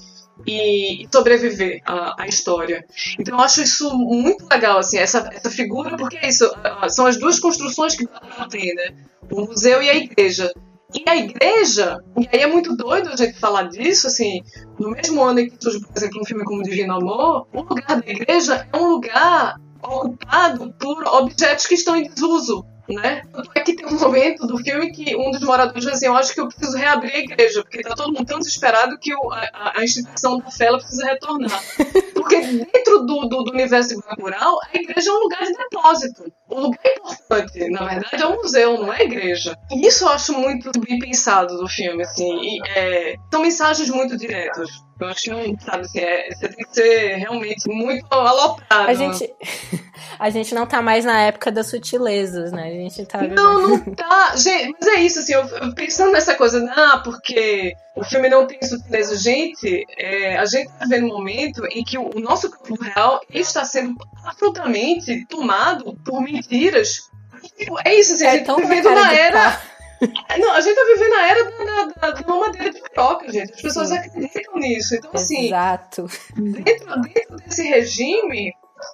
e, 0.47 1.09
sobreviver 1.13 1.81
à, 1.85 2.23
à, 2.23 2.27
história. 2.27 2.85
Então 3.19 3.37
eu 3.37 3.45
acho 3.45 3.63
isso 3.63 3.91
muito 3.97 4.47
legal, 4.51 4.79
assim, 4.79 4.99
essa, 4.99 5.29
essa 5.33 5.51
figura, 5.51 5.97
porque 5.97 6.19
é 6.19 6.29
isso, 6.29 6.51
são 6.91 7.07
as 7.07 7.19
duas 7.19 7.41
construções 7.41 7.97
que 7.97 8.07
tem, 8.51 8.75
né? 8.75 8.95
O 9.31 9.47
museu 9.47 9.83
e 9.83 9.89
a 9.89 9.97
igreja. 9.97 10.53
E 10.93 11.09
a 11.09 11.17
igreja, 11.17 11.99
e 12.19 12.29
aí 12.33 12.43
é 12.43 12.47
muito 12.49 12.77
doido 12.77 13.11
a 13.11 13.17
gente 13.17 13.39
falar 13.39 13.65
disso, 13.65 14.09
assim, 14.09 14.43
no 14.79 14.91
mesmo 14.91 15.23
ano 15.23 15.39
em 15.39 15.49
que 15.49 15.57
surge, 15.63 15.81
por 15.81 15.97
exemplo, 15.97 16.21
um 16.21 16.25
filme 16.25 16.45
como 16.45 16.63
Divino 16.63 16.95
Amor, 16.95 17.47
o 17.53 17.63
lugar 17.63 18.01
da 18.01 18.11
igreja 18.11 18.67
é 18.73 18.77
um 18.77 18.89
lugar 18.89 19.57
ocupado 19.83 20.75
por 20.81 21.07
objetos 21.07 21.67
que 21.67 21.75
estão 21.75 21.97
em 21.97 22.09
desuso 22.09 22.67
né? 22.95 23.23
É 23.55 23.61
que 23.61 23.75
tem 23.75 23.87
um 23.87 23.99
momento 23.99 24.47
do 24.47 24.59
filme 24.59 24.91
que 24.93 25.17
um 25.17 25.31
dos 25.31 25.41
moradores 25.43 25.85
diz 25.85 25.95
assim, 25.95 26.07
eu 26.07 26.17
acho 26.17 26.35
que 26.35 26.41
eu 26.41 26.49
preciso 26.49 26.77
reabrir 26.77 27.15
a 27.15 27.19
igreja, 27.19 27.63
porque 27.63 27.83
tá 27.83 27.95
todo 27.95 28.13
mundo 28.13 28.27
tão 28.27 28.39
desesperado 28.39 28.99
que 28.99 29.13
a, 29.13 29.79
a, 29.79 29.85
instituição 29.85 30.39
da 30.39 30.51
fé 30.51 30.71
precisa 30.77 31.05
retornar. 31.07 31.63
Porque 32.21 32.41
dentro 32.41 33.01
do, 33.07 33.29
do, 33.29 33.45
do 33.45 33.51
universo 33.53 33.91
de 33.91 34.01
a 34.11 34.77
igreja 34.77 35.11
é 35.11 35.13
um 35.13 35.19
lugar 35.19 35.43
de 35.43 35.53
depósito. 35.53 36.33
O 36.49 36.61
lugar 36.61 36.81
importante, 36.85 37.71
na 37.71 37.87
verdade, 37.87 38.23
é 38.23 38.27
um 38.27 38.37
museu, 38.37 38.79
não 38.79 38.93
é 38.93 38.99
a 38.99 39.05
igreja. 39.05 39.57
E 39.71 39.87
isso 39.87 40.05
eu 40.05 40.09
acho 40.09 40.33
muito 40.33 40.71
bem 40.81 40.99
pensado 40.99 41.57
do 41.57 41.69
filme, 41.69 42.03
assim. 42.03 42.41
E, 42.43 42.61
é, 42.69 43.15
são 43.31 43.43
mensagens 43.43 43.89
muito 43.91 44.17
diretas. 44.17 44.69
Eu 45.01 45.09
acho 45.09 45.23
que 45.23 45.31
não, 45.31 45.59
sabe, 45.61 45.81
assim, 45.81 45.99
é, 45.99 46.29
você 46.31 46.49
tem 46.49 46.65
que 46.65 46.75
ser 46.75 47.15
realmente 47.17 47.67
muito 47.69 48.07
aloprado. 48.11 48.91
A 48.91 48.93
gente, 48.93 49.33
a 50.19 50.29
gente 50.29 50.55
não 50.55 50.67
tá 50.67 50.83
mais 50.83 51.07
na 51.07 51.23
época 51.23 51.51
das 51.51 51.69
sutilezas, 51.69 52.53
né? 52.53 52.65
A 52.65 52.71
gente 52.71 53.07
tá. 53.07 53.23
Não, 53.23 53.69
não 53.69 53.95
tá. 53.95 54.37
Gente, 54.37 54.77
mas 54.79 54.89
é 54.95 55.01
isso, 55.01 55.21
assim, 55.21 55.33
eu, 55.33 55.75
pensando 55.75 56.13
nessa 56.13 56.35
coisa, 56.35 56.63
ah, 56.77 57.01
porque 57.03 57.75
o 57.97 58.05
filme 58.05 58.29
não 58.29 58.47
tem 58.47 58.63
sutileza. 58.63 59.17
Gente, 59.17 59.87
é, 59.99 60.37
a 60.37 60.45
gente 60.45 60.69
tá 60.69 60.85
vendo 60.87 61.07
um 61.07 61.17
momento 61.17 61.65
em 61.67 61.83
que 61.83 61.97
o, 61.97 62.10
o 62.15 62.21
nosso 62.21 62.51
campo 62.51 62.75
real 62.83 63.21
está 63.31 63.65
sendo 63.65 63.97
absolutamente 64.25 65.27
tomado 65.27 65.97
por 66.05 66.21
mentiras. 66.21 67.11
É 67.85 67.95
isso, 67.95 68.15
assim, 68.15 68.25
é 68.25 68.29
a 68.31 68.33
gente 68.37 68.47
tá 68.47 68.57
vivendo 68.57 68.91
na 68.91 69.13
era. 69.13 69.63
Não, 70.39 70.53
a 70.53 70.61
gente 70.61 70.75
tá 70.75 70.85
vivendo 70.95 71.15
a 71.15 71.29
era 71.29 71.45
da, 71.45 71.85
da, 71.85 72.11
da 72.13 72.27
mamadeira 72.27 72.71
de 72.71 72.83
troca, 72.95 73.31
gente. 73.31 73.53
As 73.53 73.63
pessoas 73.63 73.89
Sim. 73.89 73.97
acreditam 73.97 74.55
nisso. 74.57 74.95
Então, 74.95 75.11
assim. 75.15 75.47
Exato. 75.47 76.07
Dentro, 76.37 77.01
dentro 77.03 77.37
desse 77.37 77.63
regime 77.65 78.53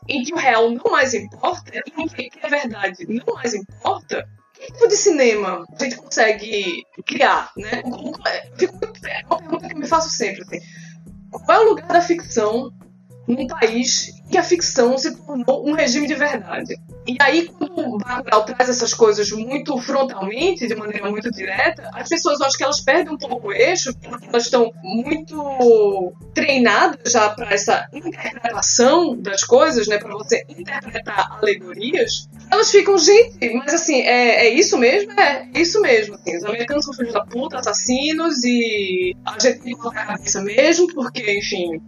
em 0.08 0.24
que 0.24 0.34
o 0.34 0.36
real 0.36 0.70
não 0.70 0.90
mais 0.90 1.14
importa, 1.14 1.70
e 1.74 2.02
em 2.02 2.08
que 2.08 2.30
a 2.42 2.48
verdade 2.48 3.06
não 3.08 3.34
mais 3.34 3.54
importa, 3.54 4.28
que 4.54 4.72
tipo 4.72 4.88
de 4.88 4.96
cinema 4.96 5.64
a 5.78 5.84
gente 5.84 5.96
consegue 5.96 6.82
criar, 7.06 7.52
né? 7.56 7.82
É 7.82 7.86
uma 7.86 9.38
pergunta 9.38 9.68
que 9.68 9.74
eu 9.74 9.78
me 9.78 9.86
faço 9.86 10.10
sempre, 10.10 10.42
assim. 10.42 10.60
Qual 11.30 11.58
é 11.58 11.64
o 11.64 11.68
lugar 11.68 11.88
da 11.88 12.00
ficção 12.00 12.72
num 13.26 13.46
país 13.46 14.14
que 14.30 14.38
a 14.38 14.42
ficção 14.42 14.96
se 14.98 15.16
tornou 15.16 15.68
um 15.68 15.72
regime 15.72 16.06
de 16.06 16.14
verdade. 16.14 16.76
E 17.06 17.16
aí, 17.20 17.46
quando 17.46 17.78
o 17.78 17.98
Bacurau 17.98 18.44
traz 18.44 18.68
essas 18.68 18.92
coisas 18.92 19.30
muito 19.30 19.78
frontalmente, 19.78 20.66
de 20.66 20.74
maneira 20.74 21.08
muito 21.08 21.30
direta, 21.30 21.88
as 21.94 22.08
pessoas, 22.08 22.40
acho 22.40 22.56
que 22.56 22.64
elas 22.64 22.80
perdem 22.80 23.14
um 23.14 23.18
pouco 23.18 23.48
o 23.48 23.52
eixo, 23.52 23.94
porque 23.96 24.26
elas 24.26 24.44
estão 24.44 24.72
muito 24.82 26.12
treinadas 26.34 27.12
já 27.12 27.30
para 27.30 27.54
essa 27.54 27.86
interpretação 27.92 29.16
das 29.16 29.44
coisas, 29.44 29.86
né, 29.86 29.98
para 29.98 30.12
você 30.14 30.44
interpretar 30.48 31.38
alegorias. 31.40 32.28
Elas 32.50 32.70
ficam, 32.70 32.98
gente, 32.98 33.54
mas 33.54 33.72
assim, 33.74 34.00
é, 34.02 34.46
é 34.46 34.48
isso 34.48 34.76
mesmo? 34.76 35.12
É, 35.12 35.48
é 35.54 35.60
isso 35.60 35.80
mesmo. 35.80 36.16
Assim, 36.16 36.36
os 36.36 36.44
americanos 36.44 36.84
são 36.84 36.94
filhos 36.94 37.12
da 37.12 37.24
puta, 37.24 37.58
assassinos, 37.58 38.42
e 38.42 39.14
a 39.24 39.38
gente 39.38 39.60
tem 39.60 39.74
que 39.74 39.80
colocar 39.80 40.02
a 40.02 40.06
cabeça 40.06 40.42
mesmo, 40.42 40.92
porque, 40.92 41.38
enfim, 41.38 41.80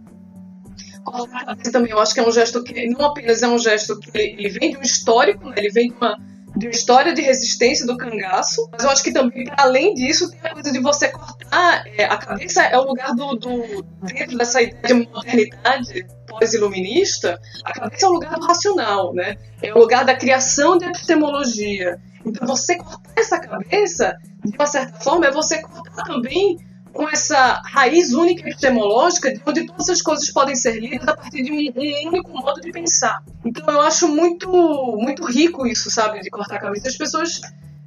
também 1.71 1.91
eu 1.91 1.99
acho 1.99 2.13
que 2.13 2.19
é 2.19 2.27
um 2.27 2.31
gesto 2.31 2.63
que 2.63 2.87
não 2.87 3.05
apenas 3.05 3.41
é 3.43 3.47
um 3.47 3.57
gesto 3.57 3.99
que 3.99 4.17
ele 4.17 4.49
vem 4.49 4.71
de 4.71 4.77
um 4.77 4.81
histórico, 4.81 5.49
né? 5.49 5.55
ele 5.57 5.69
vem 5.69 5.89
de 5.89 5.95
uma, 5.95 6.17
de 6.55 6.67
uma 6.67 6.71
história 6.71 7.13
de 7.13 7.21
resistência 7.21 7.85
do 7.85 7.97
cangaço, 7.97 8.67
mas 8.71 8.83
eu 8.83 8.89
acho 8.89 9.03
que 9.03 9.11
também, 9.11 9.45
além 9.57 9.93
disso, 9.93 10.29
tem 10.31 10.39
a 10.51 10.53
coisa 10.53 10.71
de 10.71 10.79
você 10.79 11.09
cortar. 11.09 11.83
É, 11.97 12.05
a 12.05 12.17
cabeça 12.17 12.63
é 12.63 12.77
o 12.77 12.83
lugar 12.83 13.15
do, 13.15 13.35
do. 13.35 13.83
dentro 14.03 14.37
dessa 14.37 14.61
ideia 14.61 14.81
de 14.83 14.93
modernidade 14.93 16.07
pós-iluminista, 16.27 17.39
a 17.65 17.73
cabeça 17.73 18.05
é 18.05 18.09
o 18.09 18.13
lugar 18.13 18.35
do 18.35 18.45
racional, 18.45 19.13
né? 19.13 19.35
É 19.61 19.73
o 19.73 19.79
lugar 19.79 20.05
da 20.05 20.15
criação 20.15 20.77
de 20.77 20.85
epistemologia. 20.85 21.99
Então, 22.25 22.47
você 22.47 22.77
cortar 22.77 23.11
essa 23.15 23.39
cabeça, 23.39 24.17
de 24.45 24.55
uma 24.55 24.67
certa 24.67 24.99
forma, 24.99 25.27
é 25.27 25.31
você 25.31 25.61
cortar 25.61 26.03
também 26.03 26.57
com 26.99 27.07
essa 27.07 27.61
raiz 27.63 28.11
única 28.11 28.41
epistemológica, 28.41 29.33
de 29.33 29.41
onde 29.45 29.65
todas 29.65 29.87
as 29.87 30.01
coisas 30.01 30.29
podem 30.31 30.53
ser 30.53 30.81
lidas 30.81 31.07
a 31.07 31.15
partir 31.15 31.43
de 31.43 31.49
um, 31.49 31.55
um, 31.55 32.07
único 32.09 32.29
modo 32.29 32.59
de 32.59 32.73
pensar. 32.73 33.23
Então 33.45 33.63
eu 33.69 33.79
acho 33.79 34.09
muito, 34.09 34.51
muito 34.99 35.23
rico 35.23 35.65
isso, 35.65 35.89
sabe, 35.89 36.19
de 36.19 36.29
cortar 36.29 36.55
a 36.55 36.59
cabeça. 36.59 36.89
As 36.89 36.97
pessoas, 36.97 37.39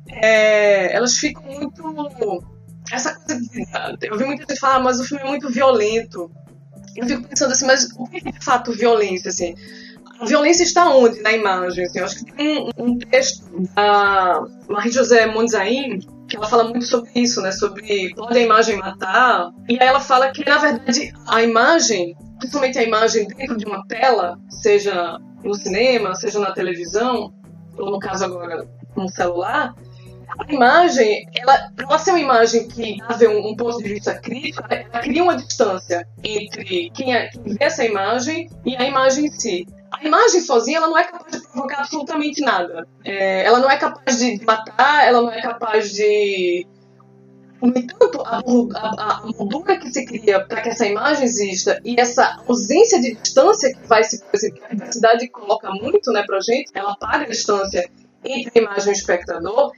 é, 0.08 0.96
elas 0.96 1.18
ficam 1.18 1.42
muito... 1.42 2.42
Essa 2.90 3.14
coisa 3.14 3.38
de, 3.38 3.66
eu 4.06 4.16
vi 4.16 4.24
muita 4.24 4.46
gente 4.48 4.58
falar, 4.58 4.76
ah, 4.76 4.80
mas 4.80 4.98
o 4.98 5.04
filme 5.04 5.22
é 5.24 5.28
muito 5.28 5.50
violento. 5.50 6.30
Eu 6.96 7.06
fico 7.06 7.28
pensando 7.28 7.52
assim, 7.52 7.66
mas 7.66 7.90
o 7.94 8.06
que 8.06 8.16
é 8.16 8.32
de 8.32 8.42
fato 8.42 8.72
violência, 8.72 9.28
assim? 9.28 9.54
A 10.20 10.24
violência 10.24 10.62
está 10.62 10.88
onde 10.88 11.20
na 11.20 11.32
imagem? 11.32 11.84
Assim, 11.84 11.98
eu 11.98 12.04
acho 12.06 12.24
que 12.24 12.32
tem 12.32 12.58
um, 12.58 12.70
um 12.78 12.98
texto 12.98 13.44
da 13.74 14.42
Marie-José 14.70 15.26
Monzain 15.26 15.98
que 16.32 16.36
ela 16.38 16.48
fala 16.48 16.64
muito 16.64 16.86
sobre 16.86 17.10
isso, 17.14 17.42
né? 17.42 17.52
Sobre 17.52 18.14
pode 18.14 18.38
a 18.38 18.40
imagem 18.40 18.78
matar. 18.78 19.50
E 19.68 19.78
aí 19.78 19.86
ela 19.86 20.00
fala 20.00 20.32
que, 20.32 20.42
na 20.48 20.56
verdade, 20.56 21.12
a 21.28 21.42
imagem, 21.42 22.16
principalmente 22.38 22.78
a 22.78 22.82
imagem 22.82 23.28
dentro 23.28 23.56
de 23.58 23.66
uma 23.66 23.86
tela, 23.86 24.38
seja 24.48 25.18
no 25.44 25.54
cinema, 25.54 26.14
seja 26.14 26.38
na 26.38 26.52
televisão, 26.52 27.34
ou 27.76 27.90
no 27.90 27.98
caso 27.98 28.24
agora 28.24 28.66
no 28.96 29.08
celular, 29.10 29.74
a 30.38 30.52
imagem, 30.52 31.26
ela, 31.34 31.70
ela 31.76 31.98
ser 31.98 32.12
uma 32.12 32.20
imagem 32.20 32.66
que 32.66 32.96
dá 32.96 33.28
um, 33.28 33.50
um 33.50 33.56
ponto 33.56 33.76
de 33.76 33.92
vista 33.92 34.14
crítico, 34.14 34.64
ela 34.70 35.00
cria 35.02 35.22
uma 35.22 35.36
distância 35.36 36.08
entre 36.24 36.90
quem, 36.94 37.14
é, 37.14 37.28
quem 37.28 37.42
vê 37.42 37.64
essa 37.64 37.84
imagem 37.84 38.48
e 38.64 38.74
a 38.74 38.84
imagem 38.84 39.26
em 39.26 39.30
si 39.30 39.66
a 40.02 40.06
imagem 40.06 40.40
sozinha 40.40 40.78
ela 40.78 40.88
não 40.88 40.98
é 40.98 41.04
capaz 41.04 41.40
de 41.40 41.48
provocar 41.48 41.78
absolutamente 41.80 42.40
nada. 42.40 42.88
É, 43.04 43.44
ela 43.44 43.60
não 43.60 43.70
é 43.70 43.76
capaz 43.76 44.18
de 44.18 44.44
matar, 44.44 45.06
ela 45.06 45.22
não 45.22 45.30
é 45.30 45.40
capaz 45.40 45.92
de. 45.92 46.66
No 47.60 47.68
entanto, 47.68 48.20
a, 48.22 48.38
a, 48.38 49.18
a 49.18 49.26
moldura 49.38 49.78
que 49.78 49.88
se 49.92 50.04
cria 50.04 50.44
para 50.44 50.60
que 50.60 50.70
essa 50.70 50.84
imagem 50.84 51.24
exista 51.24 51.80
e 51.84 51.94
essa 52.00 52.42
ausência 52.48 53.00
de 53.00 53.14
distância 53.14 53.72
que 53.72 53.86
vai 53.86 54.02
se. 54.02 54.20
que 54.20 54.64
a 54.64 54.74
diversidade 54.74 55.28
coloca 55.28 55.70
muito 55.70 56.10
né, 56.10 56.24
para 56.26 56.40
gente, 56.40 56.72
ela 56.74 56.96
paga 56.96 57.24
a 57.24 57.28
distância 57.28 57.88
entre 58.24 58.58
a 58.58 58.62
imagem 58.62 58.88
e 58.88 58.90
o 58.90 58.92
espectador, 58.92 59.72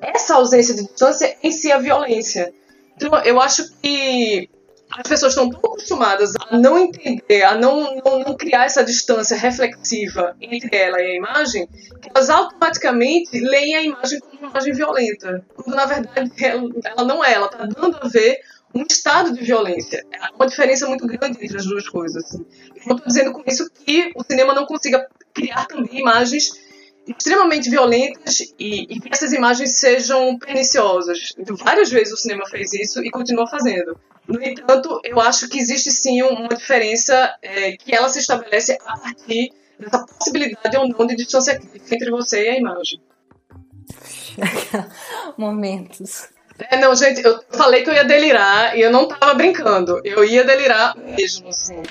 essa 0.00 0.36
ausência 0.36 0.74
de 0.74 0.84
distância 0.84 1.36
em 1.42 1.52
si 1.52 1.70
é 1.70 1.78
violência. 1.78 2.54
Então, 2.96 3.22
eu 3.22 3.38
acho 3.40 3.70
que 3.82 4.48
as 4.90 5.08
pessoas 5.08 5.32
estão 5.32 5.50
tão 5.50 5.58
acostumadas 5.58 6.32
a 6.36 6.56
não 6.56 6.78
entender, 6.78 7.42
a 7.42 7.54
não, 7.54 7.96
não, 8.04 8.20
não, 8.20 8.36
criar 8.36 8.64
essa 8.64 8.84
distância 8.84 9.36
reflexiva 9.36 10.34
entre 10.40 10.76
ela 10.76 11.00
e 11.00 11.06
a 11.06 11.14
imagem, 11.14 11.66
que 12.00 12.10
elas 12.14 12.30
automaticamente 12.30 13.38
leem 13.38 13.74
a 13.76 13.82
imagem 13.82 14.20
como 14.20 14.40
uma 14.40 14.50
imagem 14.50 14.72
violenta. 14.72 15.44
Quando 15.54 15.76
na 15.76 15.86
verdade 15.86 16.32
ela, 16.42 16.70
ela 16.84 17.04
não 17.04 17.24
é, 17.24 17.34
ela 17.34 17.46
está 17.46 17.66
dando 17.66 17.98
a 18.00 18.08
ver 18.08 18.40
um 18.74 18.82
estado 18.82 19.32
de 19.32 19.42
violência. 19.42 20.04
É 20.12 20.34
uma 20.34 20.46
diferença 20.46 20.86
muito 20.86 21.06
grande 21.06 21.42
entre 21.42 21.56
as 21.56 21.66
duas 21.66 21.88
coisas. 21.88 22.24
Assim. 22.24 22.46
Eu 22.76 22.82
não 22.86 22.96
estou 22.96 23.08
dizendo 23.08 23.32
com 23.32 23.42
isso 23.46 23.70
que 23.70 24.12
o 24.14 24.22
cinema 24.22 24.54
não 24.54 24.66
consiga 24.66 25.06
criar 25.34 25.66
também 25.66 26.00
imagens 26.00 26.67
extremamente 27.08 27.70
violentas 27.70 28.40
e, 28.58 28.82
e, 28.82 29.00
que 29.00 29.08
essas 29.10 29.32
imagens 29.32 29.78
sejam 29.78 30.38
perniciosas. 30.38 31.34
Então, 31.38 31.56
várias 31.56 31.90
vezes 31.90 32.12
o 32.12 32.16
cinema 32.16 32.44
fez 32.46 32.72
isso 32.72 33.02
e 33.04 33.10
continua 33.10 33.46
fazendo. 33.46 33.98
No 34.26 34.42
entanto, 34.42 35.00
eu 35.04 35.18
acho 35.20 35.48
que 35.48 35.58
existe 35.58 35.90
sim 35.90 36.22
uma 36.22 36.48
diferença 36.48 37.34
é, 37.40 37.76
que 37.76 37.94
ela 37.94 38.08
se 38.08 38.18
estabelece 38.18 38.76
a 38.86 38.98
partir 38.98 39.52
dessa 39.78 40.04
possibilidade 40.04 40.76
ou 40.76 40.88
não 40.88 41.06
de 41.06 41.16
distância 41.16 41.58
entre 41.90 42.10
você 42.10 42.44
e 42.44 42.48
a 42.50 42.58
imagem. 42.58 43.00
Momentos. 45.38 46.28
É, 46.70 46.76
não, 46.76 46.94
gente, 46.94 47.24
eu 47.24 47.40
falei 47.50 47.82
que 47.82 47.90
eu 47.90 47.94
ia 47.94 48.04
delirar 48.04 48.76
e 48.76 48.82
eu 48.82 48.90
não 48.90 49.06
tava 49.06 49.32
brincando. 49.34 50.00
Eu 50.04 50.24
ia 50.24 50.44
delirar 50.44 50.96
mesmo, 50.96 51.48
assim. 51.48 51.82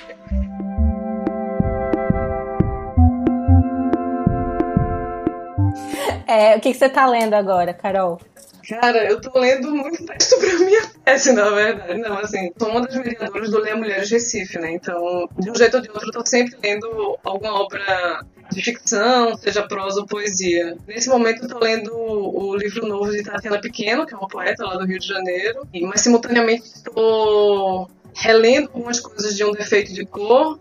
É, 6.28 6.57
o 6.57 6.59
que, 6.59 6.71
que 6.73 6.78
você 6.78 6.89
tá 6.89 7.05
lendo 7.07 7.34
agora, 7.34 7.73
Carol? 7.73 8.19
Cara, 8.67 9.09
eu 9.09 9.21
tô 9.21 9.39
lendo 9.39 9.73
muito 9.73 10.05
texto 10.05 10.38
pra 10.39 10.59
minha 10.59 10.82
peça, 11.05 11.32
na 11.32 11.49
verdade. 11.49 11.97
Não, 11.99 12.17
assim, 12.17 12.51
sou 12.59 12.69
uma 12.69 12.82
das 12.82 12.95
mediadoras 12.95 13.49
do 13.49 13.61
Leia 13.61 13.78
Mulheres 13.78 14.11
Recife, 14.11 14.59
né? 14.59 14.73
Então, 14.73 15.30
de 15.39 15.49
um 15.49 15.55
jeito 15.55 15.78
ou 15.78 15.82
de 15.82 15.89
outro, 15.89 16.09
eu 16.09 16.11
tô 16.11 16.25
sempre 16.25 16.57
lendo 16.61 17.17
alguma 17.23 17.61
obra 17.61 18.25
de 18.51 18.61
ficção, 18.61 19.38
seja 19.38 19.63
prosa 19.63 20.01
ou 20.01 20.05
poesia. 20.05 20.75
Nesse 20.86 21.07
momento 21.07 21.43
eu 21.43 21.47
tô 21.47 21.59
lendo 21.59 21.93
o 21.95 22.57
livro 22.57 22.86
novo 22.86 23.09
de 23.09 23.23
Tatiana 23.23 23.61
Pequeno, 23.61 24.05
que 24.05 24.13
é 24.13 24.17
uma 24.17 24.28
poeta 24.28 24.65
lá 24.65 24.75
do 24.75 24.86
Rio 24.86 24.99
de 24.99 25.07
Janeiro, 25.07 25.65
mas 25.84 26.01
simultaneamente 26.01 26.63
estou 26.63 27.89
relendo 28.13 28.69
algumas 28.73 28.99
coisas 28.99 29.36
de 29.38 29.45
Um 29.45 29.53
Defeito 29.53 29.93
de 29.93 30.05
Cor, 30.05 30.59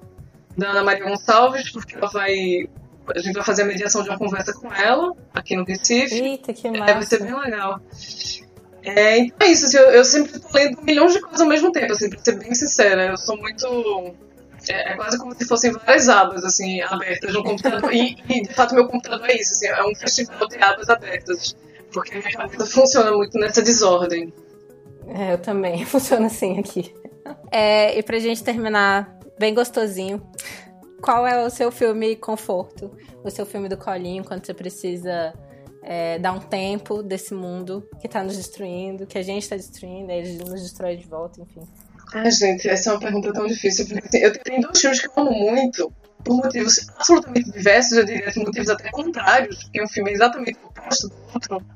da 0.57 0.71
Ana 0.71 0.85
Maria 0.85 1.05
Gonçalves, 1.05 1.71
porque 1.71 1.97
ela 1.97 2.09
vai 2.09 2.69
a 3.15 3.19
gente 3.19 3.35
vai 3.35 3.45
fazer 3.45 3.63
a 3.63 3.65
mediação 3.67 4.03
de 4.03 4.09
uma 4.09 4.19
conversa 4.19 4.53
com 4.53 4.73
ela 4.73 5.13
aqui 5.35 5.57
no 5.57 5.65
Recife. 5.65 6.15
Eita, 6.15 6.53
que 6.53 6.71
massa. 6.71 6.91
É, 6.91 6.95
vai 6.95 7.03
ser 7.05 7.23
bem 7.23 7.39
legal. 7.39 7.81
É, 8.83 9.19
então 9.19 9.49
é 9.49 9.51
isso, 9.51 9.67
assim, 9.67 9.79
eu, 9.79 9.91
eu, 9.91 10.05
sempre 10.05 10.39
tô 10.39 10.49
lendo 10.53 10.81
milhões 10.83 11.13
de 11.13 11.21
coisas 11.21 11.41
ao 11.41 11.49
mesmo 11.49 11.73
tempo, 11.73 11.93
assim, 11.93 12.09
pra 12.09 12.19
ser 12.21 12.39
bem 12.39 12.55
sincera. 12.55 13.07
Eu 13.07 13.17
sou 13.17 13.37
muito. 13.37 14.15
É, 14.69 14.93
é 14.93 14.97
quase 14.97 15.19
como 15.19 15.35
se 15.35 15.45
fossem 15.45 15.73
várias 15.73 16.09
abas, 16.09 16.45
assim, 16.45 16.81
abertas 16.83 17.35
no 17.35 17.43
computador. 17.43 17.93
E, 17.93 18.17
e, 18.29 18.43
de 18.43 18.55
fato, 18.55 18.75
meu 18.75 18.87
computador 18.87 19.29
é 19.29 19.35
isso, 19.35 19.55
assim, 19.55 19.67
é 19.67 19.85
um 19.85 19.95
festival 19.95 20.47
de 20.49 20.57
abas 20.59 20.89
abertas. 20.89 21.57
Porque 21.93 22.15
a 22.15 22.19
minha 22.19 22.33
cabeça 22.33 22.67
funciona 22.67 23.11
muito 23.13 23.39
nessa 23.39 23.63
desordem. 23.63 24.33
É, 25.09 25.33
eu 25.33 25.39
também. 25.39 25.85
Funciona 25.87 26.27
assim 26.27 26.59
aqui. 26.59 26.95
É, 27.51 27.99
e 27.99 28.03
pra 28.03 28.19
gente 28.19 28.43
terminar 28.43 29.19
bem 29.39 29.55
gostosinho, 29.55 30.23
qual 31.07 31.25
é 31.25 31.47
o 31.47 31.49
seu 31.49 31.71
filme 31.71 32.17
conforto? 32.17 32.91
O 33.23 33.31
seu 33.31 33.47
filme 33.47 33.69
do 33.69 33.77
colinho, 33.77 34.25
quando 34.25 34.45
você 34.45 34.53
precisa 34.53 35.33
é, 35.81 36.19
dar 36.19 36.33
um 36.33 36.41
tempo 36.41 37.01
desse 37.01 37.33
mundo 37.33 37.89
que 38.01 38.09
está 38.09 38.25
nos 38.25 38.37
destruindo, 38.37 39.07
que 39.07 39.17
a 39.17 39.23
gente 39.23 39.45
está 39.45 39.55
destruindo, 39.55 40.11
ele 40.11 40.37
nos 40.39 40.61
destrói 40.61 40.97
de 40.97 41.07
volta, 41.07 41.41
enfim. 41.41 41.63
Ah, 42.13 42.29
gente, 42.29 42.69
essa 42.69 42.91
é 42.91 42.93
uma 42.93 42.99
pergunta 42.99 43.33
tão 43.33 43.47
difícil, 43.47 43.87
porque 43.87 44.05
assim, 44.05 44.19
eu 44.19 44.33
tenho 44.33 44.63
dois 44.63 44.81
filmes 44.81 45.01
que 45.01 45.07
eu 45.07 45.13
amo 45.17 45.31
muito, 45.31 45.93
por 46.25 46.37
motivos 46.39 46.89
absolutamente 46.97 47.53
diversos, 47.53 47.99
eu 47.99 48.05
diria 48.05 48.29
assim, 48.29 48.41
motivos 48.41 48.69
até 48.69 48.91
contrários, 48.91 49.63
porque 49.63 49.81
um 49.81 49.89
filme 49.89 50.11
é 50.11 50.15
exatamente 50.15 50.59
oposto 50.65 51.09
do 51.09 51.15
outro. 51.33 51.67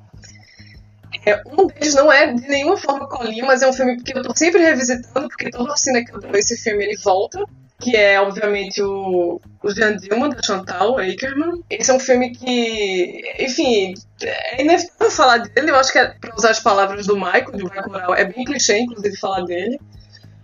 É, 1.24 1.40
um 1.46 1.68
deles 1.68 1.94
não 1.94 2.10
é 2.10 2.32
de 2.32 2.48
nenhuma 2.48 2.76
forma 2.76 3.08
colinho, 3.08 3.46
mas 3.46 3.62
é 3.62 3.68
um 3.68 3.72
filme 3.72 4.02
que 4.02 4.16
eu 4.16 4.22
tô 4.22 4.34
sempre 4.34 4.60
revisitando, 4.60 5.28
porque 5.28 5.50
toda 5.50 5.70
oficina 5.70 6.04
que 6.04 6.12
eu 6.12 6.18
dou 6.18 6.34
esse 6.34 6.56
filme 6.56 6.84
ele 6.84 6.96
volta 6.96 7.44
que 7.80 7.96
é, 7.96 8.20
obviamente, 8.20 8.82
o, 8.82 9.40
o 9.62 9.70
Jean 9.74 9.96
Dilma, 9.96 10.28
da 10.28 10.42
Chantal 10.42 10.98
Akerman. 10.98 11.62
Esse 11.70 11.90
é 11.90 11.94
um 11.94 11.98
filme 11.98 12.30
que, 12.30 13.22
enfim, 13.38 13.94
é 14.22 14.62
inevitável 14.62 15.10
falar 15.10 15.38
dele. 15.38 15.70
Eu 15.70 15.76
acho 15.76 15.90
que, 15.90 15.98
é, 15.98 16.14
para 16.20 16.36
usar 16.36 16.50
as 16.50 16.60
palavras 16.60 17.06
do 17.06 17.16
Michael, 17.16 17.52
de 17.52 17.64
Bacurau, 17.64 18.14
é 18.14 18.24
bem 18.24 18.44
clichê, 18.44 18.78
inclusive, 18.78 19.16
falar 19.16 19.44
dele. 19.44 19.80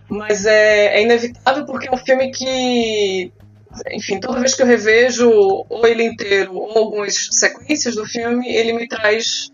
Mas 0.09 0.45
é, 0.45 0.97
é 0.97 1.01
inevitável 1.03 1.65
porque 1.65 1.87
é 1.87 1.91
um 1.91 1.97
filme 1.97 2.31
que, 2.31 3.31
enfim, 3.91 4.19
toda 4.19 4.39
vez 4.39 4.55
que 4.55 4.61
eu 4.61 4.67
revejo 4.67 5.29
ou 5.29 5.85
ele 5.85 6.03
inteiro 6.03 6.55
ou 6.55 6.77
algumas 6.77 7.29
sequências 7.31 7.95
do 7.95 8.05
filme, 8.05 8.47
ele 8.47 8.73
me 8.73 8.87
traz 8.87 9.51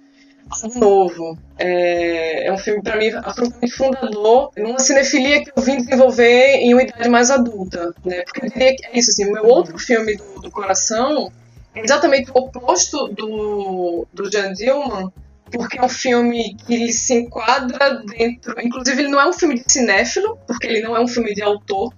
novo. 0.76 1.38
É, 1.58 2.47
é 2.47 2.54
um 2.54 2.58
filme, 2.58 2.82
para 2.82 2.97
mim, 2.97 3.10
absolutamente 3.10 3.74
fundador 3.74 4.51
numa 4.58 4.80
cinefilia 4.80 5.43
que 5.43 5.51
eu 5.56 5.62
vim 5.64 5.78
desenvolver 5.78 6.56
em 6.56 6.74
uma 6.74 6.84
idade 6.84 7.10
mais 7.10 7.32
adulta. 7.32 7.93
Né? 8.04 8.22
Porque 8.24 8.45
eu 8.45 8.49
diria 8.49 8.76
que 8.76 8.86
é 8.88 8.97
isso, 8.97 9.12
assim, 9.12 9.26
o 9.26 9.34
meu 9.34 9.45
outro 9.45 9.78
filme 9.78 10.16
do, 10.16 10.41
do 10.41 10.51
coração 10.51 11.32
é 11.76 11.82
exatamente 11.82 12.30
o 12.32 12.38
oposto 12.38 13.08
do, 13.08 14.08
do 14.14 14.32
Jan 14.32 14.54
Dillman, 14.54 15.12
porque 15.51 15.78
é 15.78 15.84
um 15.84 15.89
filme 15.89 16.56
que 16.56 16.74
ele 16.74 16.91
se 16.91 17.14
enquadra 17.14 18.04
dentro. 18.06 18.60
Inclusive, 18.62 19.01
ele 19.01 19.10
não 19.10 19.20
é 19.20 19.28
um 19.28 19.34
filme 19.34 19.56
de 19.56 19.72
cinéfilo, 19.72 20.38
porque 20.47 20.68
ele 20.68 20.82
não 20.82 20.95
é 20.95 20.99
um 20.99 21.08
filme 21.08 21.34
de 21.34 21.41
autor, 21.41 21.93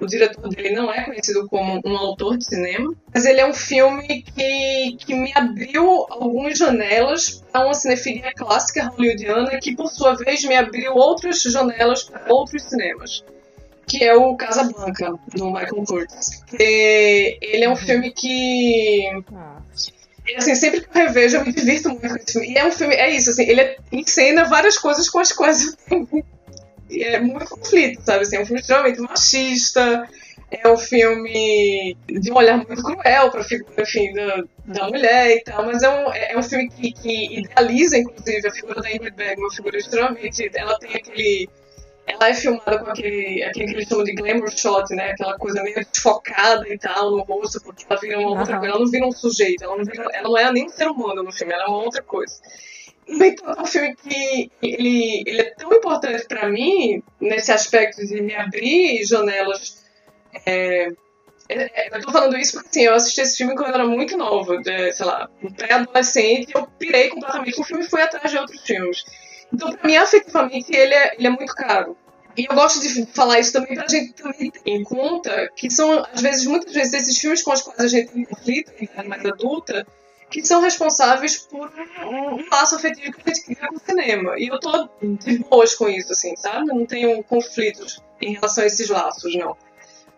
o 0.00 0.06
diretor 0.06 0.48
dele 0.48 0.74
não 0.74 0.92
é 0.92 1.04
conhecido 1.04 1.48
como 1.48 1.80
um 1.84 1.96
autor 1.96 2.36
de 2.36 2.44
cinema, 2.44 2.94
mas 3.12 3.24
ele 3.24 3.40
é 3.40 3.46
um 3.46 3.54
filme 3.54 4.22
que, 4.22 4.96
que 4.98 5.14
me 5.14 5.32
abriu 5.34 6.06
algumas 6.10 6.58
janelas 6.58 7.42
para 7.52 7.64
uma 7.64 7.74
cinefilia 7.74 8.32
clássica 8.34 8.88
hollywoodiana, 8.88 9.58
que 9.60 9.74
por 9.74 9.88
sua 9.88 10.14
vez 10.14 10.44
me 10.44 10.56
abriu 10.56 10.94
outras 10.94 11.42
janelas 11.42 12.04
para 12.04 12.32
outros 12.32 12.62
cinemas 12.62 13.24
que 13.86 14.02
é 14.02 14.14
o 14.14 14.34
Casablanca, 14.36 15.14
do 15.34 15.46
Michael 15.46 15.84
Curtis. 15.86 16.42
E 16.58 17.38
ele 17.40 17.64
é 17.64 17.68
um 17.68 17.72
uhum. 17.72 17.76
filme 17.76 18.10
que. 18.12 19.08
Ah. 19.34 19.60
Assim, 20.36 20.54
sempre 20.54 20.80
que 20.80 20.88
eu 20.88 21.06
revejo, 21.06 21.36
eu 21.36 21.44
me 21.44 21.52
divirto 21.52 21.90
muito 21.90 22.08
com 22.08 22.16
esse 22.16 22.32
filme. 22.32 22.52
E 22.52 22.56
é 22.56 22.66
um 22.66 22.72
filme, 22.72 22.94
é 22.94 23.10
isso, 23.10 23.28
assim, 23.28 23.44
ele 23.44 23.76
encena 23.92 24.44
várias 24.44 24.78
coisas 24.78 25.08
com 25.10 25.20
as 25.20 25.32
quais 25.32 25.66
eu 25.66 26.06
tenho 26.06 26.24
é 26.90 27.20
muito 27.20 27.48
conflito, 27.48 28.02
sabe? 28.02 28.22
Assim, 28.22 28.36
é 28.36 28.40
um 28.40 28.46
filme 28.46 28.60
extremamente 28.60 29.00
machista, 29.00 30.08
é 30.50 30.68
um 30.68 30.76
filme 30.76 31.96
de 32.06 32.30
um 32.30 32.36
olhar 32.36 32.56
muito 32.56 32.82
cruel 32.82 33.30
para 33.30 33.40
a 33.40 33.44
figura, 33.44 33.82
enfim, 33.82 34.12
da, 34.12 34.44
da 34.66 34.88
mulher 34.88 35.36
e 35.36 35.40
tal, 35.42 35.64
mas 35.64 35.82
é 35.82 35.88
um, 35.88 36.12
é 36.12 36.38
um 36.38 36.42
filme 36.42 36.70
que, 36.70 36.92
que 36.92 37.40
idealiza, 37.40 37.98
inclusive, 37.98 38.46
a 38.46 38.52
figura 38.52 38.80
da 38.80 38.90
Ingrid 38.90 39.16
Bergman, 39.16 39.46
uma 39.46 39.54
figura 39.54 39.76
extremamente... 39.76 40.50
Ela 40.54 40.78
tem 40.78 40.94
aquele... 40.94 41.48
Ela 42.06 42.28
é 42.28 42.34
filmada 42.34 42.78
com 42.80 42.90
aquele, 42.90 43.42
aquele 43.42 43.66
que 43.66 43.72
eles 43.76 43.88
chamam 43.88 44.04
de 44.04 44.12
glamour 44.12 44.50
shot, 44.50 44.94
né? 44.94 45.12
Aquela 45.12 45.38
coisa 45.38 45.62
meio 45.62 45.74
desfocada 45.90 46.68
e 46.68 46.78
tal 46.78 47.12
no 47.12 47.22
rosto, 47.22 47.62
porque 47.62 47.86
ela 47.88 47.98
vira 47.98 48.18
uma 48.20 48.40
outra 48.40 48.58
coisa. 48.58 48.74
Ela 48.74 48.84
não 48.84 48.90
vira 48.90 49.06
um 49.06 49.12
sujeito, 49.12 49.64
ela 49.64 49.74
não, 49.74 49.84
vira, 49.86 50.04
ela 50.12 50.28
não 50.28 50.36
é 50.36 50.52
nem 50.52 50.66
um 50.66 50.68
ser 50.68 50.86
humano 50.86 51.22
no 51.22 51.32
filme, 51.32 51.54
ela 51.54 51.64
é 51.64 51.66
uma 51.66 51.82
outra 51.82 52.02
coisa. 52.02 52.34
Então, 53.06 53.54
um 53.58 53.66
filme 53.66 53.94
que 53.96 54.50
ele, 54.62 55.22
ele 55.26 55.40
é 55.40 55.54
tão 55.54 55.72
importante 55.72 56.26
para 56.26 56.48
mim 56.48 57.02
nesse 57.20 57.52
aspecto 57.52 58.06
de 58.06 58.20
me 58.20 58.34
abrir 58.34 59.04
janelas. 59.04 59.84
É, 60.46 60.90
é, 61.48 61.88
é, 61.88 61.96
eu 61.96 62.00
tô 62.00 62.10
falando 62.10 62.36
isso 62.36 62.52
porque 62.52 62.68
assim, 62.68 62.82
eu 62.82 62.94
assisti 62.94 63.20
esse 63.20 63.36
filme 63.36 63.54
quando 63.54 63.68
eu 63.68 63.74
era 63.74 63.86
muito 63.86 64.16
nova, 64.16 64.56
de, 64.58 64.92
sei 64.92 65.04
lá, 65.06 65.28
pré-adolescente, 65.56 66.54
eu 66.54 66.66
pirei 66.78 67.08
completamente 67.10 67.60
o 67.60 67.64
filme 67.64 67.84
e 67.84 67.88
fui 67.88 68.00
atrás 68.00 68.30
de 68.30 68.38
outros 68.38 68.62
filmes. 68.62 69.04
Então, 69.52 69.70
pra 69.70 69.86
mim, 69.86 69.96
afetivamente, 69.96 70.74
ele 70.74 70.94
é, 70.94 71.14
ele 71.16 71.26
é 71.26 71.30
muito 71.30 71.54
caro. 71.54 71.96
E 72.36 72.46
eu 72.50 72.54
gosto 72.54 72.80
de 72.80 73.06
falar 73.06 73.38
isso 73.38 73.52
também 73.52 73.74
pra 73.76 73.86
gente 73.86 74.12
também 74.14 74.50
ter 74.50 74.60
em 74.64 74.82
conta 74.82 75.48
que 75.54 75.70
são, 75.70 76.04
às 76.12 76.20
vezes, 76.20 76.46
muitas 76.46 76.72
vezes, 76.72 76.94
esses 76.94 77.18
filmes 77.18 77.42
com 77.42 77.52
os 77.52 77.62
quais 77.62 77.78
a 77.78 77.86
gente 77.86 78.10
tem 78.10 78.24
conflito, 78.24 78.72
em 78.80 79.08
mais 79.08 79.24
adulta, 79.24 79.86
que 80.40 80.44
são 80.44 80.60
responsáveis 80.60 81.38
por 81.38 81.70
um 82.04 82.48
laço 82.50 82.74
afetivo 82.74 83.12
que 83.12 83.30
a 83.30 83.32
gente 83.32 83.54
cria 83.54 83.68
com 83.68 83.76
o 83.76 83.78
cinema. 83.78 84.34
E 84.36 84.48
eu 84.48 84.58
tô 84.58 84.88
de 85.00 85.38
boas 85.38 85.76
com 85.76 85.88
isso, 85.88 86.10
assim, 86.10 86.34
sabe? 86.36 86.66
Não 86.66 86.84
tenho 86.84 87.22
conflitos 87.22 88.02
em 88.20 88.34
relação 88.34 88.64
a 88.64 88.66
esses 88.66 88.88
laços, 88.88 89.32
não. 89.36 89.56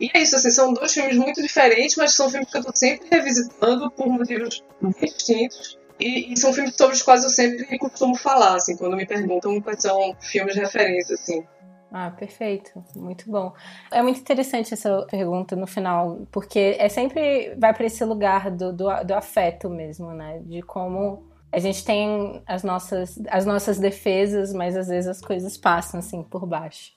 E 0.01 0.11
é 0.15 0.23
isso, 0.23 0.35
assim, 0.35 0.51
são 0.51 0.73
dois 0.73 0.93
filmes 0.95 1.19
muito 1.19 1.43
diferentes, 1.43 1.97
mas 1.97 2.15
são 2.15 2.31
filmes 2.31 2.51
que 2.51 2.57
eu 2.57 2.65
tô 2.65 2.75
sempre 2.75 3.07
revisitando 3.11 3.91
por 3.91 4.07
motivos 4.09 4.65
distintos. 4.99 5.79
E, 6.01 6.33
e, 6.33 6.37
são 6.39 6.53
filmes 6.53 6.75
sobre 6.77 6.95
os 6.95 7.03
quais 7.03 7.23
eu 7.23 7.31
sempre 7.31 7.79
costumo 7.79 8.17
falar, 8.17 8.57
assim, 8.57 8.75
quando 8.75 8.97
me 8.97 9.07
perguntam 9.07 9.61
quais 9.61 9.83
são 9.83 10.17
filmes 10.21 10.55
de 10.55 10.61
referência, 10.61 11.15
assim. 11.15 11.45
Ah, 11.93 12.11
perfeito, 12.11 12.85
muito 12.97 13.31
bom. 13.31 13.53
É 13.93 14.03
muito 14.03 14.21
interessante 14.21 14.75
essa 14.75 15.07
pergunta 15.09 15.55
no 15.55 15.67
final, 15.67 16.27
porque 16.33 16.77
é 16.79 16.89
sempre 16.89 17.55
vai 17.57 17.73
para 17.73 17.87
esse 17.87 18.05
lugar 18.05 18.51
do, 18.51 18.73
do, 18.73 19.05
do, 19.05 19.15
afeto 19.15 19.71
mesmo, 19.71 20.13
né? 20.13 20.41
De 20.41 20.63
como 20.63 21.25
a 21.53 21.59
gente 21.59 21.85
tem 21.85 22.43
as 22.47 22.63
nossas, 22.63 23.19
as 23.29 23.47
nossas 23.47 23.79
defesas, 23.79 24.53
mas 24.53 24.77
às 24.77 24.89
vezes 24.89 25.09
as 25.09 25.21
coisas 25.21 25.57
passam 25.57 26.01
assim 26.01 26.23
por 26.23 26.45
baixo. 26.45 26.93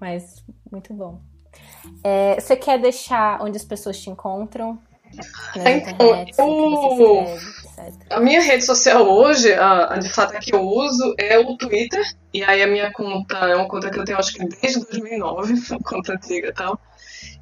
Mas 0.00 0.44
muito 0.70 0.92
bom. 0.92 1.20
É, 2.02 2.38
você 2.38 2.56
quer 2.56 2.80
deixar 2.80 3.40
onde 3.40 3.56
as 3.56 3.64
pessoas 3.64 4.00
te 4.00 4.10
encontram? 4.10 4.78
Na 5.56 5.70
então, 5.70 5.96
internet, 5.96 6.34
o... 6.40 7.22
etc. 7.22 7.64
A 8.10 8.20
minha 8.20 8.40
rede 8.40 8.64
social 8.64 9.06
hoje, 9.06 9.52
a, 9.52 9.94
a 9.94 9.98
de 9.98 10.08
fato 10.08 10.36
a 10.36 10.38
que 10.38 10.54
eu 10.54 10.62
uso, 10.62 11.14
é 11.18 11.38
o 11.38 11.56
Twitter. 11.56 12.02
E 12.32 12.42
aí 12.42 12.62
a 12.62 12.66
minha 12.66 12.92
conta 12.92 13.36
é 13.38 13.54
uma 13.54 13.68
conta 13.68 13.90
que 13.90 13.98
eu 13.98 14.04
tenho 14.04 14.18
acho 14.18 14.32
que 14.34 14.46
desde 14.46 14.80
2009, 14.80 15.54
uma 15.70 15.80
conta 15.80 16.14
antiga 16.14 16.48
e 16.48 16.52
tal. 16.52 16.80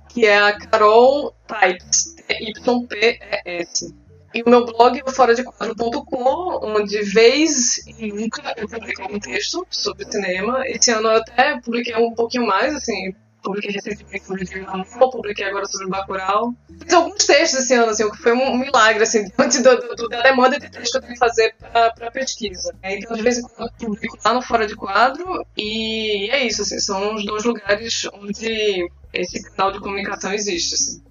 Que 0.09 0.27
é 0.27 0.39
a 0.39 0.59
Carol 0.59 1.35
Types, 1.47 2.15
T-Y-P-E-S. 2.27 3.95
E 4.35 4.43
o 4.43 4.49
meu 4.49 4.65
blog 4.65 4.99
é 4.99 5.05
o 5.05 5.13
foradequadro.com, 5.13 6.61
onde 6.63 7.03
vez 7.03 7.87
e 7.87 8.11
nunca 8.11 8.55
eu 8.57 8.67
publico 8.67 9.03
algum 9.03 9.21
texto 9.21 9.67
sobre 9.71 10.11
cinema. 10.11 10.67
Esse 10.67 10.91
ano 10.91 11.09
eu 11.09 11.17
até 11.19 11.61
publiquei 11.61 11.95
um 11.97 12.15
pouquinho 12.15 12.47
mais, 12.47 12.75
assim, 12.75 13.15
publiquei 13.43 13.73
recentemente 13.73 14.25
sobre 14.25 14.65
Amor, 14.67 15.11
publiquei 15.11 15.45
agora 15.45 15.67
sobre 15.67 15.89
Bacurau. 15.89 16.55
Fiz 16.81 16.93
alguns 16.93 17.25
textos 17.25 17.61
esse 17.61 17.75
ano, 17.75 17.91
assim, 17.91 18.05
o 18.05 18.11
que 18.11 18.19
foi 18.19 18.33
um 18.33 18.57
milagre, 18.57 19.03
assim, 19.03 19.25
diante 19.37 19.63
do, 19.63 19.77
do, 19.97 20.09
da 20.09 20.23
demanda 20.23 20.59
de 20.59 20.71
texto 20.71 20.93
que 20.93 20.99
eu 20.99 21.03
tenho 21.03 21.13
que 21.15 21.19
fazer 21.19 21.55
para 21.59 22.11
pesquisa. 22.11 22.75
Então, 22.83 23.17
de 23.17 23.23
vez 23.23 23.39
em 23.39 23.43
quando, 23.43 23.73
eu 23.81 23.89
publico 23.89 24.19
lá 24.25 24.35
no 24.35 24.43
Fora 24.43 24.67
de 24.67 24.77
Quadro, 24.77 25.45
e 25.57 26.31
é 26.31 26.47
isso, 26.47 26.63
assim, 26.63 26.79
são 26.79 27.15
os 27.15 27.25
dois 27.25 27.45
lugares 27.45 28.09
onde 28.15 28.89
esse 29.13 29.43
canal 29.51 29.73
de 29.73 29.81
comunicação 29.81 30.33
existe, 30.33 30.75
assim. 30.75 31.03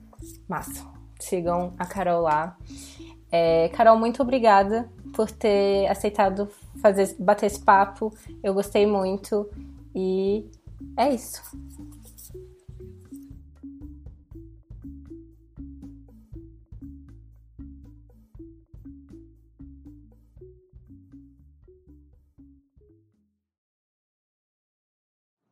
Massa. 0.47 0.89
Sigam 1.19 1.73
a 1.77 1.85
Carol 1.85 2.21
lá. 2.21 2.57
É, 3.31 3.69
Carol, 3.69 3.97
muito 3.97 4.21
obrigada 4.21 4.89
por 5.13 5.29
ter 5.29 5.87
aceitado 5.87 6.49
fazer 6.81 7.15
bater 7.19 7.45
esse 7.45 7.59
papo. 7.59 8.11
Eu 8.43 8.53
gostei 8.53 8.85
muito 8.85 9.49
e 9.95 10.49
é 10.97 11.13
isso. 11.13 11.41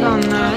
gonna 0.00 0.52